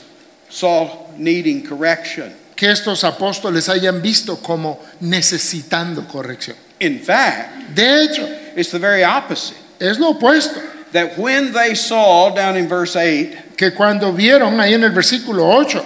saw 0.49 1.09
needing 1.17 1.67
correction. 1.67 2.33
que 2.55 2.69
estos 2.71 3.03
apóstoles 3.03 3.69
hayan 3.69 4.01
visto 4.01 4.37
como 4.37 4.79
necesitando 5.01 6.07
corrección. 6.07 6.55
In 6.81 7.01
fact, 7.01 7.75
De 7.75 8.05
hecho, 8.05 8.25
it's 8.57 8.71
the 8.71 8.79
very 8.79 9.03
opposite. 9.03 9.57
es 9.81 9.99
lo 9.99 10.15
opuesto, 10.15 10.61
That 10.93 11.19
when 11.19 11.53
they 11.53 11.75
saw, 11.75 12.33
down 12.33 12.57
in 12.57 12.69
verse 12.69 12.95
8 12.97 13.57
que 13.57 13.73
cuando 13.73 14.13
vieron 14.13 14.61
ahí 14.61 14.73
en 14.75 14.85
el 14.85 14.93
versículo 14.93 15.43
8 15.53 15.85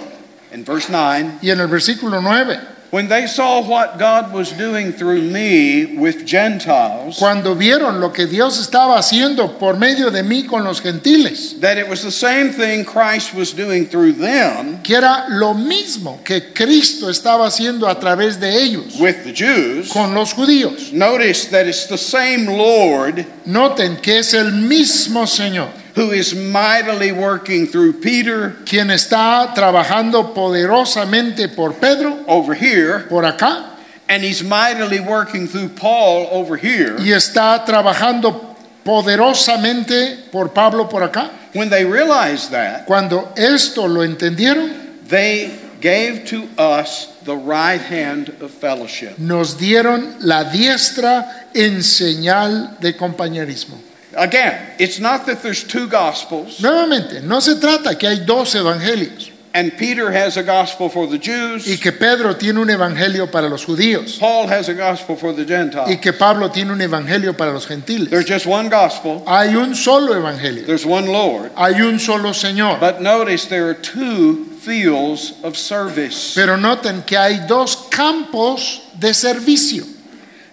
and 0.53 0.63
verse 0.63 0.87
9, 0.89 1.39
y 1.41 1.49
en 1.49 1.59
el 1.59 1.67
versículo 1.67 2.21
9, 2.21 2.59
when 2.93 3.07
they 3.07 3.25
saw 3.25 3.59
what 3.67 3.97
God 3.97 4.31
was 4.31 4.51
doing 4.51 4.91
through 4.93 5.23
me 5.23 5.97
with 5.97 6.27
Gentiles, 6.27 7.17
cuando 7.17 7.55
vieron 7.55 7.99
lo 7.99 8.11
que 8.11 8.27
Dios 8.27 8.59
estaba 8.59 8.99
haciendo 8.99 9.57
por 9.57 9.77
medio 9.77 10.11
de 10.11 10.21
mí 10.21 10.47
con 10.47 10.63
los 10.63 10.79
gentiles, 10.79 11.59
that 11.59 11.79
it 11.79 11.89
was 11.89 12.03
the 12.03 12.11
same 12.11 12.51
thing 12.51 12.85
Christ 12.85 13.33
was 13.33 13.51
doing 13.51 13.87
through 13.87 14.11
them 14.11 14.77
que 14.83 14.95
era 14.95 15.25
lo 15.29 15.55
mismo 15.55 16.23
que 16.23 16.53
Cristo 16.53 17.09
estaba 17.09 17.47
haciendo 17.47 17.87
a 17.87 17.99
través 17.99 18.39
de 18.39 18.61
ellos 18.61 18.99
with 18.99 19.23
the 19.23 19.33
Jews, 19.33 19.91
con 19.91 20.13
los 20.13 20.31
judíos. 20.31 20.93
notice 20.93 21.47
that 21.47 21.65
it's 21.65 21.87
the 21.87 21.97
same 21.97 22.45
Lord 22.45 23.25
Noten 23.47 23.99
que 24.03 24.19
es 24.19 24.35
el 24.35 24.51
mismo 24.51 25.25
Señor 25.25 25.82
who 25.95 26.11
is 26.11 26.33
mightily 26.33 27.11
working 27.11 27.67
through 27.67 27.93
Peter 28.01 28.55
quien 28.65 28.89
está 28.89 29.53
trabajando 29.53 30.33
poderosamente 30.33 31.47
por 31.55 31.73
Pedro, 31.73 32.23
over 32.27 32.55
here, 32.55 33.05
por 33.09 33.23
acá, 33.23 33.69
and 34.09 34.23
he's 34.23 34.43
mightily 34.43 34.99
working 34.99 35.47
through 35.47 35.69
Paul 35.69 36.27
over 36.31 36.57
here. 36.57 36.95
y 36.99 37.11
está 37.11 37.63
trabajando 37.65 38.55
poderosamente 38.83 40.17
por 40.31 40.49
Pablo 40.53 40.89
por 40.89 41.03
acá. 41.03 41.29
When 41.53 41.69
they 41.69 41.85
realized 41.85 42.51
that, 42.51 42.85
Cuando 42.85 43.29
esto 43.37 43.87
lo 43.87 44.01
entendieron, 44.01 44.71
they 45.07 45.51
gave 45.79 46.25
to 46.25 46.47
us 46.57 47.07
the 47.23 47.35
right 47.35 47.79
hand 47.81 48.29
of 48.41 48.51
fellowship. 48.51 49.17
nos 49.19 49.57
dieron 49.59 50.15
la 50.21 50.45
diestra 50.45 51.45
en 51.53 51.83
señal 51.83 52.77
de 52.79 52.93
compañerismo. 52.97 53.77
Again, 54.15 54.75
it's 54.79 54.99
not 54.99 55.25
that 55.25 55.41
there's 55.41 55.63
two 55.63 55.87
gospels 55.87 56.59
Nuevamente, 56.59 57.21
no 57.23 57.39
se 57.39 57.55
trata 57.55 57.97
que 57.97 58.07
hay 58.07 58.25
dos 58.25 58.53
evangelios 58.55 59.31
and 59.55 59.71
Peter 59.77 60.11
has 60.11 60.35
a 60.35 60.41
gospel 60.41 60.89
for 60.89 61.05
the 61.07 61.19
Jews. 61.19 61.67
y 61.67 61.77
que 61.77 61.91
Pedro 61.91 62.35
tiene 62.35 62.59
un 62.59 62.69
evangelio 62.71 63.31
para 63.31 63.47
los 63.47 63.65
judíos 63.65 64.17
Paul 64.19 64.47
has 64.47 64.67
a 64.67 64.73
gospel 64.73 65.15
for 65.15 65.31
the 65.33 65.45
Gentiles. 65.45 65.89
y 65.89 65.97
que 65.97 66.11
Pablo 66.13 66.49
tiene 66.49 66.71
un 66.71 66.81
evangelio 66.81 67.37
para 67.37 67.51
los 67.51 67.65
gentiles. 67.67 68.09
There's 68.09 68.25
just 68.27 68.45
one 68.47 68.69
gospel, 68.69 69.23
Hay 69.27 69.55
un 69.55 69.75
solo 69.75 70.13
evangelio, 70.13 70.65
there's 70.65 70.85
one 70.85 71.05
Lord. 71.07 71.51
hay 71.55 71.81
un 71.81 71.99
solo 71.99 72.31
Señor. 72.33 72.79
But 72.79 73.01
notice 73.01 73.45
there 73.45 73.69
are 73.69 73.75
two 73.75 74.45
fields 74.63 75.33
of 75.43 75.55
service. 75.57 76.33
Pero 76.35 76.55
noten 76.57 77.05
que 77.05 77.17
hay 77.17 77.45
dos 77.47 77.89
campos 77.91 78.81
de 78.99 79.13
servicio. 79.13 79.85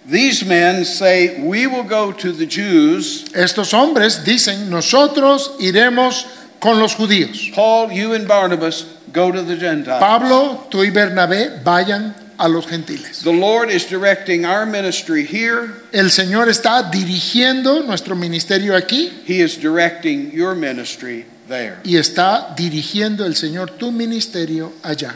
These 0.05 0.45
men 0.45 0.83
say, 0.83 1.41
We 1.43 1.67
will 1.67 1.83
go 1.83 2.11
to 2.11 2.31
the 2.31 2.45
Jews. 2.45 3.25
Estos 3.33 3.71
hombres 3.73 4.23
dicen, 4.25 4.69
nosotros 4.69 5.51
iremos 5.59 6.25
con 6.59 6.79
los 6.79 6.95
judíos. 6.95 7.53
Paul, 7.53 7.91
you 7.91 8.13
and 8.13 8.27
Barnabas 8.27 8.85
go 9.13 9.31
to 9.31 9.41
the 9.43 9.55
Gentiles. 9.57 9.99
Pablo, 9.99 10.67
tú 10.69 10.83
y 10.83 10.89
Bernabé 10.91 11.63
vayan 11.63 12.15
a 12.39 12.49
los 12.49 12.65
gentiles. 12.65 13.21
The 13.23 13.31
Lord 13.31 13.69
is 13.69 13.85
directing 13.85 14.45
our 14.45 14.65
ministry 14.65 15.23
here. 15.23 15.69
El 15.93 16.09
Señor 16.09 16.49
está 16.49 16.89
dirigiendo 16.91 17.83
nuestro 17.85 18.15
ministerio 18.15 18.75
aquí 18.75 19.11
He 19.27 19.41
is 19.41 19.57
directing 19.57 20.31
your 20.31 20.55
ministry 20.55 21.25
there. 21.47 21.77
y 21.83 21.97
está 21.97 22.55
dirigiendo 22.55 23.25
el 23.25 23.35
Señor 23.35 23.77
tu 23.77 23.91
ministerio 23.91 24.73
allá. 24.83 25.13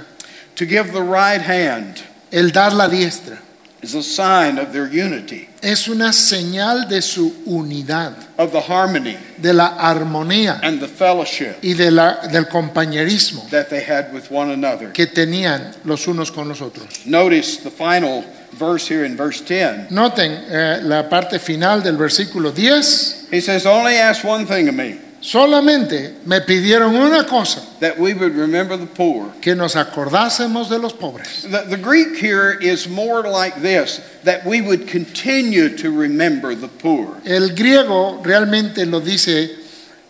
To 0.56 0.66
give 0.66 0.94
the 0.94 1.02
right 1.02 1.42
hand 1.42 2.04
El 2.32 2.52
dar 2.52 2.74
la 2.74 2.88
diestra 2.88 3.40
is 3.86 3.94
a 3.94 4.02
sign 4.02 4.58
of 4.58 4.74
their 4.74 4.88
unity, 4.88 5.48
es 5.62 5.88
una 5.88 6.12
señal 6.12 6.90
de 6.90 7.02
su 7.02 7.32
unidad, 7.46 8.14
of 8.38 8.52
the 8.52 8.62
harmony 8.62 9.16
de 9.38 9.54
la 9.54 9.78
armonía 9.78 10.60
and 10.64 10.80
the 10.82 10.88
fellowship 10.88 11.56
y 11.62 11.74
de 11.74 11.92
la, 11.92 12.28
del 12.28 12.46
compañerismo 12.48 13.48
that 13.52 13.70
they 13.70 13.82
had 13.84 14.12
with 14.12 14.32
one 14.32 14.52
another. 14.52 14.92
que 14.92 15.06
tenían 15.06 15.72
los 15.86 16.08
unos 16.08 16.32
con 16.32 16.48
los 16.48 16.62
otros. 16.62 17.06
Notice 17.06 17.58
the 17.58 17.70
final 17.70 18.24
verse 18.58 18.88
here 18.88 19.06
in 19.06 19.16
verse 19.16 19.42
10. 19.42 19.90
Noten 19.92 20.32
eh, 20.50 20.80
la 20.82 21.08
parte 21.10 21.40
final 21.40 21.84
del 21.84 21.98
versículo 21.98 22.54
10. 22.54 23.28
He 23.32 23.42
says, 23.42 23.66
Only 23.66 23.98
ask 23.98 24.24
one 24.24 24.46
thing 24.46 24.68
of 24.68 24.76
me, 24.76 24.98
Solamente 25.26 26.14
me 26.24 26.40
pidieron 26.42 26.96
una 26.96 27.26
cosa, 27.26 27.60
that 27.80 27.98
we 27.98 28.14
would 28.14 28.36
remember 28.36 28.78
the 28.78 28.86
poor. 28.86 29.32
que 29.42 29.56
nos 29.56 29.76
acordásemos 29.76 30.70
de 30.70 30.78
los 30.78 30.94
pobres. 30.94 31.42
The, 31.50 31.66
the 31.68 31.78
Greek 31.78 32.16
here 32.16 32.52
is 32.52 32.88
more 32.88 33.24
like 33.24 33.56
this 33.60 34.02
that 34.24 34.46
we 34.46 34.62
would 34.62 34.88
continue 34.88 35.76
to 35.78 35.90
remember 35.90 36.54
the 36.54 36.68
poor. 36.68 37.18
El 37.26 37.56
griego 37.56 38.24
realmente 38.24 38.86
lo 38.86 39.00
dice 39.00 39.65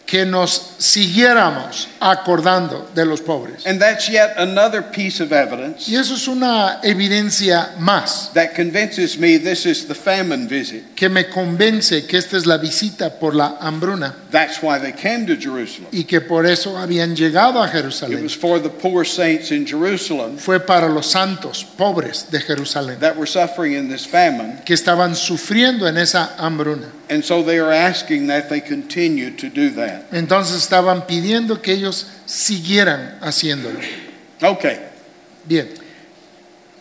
que 0.06 0.24
nos 0.26 0.76
siguiéramos 0.78 1.88
acordando 2.00 2.88
de 2.94 3.06
los 3.06 3.22
pobres. 3.22 3.66
And 3.66 3.80
that's 3.80 4.08
yet 4.08 4.34
another 4.38 4.82
piece 4.84 5.20
of 5.20 5.32
evidence 5.32 5.88
Y 5.90 5.96
eso 5.96 6.14
es 6.16 6.28
una 6.28 6.80
evidencia 6.84 7.72
más 7.80 8.32
that 8.34 8.54
convinces 8.56 9.18
me 9.18 9.38
this 9.40 9.66
is 9.66 9.88
the 9.88 9.96
famine 9.96 10.48
visit. 10.48 10.96
que 10.96 11.10
me 11.10 11.24
convence 11.30 12.06
que 12.06 12.18
esta 12.18 12.38
es 12.38 12.46
la 12.46 12.58
visita 12.58 13.20
por 13.20 13.34
la 13.34 13.58
hambruna 13.60 14.14
That's 14.32 14.62
why 14.62 14.78
they 14.80 14.92
came 14.92 15.26
to 15.28 15.36
Jerusalem. 15.36 15.88
y 15.92 16.04
que 16.04 16.22
por 16.22 16.46
eso 16.46 16.78
habían 16.78 17.16
llegado 17.16 17.62
a 17.62 17.68
It 17.68 17.74
Jerusalén. 17.74 18.24
was 18.24 18.36
for 18.36 18.60
the 18.62 18.70
poor 18.70 19.06
saints 19.06 19.52
in 19.52 19.66
Jerusalem 19.66 20.38
Fue 20.38 20.60
para 20.60 20.88
los 20.90 21.08
santos 21.08 21.64
pobres 21.78 22.30
de 22.30 22.40
Jerusalén 22.42 23.00
that 23.00 23.16
were 23.16 23.26
suffering 23.28 23.74
in 23.74 23.90
this 23.90 24.06
famine. 24.06 24.62
que 24.66 24.76
estaban 24.76 25.16
sufriendo 25.16 25.88
en 25.88 25.98
esa 25.98 26.36
hambruna. 26.38 26.92
And 27.10 27.24
so 27.24 27.44
they 27.44 27.60
are 27.60 27.72
asking 27.72 28.28
that 28.28 28.50
they 28.50 28.60
continue 28.62 29.30
to 29.38 29.48
do 29.50 29.70
that. 29.76 29.95
Entonces 30.12 30.58
estaban 30.58 31.06
pidiendo 31.06 31.62
que 31.62 31.72
ellos 31.74 32.08
siguieran 32.26 33.18
haciéndolo. 33.22 33.80
Okay, 34.42 34.80
Bien, 35.46 35.70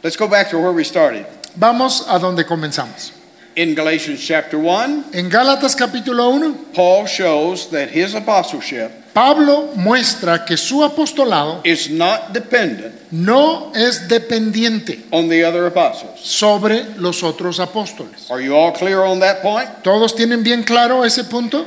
let's 0.02 0.16
go 0.16 0.26
back 0.28 0.50
to 0.50 0.58
where 0.58 0.72
we 0.72 0.84
started. 0.84 1.26
vamos 1.56 2.04
a 2.08 2.18
donde 2.18 2.44
comenzamos. 2.44 3.12
In 3.56 3.74
Galatians 3.74 4.20
chapter 4.20 4.58
1, 4.58 5.04
En 5.12 5.28
Gálatas 5.30 5.76
capítulo 5.76 6.28
1, 6.30 6.72
Paul 6.74 7.06
shows 7.06 7.70
that 7.70 7.88
his 7.90 8.14
apostleship 8.14 8.90
Pablo 9.12 9.70
muestra 9.76 10.44
que 10.44 10.56
su 10.56 10.82
apostolado 10.82 11.60
is 11.62 11.88
not 11.88 12.32
dependent 12.32 12.92
no 13.12 13.70
es 13.72 14.08
dependiente 14.08 15.04
on 15.12 15.28
the 15.28 15.44
other 15.44 15.66
apostles. 15.66 16.18
sobre 16.20 16.84
los 16.96 17.22
otros 17.22 17.60
apóstoles. 17.60 18.28
Are 18.28 18.40
you 18.42 18.56
all 18.56 18.72
clear 18.72 19.04
on 19.04 19.20
that 19.20 19.40
point? 19.40 19.68
¿Todos 19.84 20.16
tienen 20.16 20.42
bien 20.42 20.64
claro 20.64 21.04
ese 21.04 21.22
punto? 21.22 21.64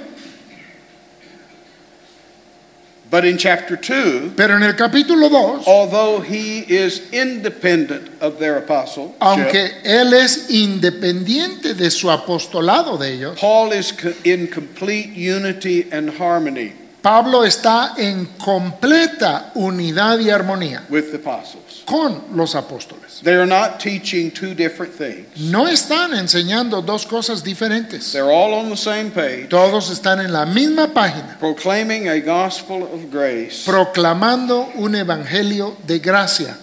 But 3.10 3.24
in 3.24 3.38
chapter 3.38 3.78
2, 3.78 4.34
Pero 4.36 4.56
en 4.56 4.64
el 4.64 4.74
capítulo 4.74 5.30
2, 5.30 5.64
although 5.66 6.20
he 6.20 6.60
is 6.68 7.10
independent 7.12 8.10
of 8.22 8.38
their 8.38 8.58
apostle, 8.58 9.16
aunque 9.22 9.82
él 9.86 10.14
es 10.14 10.50
independiente 10.50 11.74
de 11.74 11.90
su 11.90 12.10
apostolado 12.10 12.98
de 12.98 13.14
ellos, 13.14 13.40
Paul 13.40 13.72
is 13.72 13.94
in 14.26 14.48
complete 14.48 15.12
unity 15.16 15.88
and 15.92 16.10
harmony 16.18 16.74
Pablo 17.08 17.46
está 17.46 17.94
en 17.98 18.26
completa 18.38 19.52
unidad 19.56 20.20
y 20.20 20.30
armonía 20.30 20.84
with 20.90 21.10
the 21.12 21.16
apostles. 21.16 21.84
con 21.86 22.22
los 22.36 22.54
apóstoles. 22.54 23.22
They 23.24 23.34
are 23.34 23.46
not 23.46 23.80
teaching 23.80 24.30
two 24.30 24.54
different 24.54 24.94
things. 24.94 25.26
No 25.40 25.70
están 25.70 26.14
enseñando 26.14 26.82
dos 26.82 27.06
cosas 27.06 27.46
diferentes. 27.46 28.12
They're 28.12 28.30
all 28.30 28.54
on 28.54 28.70
the 28.70 28.76
same 28.76 29.10
page, 29.10 29.48
Todos 29.48 29.90
están 29.90 30.20
en 30.20 30.34
la 30.34 30.46
misma 30.46 30.94
página, 30.94 31.38
proclaiming 31.40 32.10
a 32.10 32.20
gospel 32.20 32.84
of 32.84 33.10
grace. 33.10 33.64
proclamando 33.66 34.70
un 34.76 34.94
evangelio 34.94 35.78
de 35.88 36.00
gracia. 36.00 36.58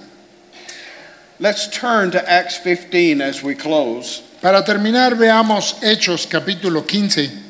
Let's 1.40 1.70
turn 1.70 2.10
to 2.10 2.30
Acts 2.30 2.58
15 2.58 3.22
as 3.22 3.42
we 3.42 3.54
close. 3.54 4.22
Para 4.42 4.62
terminar, 4.62 5.14
veamos 5.14 5.76
Hechos 5.82 6.26
capítulo 6.26 6.86
15. 6.86 7.44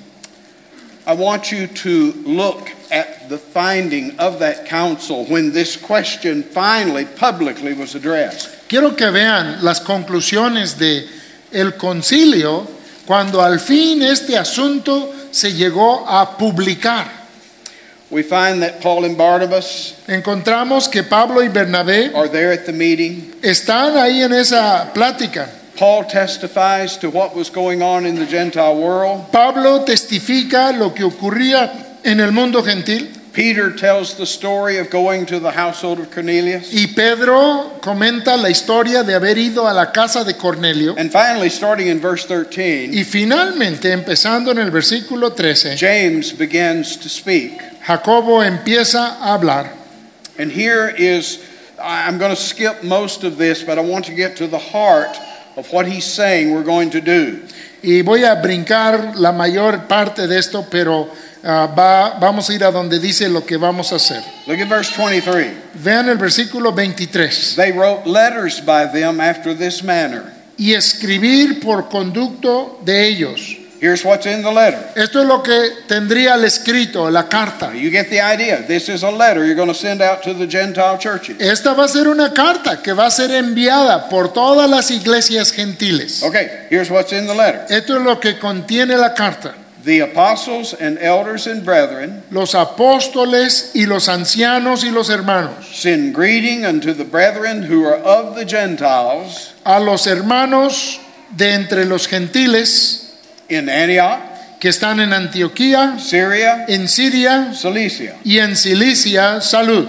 I 1.07 1.13
want 1.13 1.53
you 1.53 1.67
to 1.67 2.13
look 2.25 2.71
at 2.91 3.29
the 3.29 3.39
finding 3.39 4.19
of 4.19 4.39
that 4.39 4.67
council 4.67 5.25
when 5.27 5.53
this 5.53 5.77
question 5.77 6.43
finally 6.43 7.05
publicly 7.05 7.75
was 7.75 7.95
addressed. 7.95 8.69
Quiero 8.69 8.95
que 8.97 9.11
vean 9.11 9.63
las 9.63 9.81
conclusiones 9.81 10.79
de 10.79 11.07
el 11.53 11.73
concilio 11.73 12.67
cuando 13.07 13.41
al 13.41 13.59
fin 13.59 14.03
este 14.03 14.37
asunto 14.37 15.13
se 15.31 15.53
llegó 15.53 16.07
a 16.07 16.37
publicar. 16.37 17.07
We 18.11 18.23
find 18.23 18.63
that 18.63 18.81
Paul 18.81 19.05
and 19.07 19.17
Barnabas 19.17 19.95
Encontramos 20.07 20.89
que 20.91 21.03
Pablo 21.03 21.41
y 21.43 21.49
Bernabé 21.49 22.15
are 22.15 22.29
there 22.29 22.53
at 22.53 22.65
the 22.65 22.73
meeting. 22.73 23.35
están 23.43 23.97
ahí 23.97 24.23
en 24.23 24.33
esa 24.33 24.93
plática. 24.95 25.49
Paul 25.77 26.05
testifies 26.05 26.97
to 26.99 27.11
what 27.11 27.35
was 27.35 27.51
going 27.51 27.83
on 27.83 28.07
in 28.07 28.15
the 28.15 28.27
Gentile 28.27 28.77
world. 28.77 29.33
Pablo 29.33 29.85
testifica 29.85 30.73
lo 30.73 30.95
que 30.95 31.03
ocurría 31.03 31.84
en 32.05 32.21
el 32.21 32.33
mundo 32.33 32.63
gentil 32.63 33.09
Peter 33.33 33.73
tells 33.73 34.15
the 34.15 34.27
story 34.27 34.79
of 34.79 34.91
going 34.91 35.27
to 35.27 35.41
the 35.41 35.51
household 35.51 35.99
of 35.99 36.09
Cornelius. 36.13 36.73
y 36.73 36.93
Pedro 36.95 37.73
comenta 37.81 38.37
la 38.37 38.49
historia 38.49 39.03
de 39.03 39.13
haber 39.15 39.37
ido 39.37 39.67
a 39.67 39.73
la 39.75 39.91
casa 39.91 40.23
de 40.23 40.35
Cornelio 40.35 40.95
And 40.97 41.11
finally, 41.11 41.51
starting 41.51 41.89
in 41.89 41.99
verse 41.99 42.25
13, 42.27 42.93
y 42.93 43.03
finalmente 43.03 43.91
empezando 43.91 44.53
en 44.53 44.59
el 44.59 44.71
versículo 44.71 45.33
13, 45.35 45.77
James 45.77 46.33
begins 46.33 46.97
to 46.97 47.09
speak. 47.09 47.61
Jacobo 47.85 48.41
empieza 48.41 49.19
a 49.21 49.35
hablar. 49.35 49.73
And 50.39 50.51
here 50.51 50.89
is, 50.89 51.45
I'm 51.83 52.19
going 52.19 52.31
to 52.31 52.41
skip 52.41 52.85
most 52.85 53.25
of 53.25 53.37
this, 53.37 53.65
but 53.65 53.79
I 53.79 53.83
want 53.83 54.05
to 54.05 54.15
get 54.15 54.37
to 54.37 54.47
the 54.47 54.59
heart 54.59 55.17
of 55.57 55.73
what 55.73 55.87
he's 55.87 56.05
saying 56.05 56.53
we're 56.55 56.63
going 56.63 56.91
to 56.91 57.01
do. 57.01 57.41
Y 57.83 58.03
voy 58.03 58.25
a 58.25 58.41
brincar 58.41 59.17
la 59.17 59.33
mayor 59.33 59.87
parte 59.89 60.27
de 60.27 60.39
esto, 60.39 60.67
pero 60.71 61.11
ah, 61.45 61.67
va- 61.77 62.19
vamos 62.21 62.49
a 62.51 62.55
ir 62.55 62.65
a 62.65 62.71
donde 62.71 62.99
dice 62.99 63.29
lo 63.29 63.45
que 63.45 63.57
vamos 63.57 63.93
a 63.93 63.97
hacer. 63.97 64.23
Look 64.47 64.61
at 64.61 64.69
verse 64.69 64.93
23. 64.97 65.53
Vean 65.75 66.09
el 66.09 66.17
versículo 66.19 66.73
23. 66.73 67.55
They 67.57 67.73
wrote 67.73 68.07
letters 68.09 68.61
by 68.65 68.87
them 68.93 69.21
after 69.21 69.57
this 69.57 69.83
manner. 69.83 70.23
Y 70.57 70.73
escribir 70.75 71.61
por 71.61 71.89
conducto 71.89 72.79
de 72.85 73.09
ellos. 73.09 73.41
Here's 73.81 74.03
what's 74.03 74.25
in 74.25 74.43
the 74.43 74.51
letter. 74.51 74.79
Esto 74.95 75.21
es 75.21 75.27
lo 75.27 75.43
que 75.43 75.53
tendría 75.87 76.37
el 76.37 76.45
escrito, 76.45 77.11
la 77.11 77.29
carta. 77.29 77.75
You 77.75 77.91
get 77.91 78.09
the 78.09 78.19
idea. 78.23 78.65
This 78.67 78.89
is 78.89 79.03
a 79.03 79.11
letter 79.11 79.45
you're 79.45 79.57
going 79.57 79.69
to 79.69 79.75
send 79.75 80.01
out 80.01 80.23
to 80.23 80.33
the 80.33 80.47
Gentile 80.47 80.97
churches. 80.99 81.37
Esta 81.39 81.75
va 81.75 81.85
a 81.85 81.89
ser 81.89 82.09
una 82.09 82.33
carta 82.33 82.81
que 82.81 82.95
va 82.95 83.07
a 83.07 83.11
ser 83.11 83.31
enviada 83.33 84.09
por 84.09 84.33
todas 84.33 84.71
las 84.71 84.91
iglesias 84.91 85.53
gentiles. 85.53 86.23
Okay, 86.23 86.67
here's 86.71 86.89
what's 86.91 87.13
in 87.13 87.27
the 87.27 87.35
letter. 87.35 87.67
Esto 87.69 87.97
es 87.99 88.03
lo 88.03 88.19
que 88.21 88.39
contiene 88.39 88.97
la 88.97 89.13
carta. 89.13 89.55
The 89.85 90.01
apostles 90.01 90.73
and 90.73 90.99
elders 90.99 91.47
and 91.47 91.63
brethren 91.65 92.23
Los 92.31 92.55
apóstoles 92.55 93.73
y 93.75 93.85
los 93.87 94.09
ancianos 94.09 94.83
y 94.83 94.91
los 94.91 95.11
hermanos. 95.11 95.67
send 95.73 96.15
greeting 96.15 96.65
unto 96.65 96.95
the 96.95 97.05
brethren 97.05 97.63
who 97.63 97.85
are 97.85 97.97
of 97.97 98.35
the 98.35 98.47
Gentiles 98.47 99.53
A 99.65 99.79
los 99.81 100.07
hermanos 100.07 100.99
de 101.37 101.53
entre 101.53 101.85
los 101.85 102.07
gentiles 102.07 103.13
in 103.51 103.69
Antioch, 103.69 104.21
que 104.59 104.71
están 104.71 105.01
en 105.01 105.13
Antioquía, 105.13 105.99
Syria, 105.99 106.65
en 106.69 106.89
Siria 106.89 107.53
Cilicia. 107.55 108.15
y 108.25 108.39
en 108.39 108.57
Cilicia, 108.57 109.41
salud. 109.43 109.87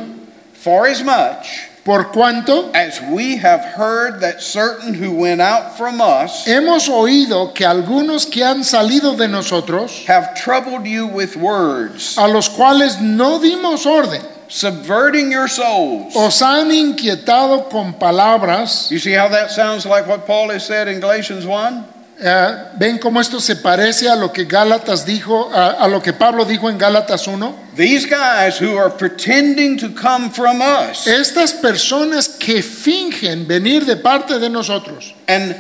Forasmuch 0.54 1.46
Por 1.86 2.06
cuanto 2.06 2.72
as 2.74 3.00
we 3.00 3.38
have 3.38 3.64
heard 3.64 4.20
that 4.22 4.42
certain 4.42 4.96
who 4.96 5.12
went 5.12 5.40
out 5.40 5.78
from 5.78 6.02
us 6.02 6.44
hemos 6.48 6.90
oído 6.90 7.54
que 7.54 7.64
algunos 7.64 8.26
que 8.26 8.44
han 8.44 8.64
salido 8.64 9.16
de 9.16 9.28
nosotros, 9.28 10.04
have 10.08 10.34
troubled 10.34 10.88
you 10.88 11.06
with 11.06 11.36
words, 11.36 12.18
a 12.18 12.28
los 12.28 12.50
cuales 12.50 13.00
no 13.00 13.38
dimos 13.38 13.86
orden, 13.86 14.24
subverting 14.48 15.32
your 15.32 15.48
souls. 15.48 16.16
os 16.16 16.42
han 16.42 16.72
inquietado 16.72 17.70
con 17.70 17.94
palabras. 17.94 18.90
You 18.90 18.98
see 18.98 19.14
how 19.14 19.28
that 19.28 19.52
sounds 19.52 19.86
like 19.86 20.08
what 20.08 20.26
Paul 20.26 20.50
has 20.50 20.66
said 20.66 20.88
in 20.88 21.00
Galatians 21.00 21.46
1? 21.46 21.95
Eh, 22.18 22.56
¿Ven 22.78 22.98
cómo 22.98 23.20
esto 23.20 23.42
se 23.42 23.58
parece 23.58 24.10
a 24.10 24.16
lo 24.16 24.32
que 24.32 24.46
Gálatas 24.46 25.06
dijo, 25.06 25.52
a, 25.54 25.72
a 25.72 25.88
lo 25.88 26.02
que 26.02 26.14
Pablo 26.14 26.46
dijo 26.46 26.70
en 26.70 26.78
Gálatas 26.78 27.28
1? 27.28 27.56
These 27.76 28.08
guys 28.08 28.62
who 28.62 28.78
are 28.78 28.90
pretending 28.90 29.78
to 29.78 29.90
come 29.94 30.30
from 30.30 30.62
us 30.62 31.08
Estas 31.08 31.52
personas 31.52 32.30
que 32.30 32.62
fingen 32.64 33.46
venir 33.46 33.86
de 33.86 33.98
parte 33.98 34.40
de 34.40 34.50
nosotros 34.50 35.14
and 35.28 35.56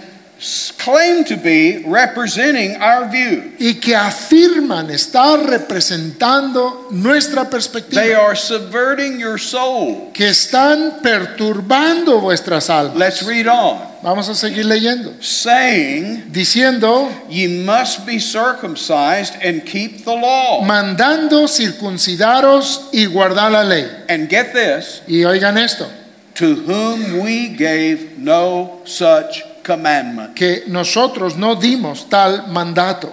claim 0.78 1.24
to 1.24 1.36
be 1.38 1.84
representing 1.88 2.76
our 2.82 3.10
view. 3.10 3.54
y 3.60 3.76
que 3.80 3.96
afirman 3.96 4.90
estar 4.92 5.40
representando 5.46 6.88
nuestra 6.92 7.50
perspectiva. 7.50 8.02
They 8.02 8.14
are 8.14 8.36
subverting 8.36 9.20
your 9.20 9.40
soul. 9.40 10.12
que 10.14 10.28
están 10.30 11.00
perturbando 11.02 12.20
vuestras 12.20 12.70
almas. 12.70 12.98
Let's 12.98 13.24
read 13.24 13.48
on. 13.48 13.80
Vamos 14.04 14.30
a 14.30 14.36
seguir 14.36 14.66
leyendo. 14.66 15.14
Saying, 15.22 16.32
Diciendo, 16.32 17.10
Ye 17.30 17.48
must 17.64 18.06
be 18.06 18.20
circumcised 18.20 19.36
and 19.42 19.64
keep 19.66 20.04
the 20.06 20.14
law. 20.16 20.62
mandando 20.64 21.48
circuncidaros 21.48 22.90
y 22.92 23.06
guardar 23.08 23.52
la 23.52 23.64
ley. 23.64 23.88
And 24.10 24.30
get 24.30 24.54
this, 24.54 25.02
Y 25.08 25.24
oigan 25.24 25.58
esto, 25.58 25.88
to 26.36 26.54
whom 26.56 27.22
we 27.24 27.50
gave 27.50 28.18
no 28.18 28.82
such 28.86 29.44
commandment. 29.66 30.36
que 30.36 30.63
nosotros 30.68 31.36
no 31.36 31.55
dimos 31.55 32.07
tal 32.09 32.47
mandato. 32.47 33.11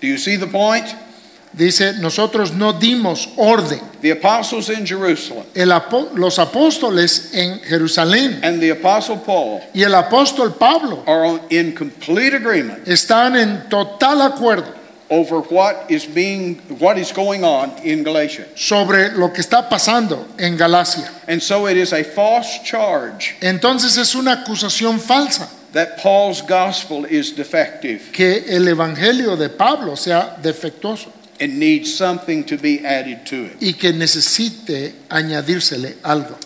Do 0.00 0.06
you 0.06 0.18
see 0.18 0.36
the 0.36 0.46
point? 0.46 0.86
Dice, 1.56 1.94
nosotros 2.00 2.52
no 2.52 2.72
dimos 2.72 3.28
orden. 3.36 3.80
The 4.02 4.10
apostles 4.10 4.68
in 4.70 4.84
Jerusalem 4.84 5.44
El 5.54 5.70
apo- 5.70 6.10
los 6.16 6.38
apóstoles 6.38 7.32
en 7.32 7.60
Jerusalén 7.60 8.40
and 8.42 8.60
the 8.60 8.70
apostle 8.70 9.18
Paul 9.24 9.60
y 9.72 9.82
el 9.82 9.94
apóstol 9.94 10.58
Pablo 10.58 11.04
are 11.06 11.24
on- 11.24 11.40
in 11.50 11.72
complete 11.72 12.34
agreement 12.34 12.84
están 12.88 13.36
en 13.36 13.68
total 13.70 14.20
acuerdo 14.22 14.66
over 15.10 15.38
what 15.48 15.84
is 15.88 16.04
being 16.06 16.60
what 16.80 16.98
is 16.98 17.12
going 17.12 17.44
on 17.44 17.72
in 17.84 18.02
Galatia. 18.02 18.46
sobre 18.56 19.12
lo 19.16 19.28
que 19.32 19.40
está 19.40 19.68
pasando 19.68 20.26
en 20.38 20.56
Galacia. 20.56 21.08
And 21.28 21.40
so 21.40 21.66
it 21.68 21.76
is 21.76 21.92
a 21.92 22.02
false 22.02 22.60
charge 22.64 23.36
Entonces 23.40 23.96
es 23.96 24.14
una 24.16 24.42
acusación 24.44 24.98
falsa 24.98 25.48
that 25.74 25.98
Paul's 25.98 26.40
gospel 26.40 27.04
is 27.04 27.32
defective 27.32 28.10
que 28.12 28.44
el 28.48 28.66
evangelio 28.68 29.36
de 29.36 29.48
Pablo 29.50 29.94
sea 29.96 30.36
defectuoso 30.40 31.12
and 31.40 31.58
needs 31.58 31.94
something 31.94 32.44
to 32.44 32.56
be 32.56 32.84
added 32.84 33.26
to 33.26 33.46
it. 33.46 33.56
y 33.60 33.72
que 33.74 33.92
necesite 33.92 34.94
añadírsele 35.10 35.96
algo. 36.02 36.36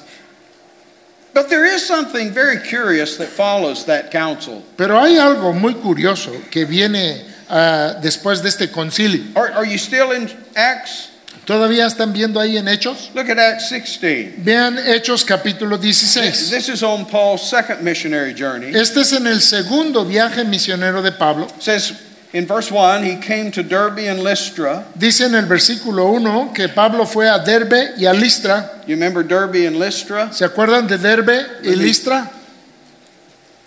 But 1.35 1.51
there 1.51 1.67
is 1.67 1.87
something 1.87 2.33
very 2.33 2.59
curious 2.59 3.17
that 3.19 3.29
follows 3.29 3.85
that 3.85 4.11
council. 4.11 4.65
Pero 4.77 4.99
hay 4.99 5.19
algo 5.19 5.53
muy 5.53 5.75
curioso 5.75 6.33
que 6.51 6.65
viene 6.65 7.23
ah, 7.49 7.95
después 8.03 8.43
de 8.43 8.49
este 8.49 8.73
concilio. 8.73 9.25
Are, 9.37 9.53
are 9.53 9.65
you 9.65 9.79
still 9.79 10.11
in 10.13 10.29
Acts? 10.57 11.11
¿Todavía 11.45 11.87
están 11.87 12.13
viendo 12.13 12.39
ahí 12.41 12.59
en 12.59 12.69
Hechos? 12.69 13.11
Look 13.15 13.31
at 13.31 13.39
Acts 13.39 13.71
16. 13.71 14.35
Vean 14.45 14.79
Hechos 14.79 15.25
capítulo 15.25 15.79
16. 15.79 16.51
This 16.51 16.69
is 16.69 16.83
on 16.83 17.07
Paul's 17.07 17.43
second 17.49 17.81
missionary 17.83 18.35
journey. 18.35 18.75
Este 18.75 19.01
es 19.01 19.13
en 19.13 19.27
el 19.27 19.41
segundo 19.41 20.05
viaje 20.05 20.45
misionero 20.45 21.01
de 21.01 21.13
Pablo. 21.13 21.49
says 21.59 21.95
in 22.35 22.47
verse 22.47 22.71
1 22.71 23.03
he 23.03 23.17
came 23.17 23.51
to 23.51 23.63
Derbe 23.63 24.09
and 24.09 24.23
Lystra. 24.23 24.85
Dice 24.95 25.23
en 25.25 25.35
el 25.35 25.47
versículo 25.47 26.11
1 26.13 26.53
que 26.53 26.69
Pablo 26.69 27.07
fue 27.07 27.27
a 27.31 27.39
Derbe 27.39 27.95
y 27.97 28.05
a 28.05 28.13
Listra. 28.13 28.83
You 28.87 28.97
remember 28.97 29.23
Derbe 29.23 29.67
and 29.67 29.79
Lystra? 29.79 30.31
¿Se 30.33 30.45
acuerdan 30.45 30.87
de 30.87 30.99
Derbe 30.99 31.47
y 31.63 31.75
Listra? 31.77 32.31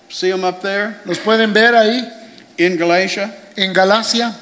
See 0.07 0.30
them 0.30 0.43
up 0.43 0.62
there 0.62 0.97
¿Los 1.05 1.18
pueden 1.20 1.51
ver 1.53 1.74
ahí 1.74 2.07
in 2.57 2.78
Galatia? 2.78 3.34
en 3.55 3.74
Galacia? 3.74 4.36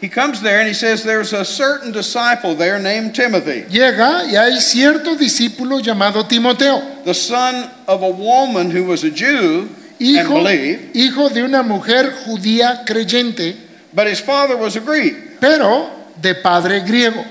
He 0.00 0.08
comes 0.10 0.42
there 0.42 0.58
and 0.58 0.68
he 0.68 0.74
says 0.74 1.02
there's 1.02 1.32
a 1.32 1.44
certain 1.44 1.90
disciple 1.90 2.54
there 2.54 2.78
named 2.78 3.14
Timothy, 3.14 3.62
Llega 3.70 4.24
y 4.26 4.36
hay 4.36 4.60
cierto 4.60 5.16
discípulo 5.16 5.80
llamado 5.80 6.28
Timoteo, 6.28 7.02
the 7.04 7.14
son 7.14 7.70
of 7.88 8.02
a 8.02 8.10
woman 8.10 8.70
who 8.70 8.84
was 8.84 9.04
a 9.04 9.10
Jew 9.10 9.70
and 9.98 9.98
hijo, 9.98 10.34
believed, 10.34 10.94
hijo 10.94 11.28
de 11.30 11.42
una 11.42 11.62
mujer 11.62 12.12
judía 12.26 12.84
creyente, 12.86 13.56
but 13.94 14.06
his 14.06 14.20
father 14.20 14.56
was 14.58 14.76
a 14.76 14.80
Greek. 14.80 15.40
pero 15.40 15.88
de 16.20 16.34
padre 16.34 16.80
griego. 16.80 17.24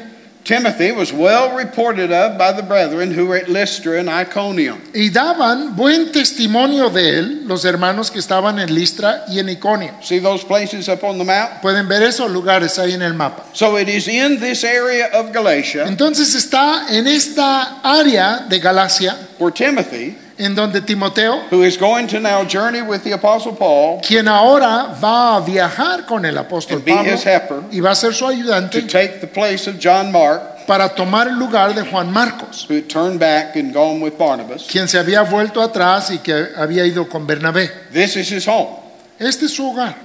Timothy 0.46 0.92
was 0.92 1.12
well 1.12 1.58
reported 1.58 2.12
of 2.12 2.38
by 2.38 2.52
the 2.52 2.62
brethren 2.62 3.10
who 3.10 3.26
were 3.26 3.38
at 3.38 3.50
Lystra 3.50 4.00
and 4.00 4.08
Iconium. 4.08 4.80
Y 4.94 5.10
daban 5.10 5.76
buen 5.76 6.12
testimonio 6.12 6.92
de 6.92 7.18
él 7.18 7.48
los 7.48 7.66
hermanos 7.66 8.12
que 8.12 8.20
estaban 8.20 8.60
en 8.60 8.70
Listra 8.74 9.26
y 9.28 9.40
en 9.40 9.50
Iconio. 9.50 9.96
See 10.04 10.20
those 10.20 10.44
places 10.44 10.88
up 10.88 11.04
on 11.04 11.18
the 11.18 11.24
map? 11.24 11.64
Pueden 11.64 11.88
ver 11.88 12.04
esos 12.04 12.30
lugares 12.30 12.78
ahí 12.78 12.94
en 12.94 13.02
el 13.02 13.16
mapa. 13.16 13.44
So 13.54 13.76
it 13.78 13.90
is 13.90 14.08
in 14.08 14.40
this 14.40 14.64
area 14.64 15.10
of 15.14 15.32
Galatia 15.34 15.88
Entonces 15.88 16.36
está 16.36 16.90
en 16.92 17.08
esta 17.08 17.82
área 17.82 18.48
de 18.48 18.60
Galacia, 18.60 19.18
where 19.40 19.52
Timothy, 19.52 20.16
en 20.38 20.54
donde 20.54 20.82
Timoteo, 20.82 21.44
who 21.50 21.64
is 21.64 21.78
going 21.78 22.08
to 22.08 22.20
now 22.20 22.44
journey 22.44 22.82
with 22.82 23.04
the 23.04 23.12
Apostle 23.14 23.54
Paul 23.54 24.02
quien 24.02 24.28
ahora 24.28 24.96
va 25.02 25.38
a 25.38 25.42
viajar 25.42 26.06
con 26.06 26.26
el 26.26 26.38
apóstol 26.38 26.78
And 26.78 26.86
be 26.86 26.92
Pablo 26.94 27.12
his 27.14 27.24
helper. 27.24 27.64
y 27.72 27.80
va 27.80 27.92
a 27.92 27.96
ser 27.96 28.14
su 28.14 28.26
ayudante, 28.26 28.82
to 28.82 28.88
take 28.88 29.22
the 29.22 29.28
place 29.28 29.68
of 29.68 29.80
John 29.80 30.12
Mark, 30.12 30.66
para 30.68 30.90
tomar 30.96 31.28
el 31.28 31.38
lugar 31.38 31.74
de 31.74 31.84
Juan 31.86 32.12
Marcos, 32.12 32.66
who 32.68 32.76
had 32.76 32.90
turned 32.90 33.20
back 33.20 33.56
and 33.56 33.74
gone 33.74 34.02
with 34.02 34.18
Barnabas. 34.18 34.68
quien 34.68 34.88
se 34.88 34.98
había 34.98 35.22
vuelto 35.24 35.62
atrás 35.62 36.12
y 36.12 36.18
que 36.18 36.48
había 36.58 36.86
ido 36.86 37.08
con 37.08 37.26
Bernabé. 37.28 37.70
This 37.94 38.16
is 38.18 38.30
his 38.32 38.46
home. 38.48 38.76
Este 39.20 39.46
es 39.46 39.54
su 39.54 39.64
hogar. 39.64 39.96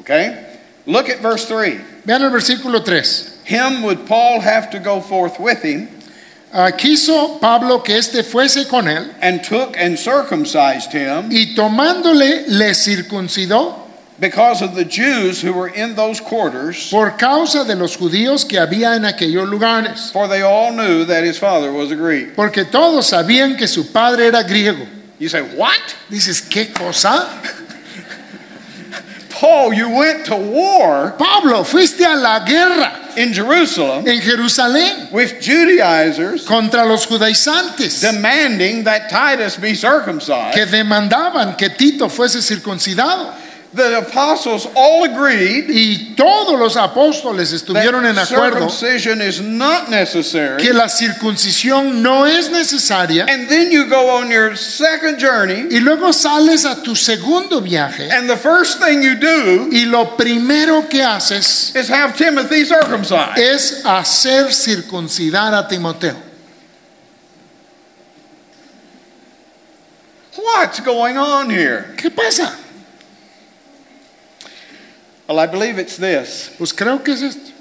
Okay? 0.00 0.46
Look 0.86 1.08
at 1.10 1.20
verse 1.20 1.44
3. 1.46 1.78
Vean 2.04 2.22
el 2.22 2.30
versículo 2.30 2.82
3. 2.82 3.40
Him 3.44 3.82
would 3.82 4.06
Paul 4.06 4.40
have 4.40 4.70
to 4.70 4.78
go 4.80 5.00
forth 5.00 5.38
with 5.38 5.62
him, 5.62 5.88
Ah, 6.52 6.72
quiso 6.72 7.38
Pablo 7.40 7.80
que 7.80 7.96
éste 7.96 8.24
fuese 8.24 8.66
con 8.66 8.88
él 8.88 9.08
and 9.22 9.40
took 9.44 9.76
and 9.78 9.96
circumcised 9.96 10.92
him 10.92 11.28
y 11.30 11.54
tomándole 11.54 12.44
le 12.48 12.74
circuncidó 12.74 13.76
because 14.18 14.60
of 14.60 14.74
the 14.74 14.84
Jews 14.84 15.40
who 15.40 15.52
were 15.52 15.68
in 15.68 15.94
those 15.94 16.20
quarters, 16.20 16.90
por 16.90 17.12
causa 17.12 17.64
de 17.64 17.76
los 17.76 17.96
judíos 17.96 18.44
que 18.44 18.58
había 18.58 18.96
en 18.96 19.04
aquellos 19.04 19.48
lugares, 19.48 20.10
for 20.12 20.26
they 20.26 20.42
all 20.42 20.72
knew 20.72 21.04
that 21.04 21.22
his 21.22 21.38
father 21.38 21.72
was 21.72 21.92
a 21.92 21.96
Greek. 21.96 22.34
porque 22.34 22.64
todos 22.64 23.06
sabían 23.06 23.56
que 23.56 23.68
su 23.68 23.84
padre 23.92 24.26
era 24.26 24.42
griego. 24.42 24.84
You 25.20 25.28
say, 25.28 25.42
What? 25.42 25.78
Dices, 26.10 26.40
¿qué 26.42 26.72
cosa? 26.74 27.28
Paul, 29.30 29.72
you 29.72 29.88
went 29.88 30.26
to 30.26 30.34
war 30.36 31.12
Pablo, 31.16 31.62
fuiste 31.62 32.04
a 32.04 32.16
la 32.16 32.40
guerra 32.44 32.99
in 33.16 33.32
Jerusalem 33.32 34.06
en 34.06 34.20
Jerusalén 34.20 35.10
with 35.12 35.40
Judaizers 35.40 36.44
contra 36.46 36.84
los 36.84 37.06
judaizantes 37.06 38.00
demanding 38.00 38.84
that 38.84 39.08
Titus 39.08 39.56
be 39.56 39.74
circumcised. 39.74 40.54
que 40.54 40.66
demandaban 40.66 41.56
que 41.56 41.70
Tito 41.70 42.08
fuese 42.08 42.42
circuncidado. 42.42 43.32
The 43.72 43.98
apostles 43.98 44.66
all 44.74 45.04
agreed 45.04 45.70
Y 45.70 46.14
todos 46.16 46.58
los 46.58 46.76
apóstoles 46.76 47.52
estuvieron 47.52 48.04
en 48.04 48.18
acuerdo 48.18 48.68
circumcision 48.68 49.20
is 49.22 49.40
not 49.40 49.88
necessary. 49.88 50.60
que 50.60 50.72
la 50.72 50.88
circuncisión 50.88 52.02
no 52.02 52.24
es 52.26 52.50
necesaria. 52.50 53.26
And 53.28 53.48
then 53.48 53.70
you 53.70 53.84
go 53.88 54.10
on 54.10 54.28
your 54.28 54.56
second 54.56 55.20
journey, 55.20 55.68
Y 55.70 55.78
luego 55.78 56.10
sales 56.12 56.64
a 56.64 56.82
tu 56.82 56.96
segundo 56.96 57.60
viaje 57.60 58.10
and 58.10 58.28
the 58.28 58.36
first 58.36 58.80
thing 58.82 59.02
you 59.04 59.14
do 59.14 59.68
y 59.70 59.84
lo 59.84 60.16
primero 60.16 60.88
que 60.88 61.00
haces 61.04 61.72
is 61.76 61.88
have 61.88 62.16
Timothy 62.16 62.64
circumcised. 62.64 63.38
es 63.38 63.84
hacer 63.84 64.52
circuncidar 64.52 65.54
a 65.54 65.68
Timoteo. 65.68 66.16
What's 70.36 70.80
going 70.80 71.16
on 71.16 71.50
here? 71.50 71.94
¿Qué 71.96 72.10
pasa? 72.10 72.52
Well, 75.30 75.38
I 75.38 75.46
believe 75.46 75.78
it's 75.78 75.96
this 75.96 76.50
Pues 76.58 76.72
creo 76.72 77.04
que 77.04 77.14
es 77.14 77.22
esto. 77.22 77.52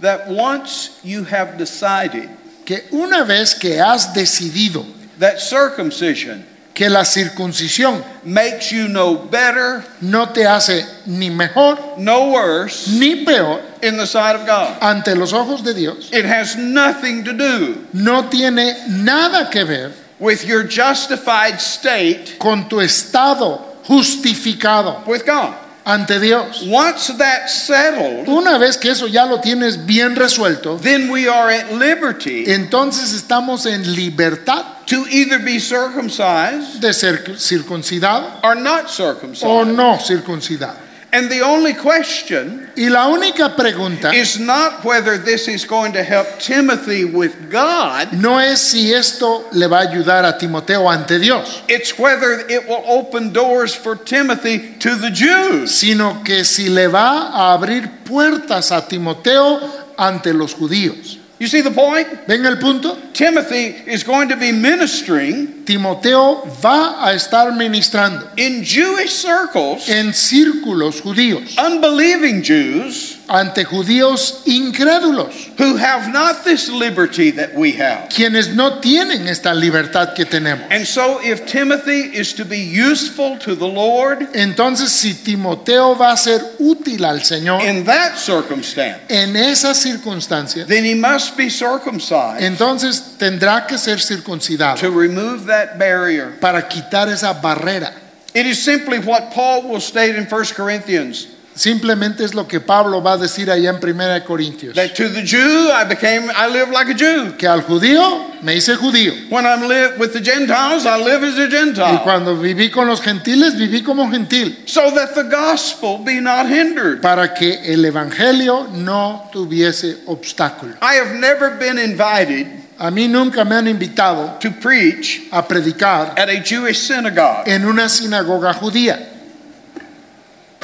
that 0.00 0.26
once 0.28 0.98
you 1.04 1.22
have 1.22 1.56
decided 1.56 2.28
Que 2.66 2.82
una 2.90 3.24
vez 3.24 3.54
que 3.54 3.78
has 3.78 4.12
decidido 4.12 4.84
that 5.20 5.38
circumcision 5.38 6.44
que 6.74 6.90
la 6.90 7.04
circuncisión 7.04 8.02
makes 8.24 8.72
you 8.72 8.88
no 8.88 9.14
better, 9.14 9.84
no 10.00 10.26
te 10.32 10.44
hace 10.44 10.84
ni 11.06 11.30
mejor 11.30 11.78
no 11.98 12.32
worse 12.32 12.88
ni 12.98 13.24
peor 13.24 13.60
in 13.80 13.96
the 13.96 14.06
sight 14.06 14.34
of 14.34 14.44
God, 14.44 14.76
ante 14.82 15.14
los 15.14 15.32
ojos 15.32 15.62
de 15.62 15.72
Dios, 15.72 16.10
it 16.12 16.24
has 16.24 16.56
nothing 16.56 17.22
to 17.22 17.32
do 17.32 17.86
no 17.92 18.28
tiene 18.28 18.88
nada 18.88 19.48
que 19.52 19.64
ver 19.64 19.92
with 20.18 20.44
your 20.44 20.64
justified 20.64 21.60
state 21.60 22.40
con 22.40 22.68
tu 22.68 22.80
estado 22.80 23.60
justificado 23.84 25.06
with 25.06 25.24
God. 25.24 25.54
Ante 25.84 26.18
Dios. 26.18 26.64
Once 26.66 27.12
that's 27.18 27.66
settled, 27.66 28.28
Una 28.28 28.58
vez 28.58 28.76
que 28.78 28.90
eso 28.90 29.06
ya 29.06 29.24
lo 29.26 29.40
tienes 29.40 29.84
bien 29.84 30.16
resuelto, 30.16 30.78
then 30.80 31.10
we 31.10 31.28
are 31.28 31.50
at 31.50 31.72
liberty 31.72 32.44
entonces 32.46 33.12
estamos 33.12 33.66
en 33.66 33.94
libertad 33.94 34.64
to 34.86 35.06
either 35.10 35.38
be 35.38 35.58
circumcised 35.58 36.80
de 36.80 36.92
ser 36.92 37.38
circuncidado 37.38 38.40
or 38.42 38.54
not 38.54 38.84
o 38.84 38.88
circumcised. 38.88 39.66
no 39.76 39.98
circuncidado. 39.98 40.83
And 41.14 41.30
the 41.30 41.42
only 41.42 41.74
question 41.74 42.68
Y 42.76 42.88
la 42.88 43.06
única 43.06 43.54
pregunta 43.54 44.12
is 44.12 44.40
not 44.40 44.84
whether 44.84 45.16
this 45.16 45.46
is 45.46 45.64
going 45.64 45.92
to 45.92 46.02
help 46.02 46.40
Timothy 46.40 47.04
with 47.04 47.48
God, 47.48 48.12
no 48.12 48.40
es 48.40 48.60
si 48.60 48.92
esto 48.92 49.44
le 49.52 49.68
va 49.68 49.82
a 49.82 49.86
ayudar 49.86 50.24
a 50.24 50.36
Timoteo 50.36 50.88
ante 50.88 51.20
Dios, 51.20 51.62
it's 51.68 51.96
whether 51.96 52.40
it 52.48 52.66
will 52.66 52.82
open 52.84 53.32
doors 53.32 53.76
for 53.76 53.94
Timothy 53.94 54.74
to 54.80 54.96
the 54.96 55.10
Jews. 55.10 55.70
sino 55.70 56.22
que 56.24 56.44
si 56.44 56.68
le 56.68 56.88
va 56.88 57.28
a 57.32 57.52
abrir 57.52 57.88
puertas 58.04 58.72
a 58.72 58.84
Timoteo 58.84 59.60
ante 59.96 60.32
los 60.32 60.54
judíos. 60.54 61.18
You 61.38 61.48
see 61.48 61.62
the 61.62 61.70
point? 61.70 62.26
¿Ven 62.26 62.46
el 62.46 62.56
punto? 62.56 62.96
Timothy 63.12 63.74
is 63.90 64.04
going 64.04 64.28
to 64.28 64.36
be 64.36 64.52
ministering 64.52 65.64
Timoteo 65.64 66.44
va 66.60 67.08
a 67.08 67.14
estar 67.14 67.50
ministrando 67.52 68.28
in 68.36 68.62
Jewish 68.62 69.10
circles, 69.10 69.88
en 69.88 70.12
círculos 70.12 71.00
judíos, 71.00 71.56
unbelieving 71.58 72.42
Jews 72.42 73.13
ante 73.28 73.64
judíos 73.64 74.42
incrédulos, 74.46 75.50
who 75.58 75.76
have 75.76 76.12
not 76.12 76.44
this 76.44 76.68
liberty 76.68 77.30
that 77.30 77.54
we 77.54 77.72
have. 77.72 78.08
quienes 78.08 78.54
no 78.54 78.80
tienen 78.80 79.26
esta 79.28 79.54
libertad 79.54 80.14
que 80.14 80.24
tenemos. 80.24 80.66
And 80.70 80.86
so, 80.86 81.20
if 81.22 81.46
Timothy 81.46 82.14
is 82.14 82.34
to 82.34 82.44
be 82.44 82.58
useful 82.58 83.38
to 83.38 83.54
the 83.54 83.66
Lord 83.66 84.28
Entonces, 84.34 84.90
si 84.90 85.14
Timoteo 85.14 85.94
va 85.94 86.12
a 86.12 86.16
ser 86.16 86.40
útil 86.58 87.04
al 87.04 87.20
Señor 87.20 87.62
in 87.62 87.84
that 87.84 88.16
circumstance, 88.16 89.00
en 89.08 89.34
esas 89.36 89.76
circunstancias, 89.76 90.66
then 90.68 90.84
he 90.84 90.94
must 90.94 91.36
be 91.36 91.48
circumcised 91.48 92.42
entonces 92.42 93.16
tendrá 93.18 93.66
que 93.66 93.78
ser 93.78 94.00
circuncidado 94.00 94.78
to 94.78 94.90
remove 94.90 95.46
that 95.46 95.78
barrier. 95.78 96.38
para 96.40 96.68
quitar 96.68 97.08
esa 97.08 97.32
barrera. 97.34 97.92
It 98.34 98.46
is 98.46 98.60
simply 98.60 98.98
what 98.98 99.30
Paul 99.32 99.62
will 99.68 99.80
state 99.80 100.16
in 100.16 100.24
1 100.24 100.44
Corinthians 100.56 101.28
Simplemente 101.54 102.24
es 102.24 102.34
lo 102.34 102.48
que 102.48 102.60
Pablo 102.60 103.00
va 103.02 103.12
a 103.12 103.16
decir 103.16 103.50
allá 103.50 103.70
en 103.70 103.76
1 103.76 104.04
de 104.08 104.24
Corintios. 104.24 104.74
that 104.74 104.94
to 104.94 105.08
the 105.08 105.22
Jew 105.22 105.70
I 105.70 105.84
became 105.88 106.28
I 106.30 106.48
live 106.50 106.70
like 106.72 106.90
a 106.90 106.96
Jew. 106.96 107.36
Que 107.38 107.46
al 107.46 107.62
judío 107.62 108.32
me 108.42 108.56
hice 108.56 108.74
judío. 108.76 109.12
When 109.30 109.46
I'm 109.46 109.68
live 109.68 109.98
with 109.98 110.12
the 110.12 110.20
Gentiles, 110.20 110.84
I 110.84 110.98
live 111.02 111.22
as 111.24 111.38
a 111.38 111.46
Y 111.46 111.50
Gentile. 111.50 112.00
cuando 112.02 112.36
viví 112.36 112.70
con 112.70 112.88
los 112.88 113.00
gentiles, 113.00 113.56
viví 113.56 113.82
como 113.84 114.10
gentil. 114.10 114.64
So 114.66 114.90
that 114.94 115.14
the 115.14 115.24
gospel 115.24 115.98
be 116.04 116.20
not 116.20 116.46
hindered. 116.46 117.00
Para 117.00 117.32
que 117.34 117.60
el 117.72 117.84
evangelio 117.84 118.68
no 118.72 119.28
tuviese 119.32 119.98
obstáculo. 120.06 120.74
I 120.82 120.96
have 120.96 121.14
never 121.14 121.50
been 121.58 121.78
invited 121.78 122.46
A 122.76 122.90
mí 122.90 123.06
nunca 123.08 123.44
me 123.44 123.54
han 123.54 123.68
invitado 123.68 124.36
to 124.40 124.50
preach 124.50 125.28
a 125.30 125.46
predicar 125.46 126.18
at 126.18 126.28
a 126.28 126.42
Jewish 126.42 126.78
synagogue. 126.78 127.44
en 127.46 127.64
una 127.64 127.88
sinagoga 127.88 128.52
judía. 128.52 129.10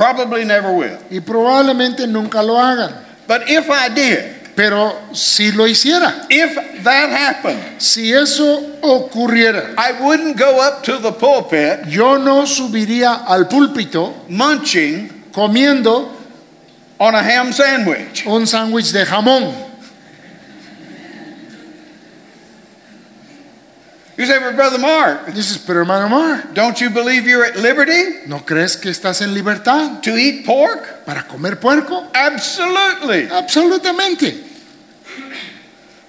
Probably 0.01 0.47
never 0.47 0.73
will. 0.73 0.97
Y 1.11 1.21
probablemente 1.21 2.07
nunca 2.07 2.43
lo 2.43 2.57
hagan. 2.57 2.95
But 3.29 3.51
if 3.51 3.69
I 3.69 3.91
did, 3.91 4.41
Pero 4.57 4.93
si 5.13 5.53
lo 5.53 5.67
hiciera, 5.67 6.27
if 6.29 6.55
that 6.83 7.09
happened, 7.11 7.81
si 7.81 8.13
eso 8.13 8.79
ocurriera, 8.83 9.75
I 9.79 9.93
wouldn't 10.03 10.37
go 10.37 10.61
up 10.61 10.83
to 10.85 10.99
the 10.99 11.13
pulpit 11.13 11.87
yo 11.87 12.19
no 12.19 12.45
subiría 12.45 13.25
al 13.27 13.47
púlpito 13.47 14.27
munching 14.29 15.31
comiendo 15.33 16.11
on 16.99 17.15
a 17.15 17.23
ham 17.23 17.53
sandwich. 17.53 18.27
un 18.27 18.47
sándwich 18.47 18.93
de 18.93 19.07
jamón. 19.07 19.70
You 24.21 24.27
say, 24.27 24.39
but 24.39 24.55
Brother 24.55 24.79
Mark, 24.79 25.33
Dices, 25.33 25.57
pero 25.57 25.81
hermano 25.81 26.07
Mar, 26.07 26.47
don't 26.53 26.79
you 26.79 26.91
believe 26.91 27.27
you're 27.27 27.43
at 27.43 27.57
liberty 27.57 28.27
¿no 28.27 28.41
crees 28.41 28.77
que 28.77 28.91
estás 28.91 29.23
en 29.23 29.33
libertad 29.33 30.03
to 30.03 30.14
eat 30.14 30.45
pork? 30.45 31.07
para 31.07 31.23
comer 31.27 31.57
puerco? 31.57 32.07
Absolutely. 32.12 33.29
Absolutamente. 33.31 34.45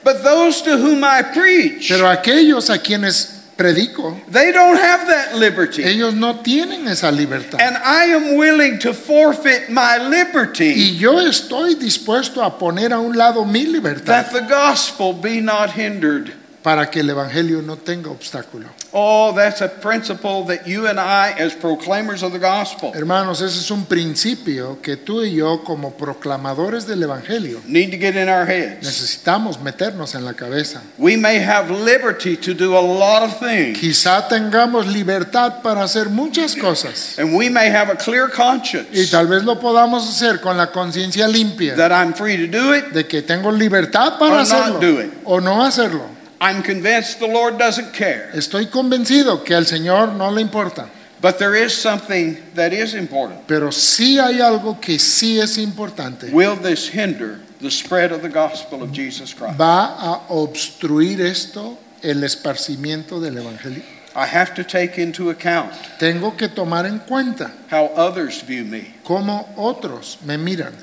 But 0.04 0.24
those 0.24 0.62
to 0.64 0.76
whom 0.78 1.06
I 1.06 1.22
preach, 1.22 1.88
Pero 1.88 2.06
aquellos 2.10 2.70
a 2.70 2.80
quienes 2.80 3.40
predico, 3.56 4.20
they 4.28 4.52
don't 4.52 4.78
have 4.78 5.08
that 5.08 5.38
liberty. 5.38 5.82
ellos 5.82 6.14
no 6.14 6.42
tienen 6.44 6.90
esa 6.90 7.12
libertad. 7.14 7.62
And 7.62 7.78
I 7.78 8.08
am 8.08 8.36
willing 8.36 8.78
to 8.80 8.94
forfeit 8.94 9.70
my 9.70 9.98
liberty 10.00 10.74
Y 10.74 10.98
yo 10.98 11.14
estoy 11.22 11.76
dispuesto 11.76 12.44
a 12.44 12.58
poner 12.60 12.92
a 12.92 13.00
un 13.00 13.16
lado 13.16 13.46
mi 13.46 13.66
libertad 13.68 14.06
that 14.06 14.34
the 14.34 14.42
gospel 14.42 15.14
be 15.14 15.40
not 15.40 15.72
hindered. 15.72 16.34
Para 16.64 16.90
que 16.92 17.00
el 17.00 17.10
Evangelio 17.10 17.62
no 17.62 17.76
tenga 17.78 18.10
obstáculo. 18.12 18.68
Oh, 18.94 19.34
that's 19.36 19.62
a 19.62 19.68
principle 19.70 20.44
that 20.46 20.68
you 20.68 20.86
and 20.86 21.00
I, 21.00 21.32
as 21.42 21.54
proclaimers 21.54 22.24
of 22.24 22.34
the 22.34 22.40
gospel, 22.40 22.92
Hermanos, 22.94 23.42
ese 23.42 23.58
es 23.60 23.72
un 23.72 23.86
principio 23.86 24.80
que 24.82 24.98
tú 24.98 25.24
y 25.24 25.36
yo 25.36 25.64
como 25.64 25.92
proclamadores 25.98 26.86
del 26.86 27.02
Evangelio 27.04 27.62
need 27.66 27.90
to 27.92 27.98
get 27.98 28.16
in 28.16 28.28
our 28.30 28.46
heads. 28.46 28.84
necesitamos 28.86 29.60
meternos 29.62 30.14
en 30.14 30.24
la 30.26 30.34
cabeza. 30.34 30.82
We 30.98 31.18
may 31.18 31.40
have 31.40 31.72
liberty 31.72 32.36
to 32.38 32.54
do 32.54 32.78
a 32.78 32.82
lot 32.82 33.24
of 33.24 33.40
things, 33.40 33.80
Quizá 33.80 34.28
tengamos 34.28 34.86
libertad 34.88 35.62
para 35.64 35.84
hacer 35.84 36.10
muchas 36.10 36.56
cosas 36.56 37.18
and 37.18 37.36
we 37.36 37.50
may 37.50 37.70
have 37.70 37.90
a 37.92 37.96
clear 37.96 38.28
y 38.28 38.36
conscience 38.36 39.10
tal 39.10 39.28
vez 39.28 39.44
lo 39.44 39.60
podamos 39.60 40.08
hacer 40.08 40.40
con 40.42 40.58
la 40.58 40.68
conciencia 40.72 41.28
limpia 41.28 41.76
that 41.76 41.92
I'm 41.92 42.14
free 42.14 42.38
to 42.38 42.48
do 42.48 42.74
it. 42.76 42.92
de 42.94 43.08
que 43.08 43.22
tengo 43.22 43.52
libertad 43.52 44.20
para 44.20 44.32
Or 44.32 44.38
not 44.38 44.48
hacerlo 44.52 44.80
do 44.80 45.00
it. 45.02 45.12
o 45.26 45.40
no 45.40 45.64
hacerlo. 45.64 46.21
I'm 46.42 46.64
convinced 46.64 47.20
the 47.20 47.28
Lord 47.28 47.60
doesn't 47.60 47.94
care. 47.94 48.32
Estoy 48.34 48.66
convencido 48.66 49.44
que 49.44 49.54
al 49.56 49.66
Señor 49.68 50.14
no 50.16 50.32
le 50.32 50.42
importa, 50.42 50.90
But 51.22 51.38
there 51.38 51.54
is 51.56 51.72
something 51.72 52.36
that 52.56 52.74
is 52.74 52.96
important. 52.96 53.46
pero 53.48 53.72
sí 53.72 54.18
hay 54.18 54.42
algo 54.42 54.82
que 54.82 54.98
sí 54.98 55.40
es 55.40 55.60
importante. 55.60 56.32
Will 56.34 56.56
this 56.56 56.88
hinder 56.90 57.40
the 57.62 57.70
spread 57.70 58.12
of 58.12 58.24
the 58.24 58.30
gospel 58.30 58.82
of 58.82 58.92
Jesus 58.92 59.36
Christ? 59.36 59.60
Va 59.60 59.96
a 60.00 60.22
obstruir 60.30 61.22
esto 61.22 61.78
el 62.02 62.24
esparcimiento 62.24 63.22
del 63.22 63.38
Evangelio. 63.38 63.84
I 64.16 64.26
have 64.26 64.56
to 64.56 64.64
take 64.64 64.98
into 64.98 65.30
account 65.30 65.72
Tengo 66.00 66.36
que 66.36 66.50
tomar 66.50 66.86
en 66.88 67.00
cuenta 67.08 67.52
how 67.70 67.86
others 67.96 68.42
view 68.42 68.66
me, 68.66 68.96
cómo 69.06 69.48
otros 69.58 70.18
me 70.26 70.38
miran. 70.40 70.74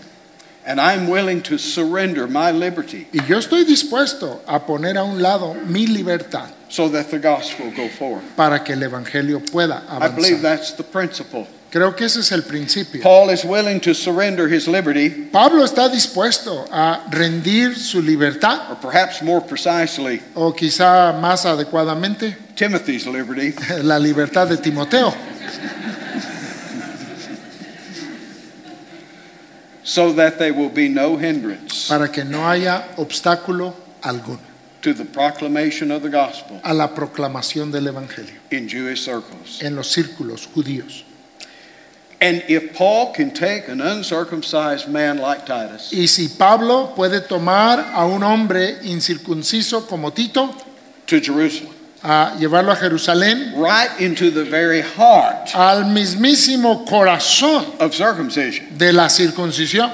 And 0.69 0.79
I'm 0.79 1.09
willing 1.09 1.41
to 1.45 1.57
surrender 1.59 2.29
my 2.29 2.53
liberty 2.53 3.09
Y 3.13 3.25
yo 3.27 3.39
estoy 3.39 3.65
dispuesto 3.65 4.43
a 4.47 4.61
poner 4.61 4.97
a 4.99 5.03
un 5.03 5.21
lado 5.21 5.55
mi 5.67 5.87
libertad 5.87 6.51
so 6.69 6.89
that 6.91 7.11
the 7.11 7.19
gospel 7.19 7.71
go 7.75 7.89
forth. 7.89 8.23
para 8.37 8.63
que 8.63 8.75
el 8.75 8.83
Evangelio 8.83 9.41
pueda 9.51 9.83
I 9.89 10.09
believe 10.09 10.39
avanzar. 10.39 10.43
that's 10.43 10.73
the 10.77 10.85
principle. 10.85 11.47
Creo 11.71 11.95
que 11.95 12.07
ese 12.07 12.21
es 12.21 12.33
el 12.33 12.43
principio. 12.45 13.03
Paul 13.03 13.29
is 13.29 13.45
willing 13.45 13.79
to 13.81 13.93
surrender 13.95 14.49
his 14.49 14.67
liberty, 14.67 15.11
Pablo 15.31 15.65
está 15.65 15.91
dispuesto 15.91 16.67
a 16.73 17.05
rendir 17.11 17.77
su 17.77 18.01
libertad, 18.01 18.71
or 18.71 18.77
perhaps 18.77 19.23
more 19.23 19.43
precisely, 19.43 20.23
o 20.35 20.53
quizá 20.55 21.13
más 21.21 21.45
adecuadamente, 21.45 22.37
Timothy's 22.55 23.07
liberty, 23.07 23.55
la 23.83 23.99
libertad 23.99 24.49
de 24.49 24.57
Timoteo, 24.57 25.13
so 29.89 30.13
that 30.13 30.39
there 30.39 30.53
will 30.53 30.69
be 30.69 30.87
no 30.87 31.17
hindrance 31.17 31.89
para 31.89 32.09
que 32.09 32.23
no 32.23 32.47
haya 32.47 32.85
obstáculo 32.99 33.75
alguno 34.03 34.39
to 34.83 34.93
the 34.93 35.05
proclamation 35.05 35.91
of 35.91 36.03
the 36.03 36.11
gospel 36.11 36.61
a 36.63 36.75
la 36.75 36.89
proclamación 36.89 37.73
del 37.73 37.87
Evangelio 37.87 38.39
in 38.51 38.69
Jewish 38.69 39.03
circles. 39.03 39.63
en 39.63 39.75
los 39.75 39.89
círculos 39.89 40.47
judíos. 40.47 41.05
And 42.21 42.43
if 42.49 42.75
Paul 42.75 43.13
can 43.15 43.31
take 43.33 43.69
an 43.69 43.81
uncircumcised 43.81 44.89
man 44.89 45.19
like 45.19 45.47
Titus 45.47 45.91
Y 45.93 46.07
si 46.07 46.29
Pablo 46.29 46.93
puede 46.95 47.27
tomar 47.27 47.93
a 47.95 48.05
un 48.05 48.23
hombre 48.23 48.79
incircunciso 48.83 49.89
como 49.89 50.11
Tito, 50.11 50.55
to 51.07 51.21
Jerusalem, 51.21 51.78
a 52.03 52.37
llevarlo 52.39 52.73
a 52.73 52.77
Jerusalén, 52.77 53.55
right 53.57 54.01
into 54.01 54.31
the 54.31 54.45
very 54.45 54.81
heart 54.81 55.55
al 55.55 55.85
mismísimo 55.85 56.87
corazón 56.87 57.81
of 57.81 57.95
circumcision, 57.95 58.77
de 58.77 58.93
la 58.93 59.09
circuncisión, 59.09 59.93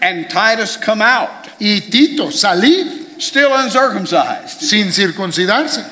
and 0.00 0.28
Titus 0.28 0.76
come 0.76 1.02
out 1.02 1.48
y 1.60 1.80
Tito 1.90 2.30
salir 2.30 3.20
still 3.20 3.52
uncircumcised, 3.52 4.60
sin 4.60 4.88
circuncidarse, 4.88 5.84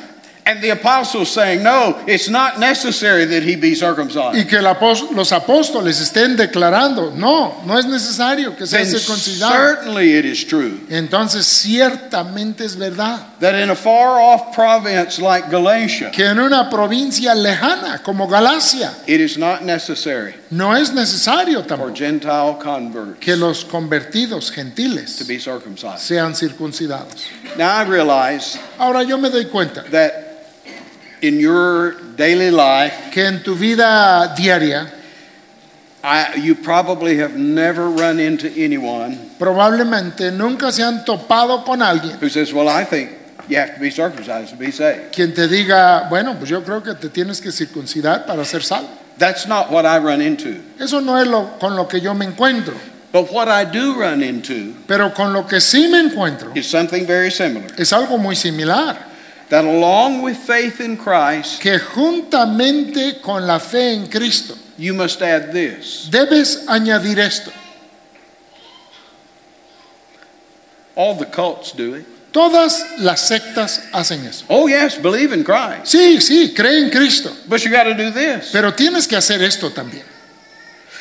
and 0.47 0.61
the 0.63 0.71
apostles 0.71 1.31
saying, 1.31 1.63
No, 1.63 1.99
it's 2.07 2.29
not 2.29 2.59
necessary 2.59 3.25
that 3.25 3.43
he 3.43 3.57
be 3.57 3.75
circumcised. 3.75 4.37
y 4.39 4.45
que 4.45 4.61
los 4.61 5.33
apóstoles 5.33 6.01
estén 6.01 6.37
declarando, 6.37 7.13
no, 7.15 7.63
no 7.65 7.79
es 7.79 7.87
necesario 7.87 8.57
que 8.57 8.67
sea 8.67 8.85
circuncidado. 8.85 9.53
certainly 9.53 10.13
it 10.15 10.25
is 10.25 10.45
true 10.45 10.81
Entonces 10.91 11.47
ciertamente 11.47 12.65
es 12.65 12.77
verdad 12.77 13.21
that 13.41 13.55
in 13.55 13.71
a 13.71 13.75
far 13.75 14.21
off 14.21 14.55
province 14.55 15.19
like 15.19 15.49
Galatia, 15.51 16.11
que 16.11 16.25
en 16.27 16.39
una 16.39 16.69
provincia 16.71 17.35
lejana 17.35 18.03
como 18.03 18.27
Galacia 18.27 18.93
it 19.07 19.21
is 19.21 19.39
not 19.39 19.63
necessary 19.63 20.35
no 20.51 20.75
es 20.75 20.93
necesario 20.93 21.63
for 21.67 21.93
Gentile 21.95 22.59
converts 22.61 23.19
que 23.21 23.35
los 23.37 23.65
convertidos 23.65 24.49
to 24.49 24.55
gentiles 24.55 25.27
be 25.27 25.39
circumcised. 25.39 26.01
sean 26.01 26.35
circuncidados. 26.35 27.25
Now 27.57 27.77
I 27.77 27.85
realize 27.85 28.59
Ahora 28.79 29.03
yo 29.05 29.17
me 29.17 29.31
doy 29.31 29.47
cuenta 29.47 29.83
that 29.91 30.34
in 31.27 31.41
your 31.41 31.93
daily 32.17 32.51
life, 32.51 33.11
que 33.13 33.23
en 33.25 33.43
tu 33.43 33.55
vida 33.55 34.35
diaria 34.37 34.91
I, 36.03 36.37
you 36.37 36.55
probably 36.55 37.17
have 37.19 37.35
never 37.37 37.89
run 37.89 38.21
into 38.21 38.49
anyone 38.57 39.19
probablemente 39.39 40.31
nunca 40.31 40.71
se 40.71 40.83
han 40.83 41.05
topado 41.05 41.65
con 41.65 41.81
alguien 41.81 42.19
who 42.21 42.29
says, 42.29 42.53
Well, 42.53 42.69
I 42.69 42.85
think 42.85 43.11
you 43.49 43.57
have 43.57 43.75
to 43.75 43.81
be 43.81 43.91
circumcised 43.91 44.51
to 44.51 44.57
be 44.57 44.71
saved. 44.71 45.13
quien 45.13 45.35
te 45.35 45.49
diga, 45.49 46.09
bueno, 46.11 46.35
pues 46.37 46.51
yo 46.51 46.61
creo 46.63 46.83
que 46.83 46.95
te 46.95 47.09
tienes 47.09 47.41
que 47.41 47.51
circuncidar 47.51 48.27
para 48.27 48.45
ser 48.45 48.63
salvo. 48.63 48.89
That's 49.17 49.47
not 49.47 49.71
what 49.71 49.87
I 49.87 49.99
run 49.99 50.21
into. 50.21 50.61
Eso 50.79 51.01
no 51.01 51.17
es 51.19 51.27
lo 51.27 51.59
con 51.59 51.75
lo 51.77 51.87
que 51.87 52.01
yo 52.01 52.13
me 52.15 52.27
encuentro, 52.27 52.75
But 53.13 53.31
what 53.33 53.49
I 53.49 53.65
do 53.65 53.95
run 53.95 54.23
into 54.23 54.75
pero 54.89 55.15
con 55.15 55.33
lo 55.33 55.47
que 55.47 55.61
sí 55.61 55.89
me 55.89 56.01
encuentro 56.01 56.51
is 56.55 56.67
something 56.69 57.07
very 57.07 57.31
similar. 57.31 57.71
es 57.79 57.93
algo 57.93 58.19
muy 58.19 58.35
similar, 58.35 58.97
That 59.51 59.65
along 59.65 60.23
with 60.23 60.37
faith 60.39 60.81
in 60.81 60.97
Christ, 60.97 61.61
que 61.61 61.79
juntamente 61.79 63.21
con 63.21 63.47
la 63.47 63.59
fe 63.59 63.93
en 63.95 64.07
Cristo 64.07 64.55
you 64.79 64.95
must 64.95 65.21
add 65.23 65.53
this. 65.53 66.09
debes 66.11 66.65
añadir 66.67 67.19
esto. 67.19 67.53
All 70.97 71.15
the 71.17 71.27
cults 71.27 71.73
do 71.73 71.95
it. 71.95 72.07
Todas 72.33 72.83
las 72.99 73.29
sectas 73.29 73.81
hacen 73.93 74.25
eso. 74.27 74.45
Oh, 74.49 74.67
yes, 74.67 74.97
believe 75.01 75.33
in 75.33 75.45
Christ. 75.45 75.87
Sí, 75.87 76.21
sí, 76.21 76.53
cree 76.55 76.83
en 76.85 76.91
Cristo, 76.91 77.31
But 77.49 77.65
you 77.65 77.71
got 77.71 77.85
to 77.85 77.95
do 77.95 78.11
this. 78.11 78.51
pero 78.53 78.73
tienes 78.75 79.07
que 79.07 79.17
hacer 79.17 79.41
esto 79.43 79.71
también. 79.71 80.03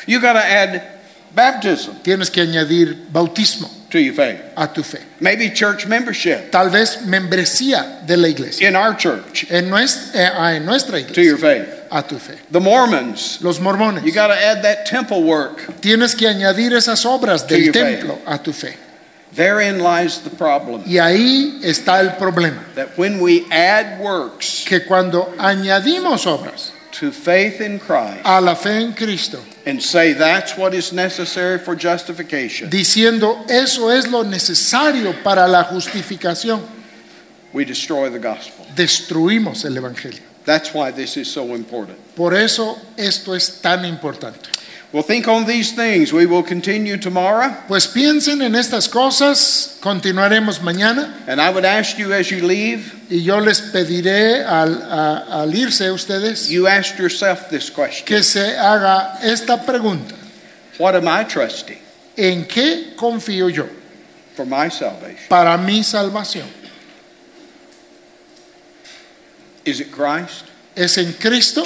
You 0.06 0.20
got 0.20 0.34
to 0.34 0.44
add 0.44 0.93
baptism 1.34 1.92
Tienes 2.02 2.30
que 2.30 2.40
añadir 2.42 3.06
bautismo 3.12 3.68
to 3.90 3.98
your 4.00 4.14
faith. 4.14 4.40
a 4.56 4.66
tu 4.72 4.82
fe. 4.82 4.98
Maybe 5.20 5.50
church 5.50 5.86
membership 5.86 6.50
Tal 6.50 6.68
vez 6.70 7.02
membresía 7.06 8.04
de 8.06 8.16
la 8.16 8.28
iglesia. 8.28 8.68
in 8.68 8.74
our 8.76 8.94
church 8.96 9.46
En 9.50 9.68
nuestra, 9.70 10.20
eh, 10.20 10.30
ah, 10.36 10.54
en 10.54 10.64
nuestra 10.66 11.00
to 11.06 11.22
your 11.22 11.36
iglesia, 11.36 11.64
faith. 11.64 11.86
a 11.92 12.02
tu 12.02 12.18
fe. 12.18 12.34
The 12.50 12.60
Mormons, 12.60 13.38
Los 13.40 13.58
mormones, 13.60 14.04
you 14.04 14.12
got 14.12 14.28
to 14.28 14.34
add 14.34 14.62
that 14.64 14.84
temple 14.86 15.22
work. 15.22 15.80
tienes 15.80 16.14
que 16.16 16.26
añadir 16.26 16.72
esas 16.74 17.04
obras 17.06 17.42
To 17.46 17.54
del 17.54 17.64
your 17.66 17.72
templo 17.72 18.18
a 18.26 18.38
tu 18.38 18.52
fe. 18.52 18.76
Therein 19.34 19.80
lies 19.80 20.20
the 20.20 20.30
problem. 20.30 20.82
Y 20.86 20.98
ahí 20.98 21.58
está 21.64 21.98
el 22.00 22.10
problema, 22.16 22.62
That 22.76 22.96
when 22.96 23.20
we 23.20 23.44
add 23.50 24.00
works 24.00 24.64
que 24.64 24.84
cuando 24.84 25.34
añadimos 25.38 26.24
obras 26.26 26.72
to 26.98 27.10
faith 27.10 27.60
in 27.60 27.78
Christ 27.78 28.20
a 28.24 28.40
la 28.40 28.54
fe 28.54 28.82
en 28.82 28.92
Cristo, 28.92 29.38
and 29.66 29.82
say 29.82 30.12
that's 30.12 30.56
what 30.56 30.74
is 30.74 30.92
necessary 30.92 31.58
for 31.58 31.74
justification, 31.76 32.70
diciendo 32.70 33.44
eso 33.48 33.90
es 33.90 34.06
lo 34.08 34.22
necesario 34.22 35.22
para 35.22 35.46
la 35.48 35.64
justificación, 35.64 36.60
we 37.52 37.64
destroy 37.64 38.08
the 38.10 38.18
gospel. 38.18 38.66
destruimos 38.74 39.64
el 39.64 39.76
Evangelio. 39.76 40.22
That's 40.44 40.74
why 40.74 40.90
this 40.90 41.16
is 41.16 41.30
so 41.30 41.54
important. 41.54 41.98
Por 42.14 42.34
eso 42.34 42.76
esto 42.98 43.34
es 43.34 43.62
tan 43.62 43.84
importante. 43.86 44.50
Well, 44.94 45.02
think 45.02 45.26
on 45.26 45.44
these 45.44 45.72
things. 45.72 46.12
We 46.12 46.24
will 46.24 46.44
continue 46.44 46.96
tomorrow. 46.96 47.52
Pues 47.66 47.88
piensen 47.88 48.40
en 48.42 48.54
estas 48.54 48.88
cosas, 48.88 49.76
continuaremos 49.80 50.60
mañana 50.60 51.12
And 51.26 51.40
I 51.40 51.50
would 51.50 51.64
ask 51.64 51.98
you 51.98 52.12
as 52.12 52.30
you 52.30 52.46
leave, 52.46 52.94
y 53.10 53.16
yo 53.16 53.38
les 53.40 53.60
pediré 53.60 54.44
al, 54.46 54.80
a- 54.82 55.40
al 55.42 55.48
irse 55.52 55.90
ustedes 55.92 56.48
you 56.48 56.68
ask 56.68 56.96
yourself 56.96 57.50
this 57.50 57.70
question 57.70 58.06
que 58.06 58.22
se 58.22 58.54
haga 58.56 59.18
esta 59.24 59.56
pregunta. 59.66 60.14
What 60.78 60.94
am 60.94 61.08
I 61.08 61.24
trusting 61.24 61.78
¿En 62.16 62.44
qué 62.44 62.94
confío 62.94 63.52
yo 63.52 63.68
for 64.36 64.46
my 64.46 64.68
salvation? 64.68 65.26
para 65.28 65.58
mi 65.58 65.82
salvación? 65.82 66.46
Is 69.64 69.80
it 69.80 69.90
Christ? 69.90 70.44
¿Es 70.76 70.96
en 70.98 71.14
Cristo 71.14 71.64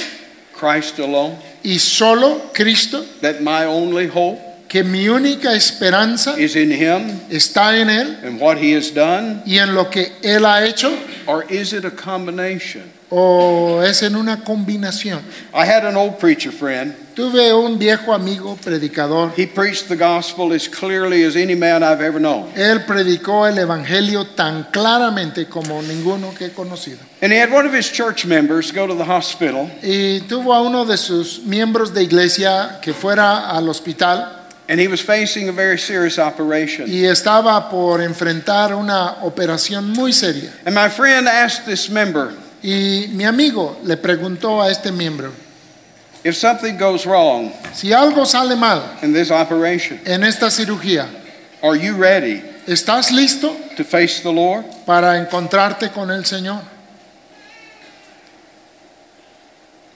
Christ 0.58 0.98
alone? 0.98 1.36
y 1.62 1.78
solo 1.78 2.50
Cristo 2.52 3.04
That 3.20 3.40
my 3.40 3.64
only 3.64 4.08
hope 4.08 4.38
que 4.68 4.82
mi 4.84 5.08
única 5.08 5.54
esperanza 5.54 6.36
is 6.38 6.54
in 6.56 6.70
Him 6.70 7.20
está 7.30 7.78
en 7.80 7.88
Él 7.88 8.18
and 8.24 8.40
what 8.40 8.58
He 8.58 8.74
has 8.74 8.90
done? 8.90 9.42
y 9.46 9.58
en 9.58 9.74
lo 9.74 9.84
que 9.88 10.12
Él 10.22 10.44
ha 10.44 10.64
hecho? 10.66 10.90
Or 11.26 11.44
is 11.50 11.72
it 11.72 11.84
a 11.84 11.90
combination 11.90 12.82
o 13.10 13.80
es 13.82 14.02
en 14.02 14.16
una 14.16 14.44
combinación. 14.44 15.22
I 15.54 15.64
had 15.64 15.84
an 15.84 15.96
old 15.96 16.18
preacher 16.18 16.52
friend. 16.52 16.94
Tuve 17.18 17.52
un 17.52 17.80
viejo 17.80 18.14
amigo 18.14 18.56
predicador. 18.62 19.32
He 19.36 19.48
preached 19.48 19.88
the 19.88 19.96
gospel 19.96 20.52
as 20.52 20.68
clearly 20.68 21.24
as 21.24 21.34
any 21.34 21.56
man 21.56 21.82
I've 21.82 22.00
ever 22.00 22.20
known. 22.20 22.48
Él 22.54 22.84
predicó 22.86 23.48
el 23.48 23.58
evangelio 23.58 24.24
tan 24.36 24.68
claramente 24.70 25.48
como 25.48 25.82
ninguno 25.82 26.32
que 26.32 26.46
he 26.46 26.50
conocido. 26.52 26.98
And 27.20 27.32
he 27.32 27.38
had 27.40 27.50
one 27.52 27.66
of 27.66 27.74
his 27.74 27.90
church 27.90 28.24
members 28.24 28.70
go 28.70 28.86
to 28.86 28.94
the 28.94 29.02
hospital, 29.02 29.68
Y 29.82 30.20
tuvo 30.28 30.54
a 30.54 30.62
uno 30.62 30.84
de 30.84 30.96
sus 30.96 31.40
miembros 31.40 31.92
de 31.92 32.04
iglesia 32.04 32.78
que 32.80 32.92
fuera 32.92 33.50
al 33.50 33.68
hospital 33.68 34.36
and 34.68 34.78
he 34.78 34.86
was 34.86 35.00
facing 35.00 35.48
a 35.48 35.52
very 35.52 35.76
serious 35.76 36.20
operation. 36.20 36.86
y 36.88 37.04
estaba 37.04 37.68
por 37.68 38.00
enfrentar 38.00 38.72
una 38.76 39.24
operación 39.24 39.90
muy 39.90 40.12
seria. 40.12 40.52
And 40.64 40.72
my 40.72 40.88
friend 40.88 41.26
asked 41.26 41.66
this 41.66 41.90
member, 41.90 42.32
Y 42.62 43.08
mi 43.12 43.24
amigo 43.24 43.76
le 43.82 43.96
preguntó 43.96 44.62
a 44.62 44.70
este 44.70 44.92
miembro, 44.92 45.32
if 46.24 46.34
something 46.36 46.76
goes 46.76 47.06
wrong 47.06 47.52
si 47.72 47.88
algo 47.92 48.26
sale 48.26 48.56
mal 48.56 48.82
in 49.02 49.12
this 49.12 49.30
operation, 49.30 49.98
en 50.06 50.22
esta 50.24 50.46
cirugía, 50.50 51.06
are 51.62 51.76
you 51.76 51.94
ready 51.94 52.42
¿estás 52.66 53.10
listo 53.10 53.54
to 53.76 53.84
face 53.84 54.20
the 54.22 54.32
Lord? 54.32 54.64
para 54.86 55.16
encontrarte 55.18 55.92
con 55.92 56.10
el 56.10 56.24
Señor? 56.24 56.62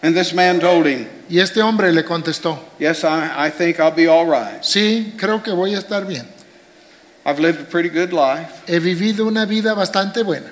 And 0.05 0.17
this 0.17 0.35
man 0.35 0.59
told 0.59 0.87
him, 0.87 1.07
Y 1.29 1.39
este 1.39 1.63
hombre 1.63 1.93
le 1.93 2.03
contestó, 2.03 2.59
Yes, 2.79 3.05
I, 3.05 3.47
I 3.47 3.51
think 3.51 3.79
I'll 3.79 3.93
be 3.95 4.09
all 4.09 4.27
right. 4.27 4.61
sí, 4.63 5.13
creo 5.17 5.43
que 5.43 5.53
voy 5.53 5.75
a 5.75 5.79
estar 5.79 6.07
bien. 6.07 6.27
I've 7.25 7.39
lived 7.39 7.61
a 7.61 7.65
pretty 7.65 7.89
good 7.89 8.13
life. 8.13 8.63
He 8.67 8.81
vivido 8.81 9.27
una 9.29 9.47
vida 9.47 9.75
bastante 9.75 10.25
buena. 10.25 10.51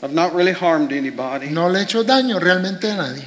I've 0.00 0.12
not 0.12 0.32
really 0.32 0.52
harmed 0.52 0.92
anybody. 0.92 1.48
No 1.50 1.68
le 1.68 1.80
he 1.80 1.82
hecho 1.82 2.04
daño 2.04 2.38
realmente 2.40 2.88
a 2.88 2.96
nadie. 2.96 3.24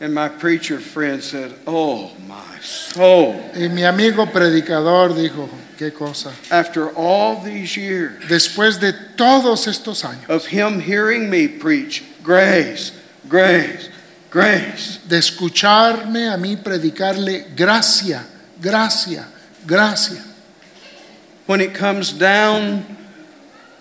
And 0.00 0.12
my 0.12 0.28
preacher 0.28 0.80
friend 0.80 1.22
said, 1.22 1.54
Oh, 1.66 2.12
my 2.26 2.58
soul. 2.60 3.34
Y 3.54 3.68
mi 3.68 3.84
amigo 3.84 4.26
predicador 4.26 5.14
dijo, 5.14 5.48
qué 5.78 5.94
cosa. 5.94 6.32
After 6.50 6.90
all 6.90 7.40
these 7.40 7.76
years 7.76 8.24
Después 8.24 8.80
de 8.80 8.92
todos 9.16 9.66
estos 9.66 10.04
años, 10.04 10.28
of 10.28 10.46
him 10.46 10.80
hearing 10.80 11.30
me 11.30 11.46
preach 11.46 12.02
grace, 12.22 12.92
grace, 13.28 13.88
grace, 14.30 14.98
de 15.06 15.18
escucharme 15.18 16.32
a 16.32 16.36
mí 16.36 16.56
predicarle 16.56 17.54
gracia, 17.54 18.26
gracia, 18.60 19.26
gracia. 19.64 20.22
when 21.46 21.60
it 21.60 21.74
comes 21.74 22.12
down 22.12 22.84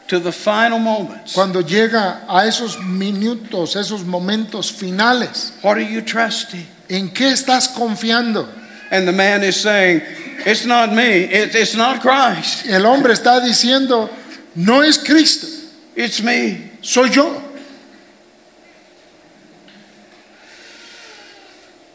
to 0.08 0.20
the 0.20 0.32
final 0.32 0.80
moments, 0.80 1.34
Cuando 1.34 1.62
llega 1.62 2.26
a 2.28 2.46
esos 2.46 2.78
minutos, 2.80 3.76
esos 3.76 4.04
momentos 4.04 4.72
finales, 4.72 5.54
what 5.62 5.78
are 5.78 5.84
you 5.84 6.02
trusting? 6.02 6.66
¿en 6.90 7.10
qué 7.10 7.32
estás 7.32 7.70
confiando? 7.70 8.48
And 8.92 9.08
the 9.08 9.14
man 9.14 9.44
is 9.44 9.60
saying, 9.60 10.02
It's 10.46 10.66
not 10.66 10.94
me, 10.94 11.24
it, 11.24 11.56
it's 11.56 11.76
not 11.76 12.02
Christ, 12.02 12.66
El 12.68 12.86
hombre 12.86 13.14
está 13.14 13.40
diciendo, 13.40 14.10
no 14.56 14.82
es 14.82 14.98
Cristo, 14.98 15.48
it's 15.96 16.22
me. 16.22 16.72
soy 16.82 17.10
yo. 17.10 17.42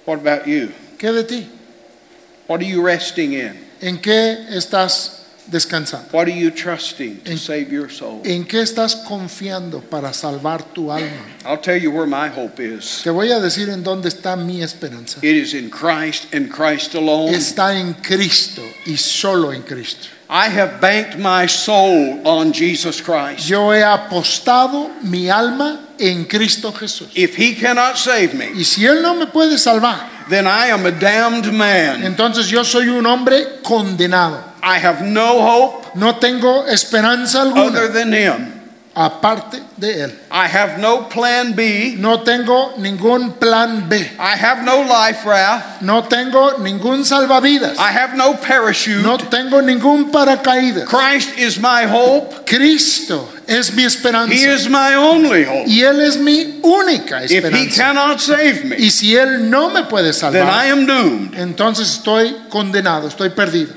What 0.07 0.21
about 0.21 0.47
you? 0.47 0.73
¿Qué 0.99 1.13
de 1.13 1.25
ti? 1.25 1.47
What 2.47 2.61
are 2.61 2.65
you 2.65 2.81
resting 2.81 3.35
in? 3.35 3.59
¿En 3.83 3.99
qué 3.99 4.47
estás 4.51 5.18
descansando? 5.51 6.09
What 6.13 6.29
are 6.29 6.31
you 6.39 6.51
trusting 6.51 7.21
to 7.25 7.33
In- 7.33 7.39
save 7.39 7.71
your 7.73 7.91
soul? 7.91 8.21
¿En 8.25 8.45
qué 8.45 8.61
estás 8.63 8.95
confiando 8.97 9.81
para 9.81 10.13
salvar 10.13 10.63
tu 10.75 10.91
alma? 10.91 11.09
I'll 11.45 11.59
tell 11.61 11.77
you 11.81 11.91
where 11.91 12.07
my 12.07 12.29
hope 12.29 12.61
is. 12.63 13.01
Te 13.03 13.11
voy 13.11 13.31
a 13.33 13.41
decir 13.41 13.69
en 13.69 13.83
dónde 13.83 14.09
está 14.09 14.37
mi 14.37 14.63
esperanza. 14.63 15.19
It 15.23 15.35
is 15.37 15.55
in 15.55 15.71
Christ 15.71 16.33
and 16.35 16.51
Christ 16.51 16.95
alone. 16.95 17.33
Está 17.35 17.79
en 17.79 17.95
Cristo 17.95 18.63
y 18.87 18.97
solo 18.97 19.53
en 19.53 19.63
Cristo. 19.63 20.09
I 20.31 20.49
have 20.51 20.79
banked 20.81 21.17
my 21.19 21.47
soul 21.47 22.21
on 22.27 22.53
Jesus 22.53 23.01
Christ. 23.01 23.49
Yo 23.49 23.73
he 23.73 23.83
apostado 23.83 24.91
mi 25.03 25.31
alma 25.31 25.81
en 25.99 26.27
Cristo 26.27 26.71
Jesús. 26.71 27.09
If 27.15 27.35
He 27.35 27.55
cannot 27.55 27.97
save 27.97 28.35
me, 28.35 28.51
Y 28.55 28.65
si 28.65 28.85
Él 28.85 29.01
no 29.01 29.15
me 29.15 29.27
puede 29.29 29.57
salvar, 29.57 30.27
then 30.29 30.47
I 30.47 30.67
am 30.71 30.85
a 30.85 30.91
damned 30.91 31.51
man. 31.53 32.03
entonces 32.05 32.47
yo 32.49 32.63
soy 32.63 32.89
un 32.91 33.07
hombre 33.07 33.61
condenado. 33.63 34.45
I 34.77 34.79
have 34.79 35.03
no 35.03 35.41
hope 35.41 35.87
No 35.95 36.17
tengo 36.17 36.67
esperanza 36.67 37.41
other 37.43 37.59
alguna 37.59 37.89
than 37.93 38.13
Him. 38.13 38.53
aparte 38.95 39.61
de 39.77 40.03
Él. 40.05 40.13
I 40.31 40.47
have 40.49 40.79
no 40.81 41.09
plan 41.09 41.55
B. 41.55 41.95
No 41.99 42.23
tengo 42.25 42.75
ningún 42.79 43.33
plan 43.39 43.89
B. 43.89 43.97
I 44.19 44.35
have 44.37 44.65
no 44.65 44.83
life 44.83 45.25
raft. 45.25 45.83
No 45.83 46.03
tengo 46.03 46.59
ningún 46.59 47.05
salvavidas. 47.05 47.79
I 47.79 47.93
have 47.93 48.17
no 48.17 48.35
parachute. 48.35 49.03
No 49.03 49.17
tengo 49.19 49.61
ningún 49.63 50.11
paracaídas. 50.11 50.87
Christ 50.89 51.39
is 51.39 51.59
my 51.61 51.85
hope. 51.87 52.45
Cristo 52.45 53.29
es 53.47 53.73
mi 53.73 53.83
He 53.83 53.87
esperanza. 53.87 54.35
is 54.35 54.69
my 54.69 54.95
only 54.97 55.45
hope. 55.45 55.69
Y 55.69 55.83
Él 55.85 56.01
es 56.01 56.17
mi 56.19 56.59
única 56.63 57.23
If 57.25 57.31
He 57.31 57.37
esperanza. 57.39 57.77
cannot 57.77 58.21
save 58.21 58.65
me, 58.65 58.77
Y 58.79 58.91
si 58.91 59.15
Él 59.17 59.49
no 59.49 59.71
me 59.71 59.85
puede 59.85 60.13
then 60.13 60.43
I 60.43 60.43
salvar, 60.43 60.73
am 60.73 60.87
doomed. 60.87 61.35
entonces 61.39 61.89
estoy 61.89 62.35
condenado, 62.51 63.07
estoy 63.07 63.31
perdido. 63.31 63.75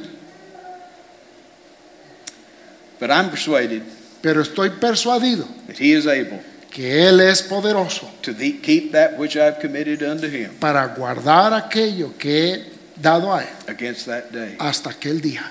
But 3.02 3.10
I'm 3.12 3.30
persuaded 3.32 3.82
Pero 4.22 4.42
estoy 4.42 4.70
persuadido 4.80 5.46
that 5.68 5.78
He 5.78 5.92
is 5.94 6.06
able 6.08 6.40
que 6.70 7.06
Él 7.10 7.20
es 7.20 7.42
poderoso 7.42 8.10
to 8.22 8.34
the- 8.34 8.60
keep 8.62 8.92
that 8.94 9.18
which 9.18 9.36
I've 9.36 9.60
committed 9.60 10.02
unto 10.04 10.28
Him 10.28 10.52
para 10.60 10.88
guardar 10.96 11.54
aquello 11.54 12.14
que 12.18 12.54
he 12.54 12.66
dado 13.02 13.34
a 13.34 13.42
Él 13.44 13.50
against 13.68 14.06
that 14.06 14.32
day. 14.32 14.56
hasta 14.60 14.92
aquel 14.92 15.20
día. 15.20 15.44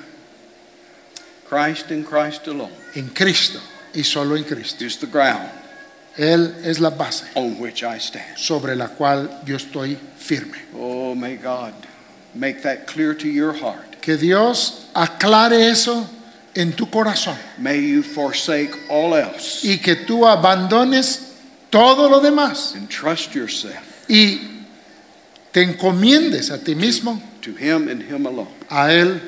Christ 1.48 1.90
and 1.90 2.06
Christ 2.06 2.46
alone 2.46 2.70
En 2.94 3.08
Cristo 3.08 3.58
y 3.92 4.04
solo 4.04 4.36
en 4.36 4.44
Cristo. 4.44 4.84
is 4.84 4.96
the 4.98 5.06
ground 5.08 5.50
Él 6.16 6.54
es 6.64 6.78
la 6.80 6.90
base 6.90 7.24
on 7.34 7.58
which 7.60 7.82
I 7.82 7.98
stand. 7.98 8.36
sobre 8.38 8.76
la 8.76 8.88
cual 8.88 9.42
yo 9.44 9.56
estoy 9.56 9.96
firme. 10.18 10.58
Oh, 10.76 11.14
may 11.14 11.36
God 11.36 11.72
make 12.34 12.62
that 12.62 12.86
clear 12.86 13.14
to 13.14 13.26
your 13.28 13.52
heart. 13.52 14.00
Que 14.00 14.16
Dios 14.16 14.86
aclare 14.94 15.68
eso 15.70 16.08
en 16.54 16.72
tu 16.72 16.90
corazón 16.90 17.36
May 17.58 17.92
you 17.92 18.02
forsake 18.02 18.76
all 18.88 19.14
else 19.14 19.64
y 19.64 19.78
que 19.78 19.96
tú 19.96 20.26
abandones 20.26 21.28
todo 21.70 22.08
lo 22.08 22.20
demás 22.20 22.74
and 22.74 22.88
trust 22.88 23.34
yourself 23.34 23.82
y 24.08 24.50
te 25.52 25.62
encomiendes 25.62 26.50
a 26.50 26.58
ti 26.58 26.74
mismo, 26.74 27.20
to 27.40 27.50
Him 27.50 27.88
and 27.88 28.02
Him 28.02 28.26
alone. 28.26 28.48
a 28.68 28.92
Él 28.92 29.20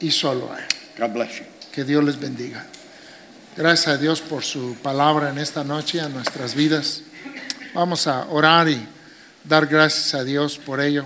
y 0.00 0.10
solo 0.10 0.50
a 0.52 0.58
Él. 0.58 0.68
God 0.98 1.12
bless 1.12 1.38
you. 1.38 1.44
Que 1.72 1.84
Dios 1.84 2.02
les 2.04 2.18
bendiga. 2.18 2.64
Gracias 3.56 3.88
a 3.88 3.98
Dios 3.98 4.20
por 4.20 4.42
su 4.42 4.76
palabra 4.82 5.30
en 5.30 5.38
esta 5.38 5.62
noche 5.64 6.00
a 6.00 6.08
nuestras 6.08 6.54
vidas. 6.54 7.02
Vamos 7.74 8.06
a 8.06 8.26
orar 8.28 8.68
y 8.68 8.86
dar 9.44 9.66
gracias 9.66 10.14
a 10.14 10.24
Dios 10.24 10.58
por 10.58 10.80
ello. 10.80 11.04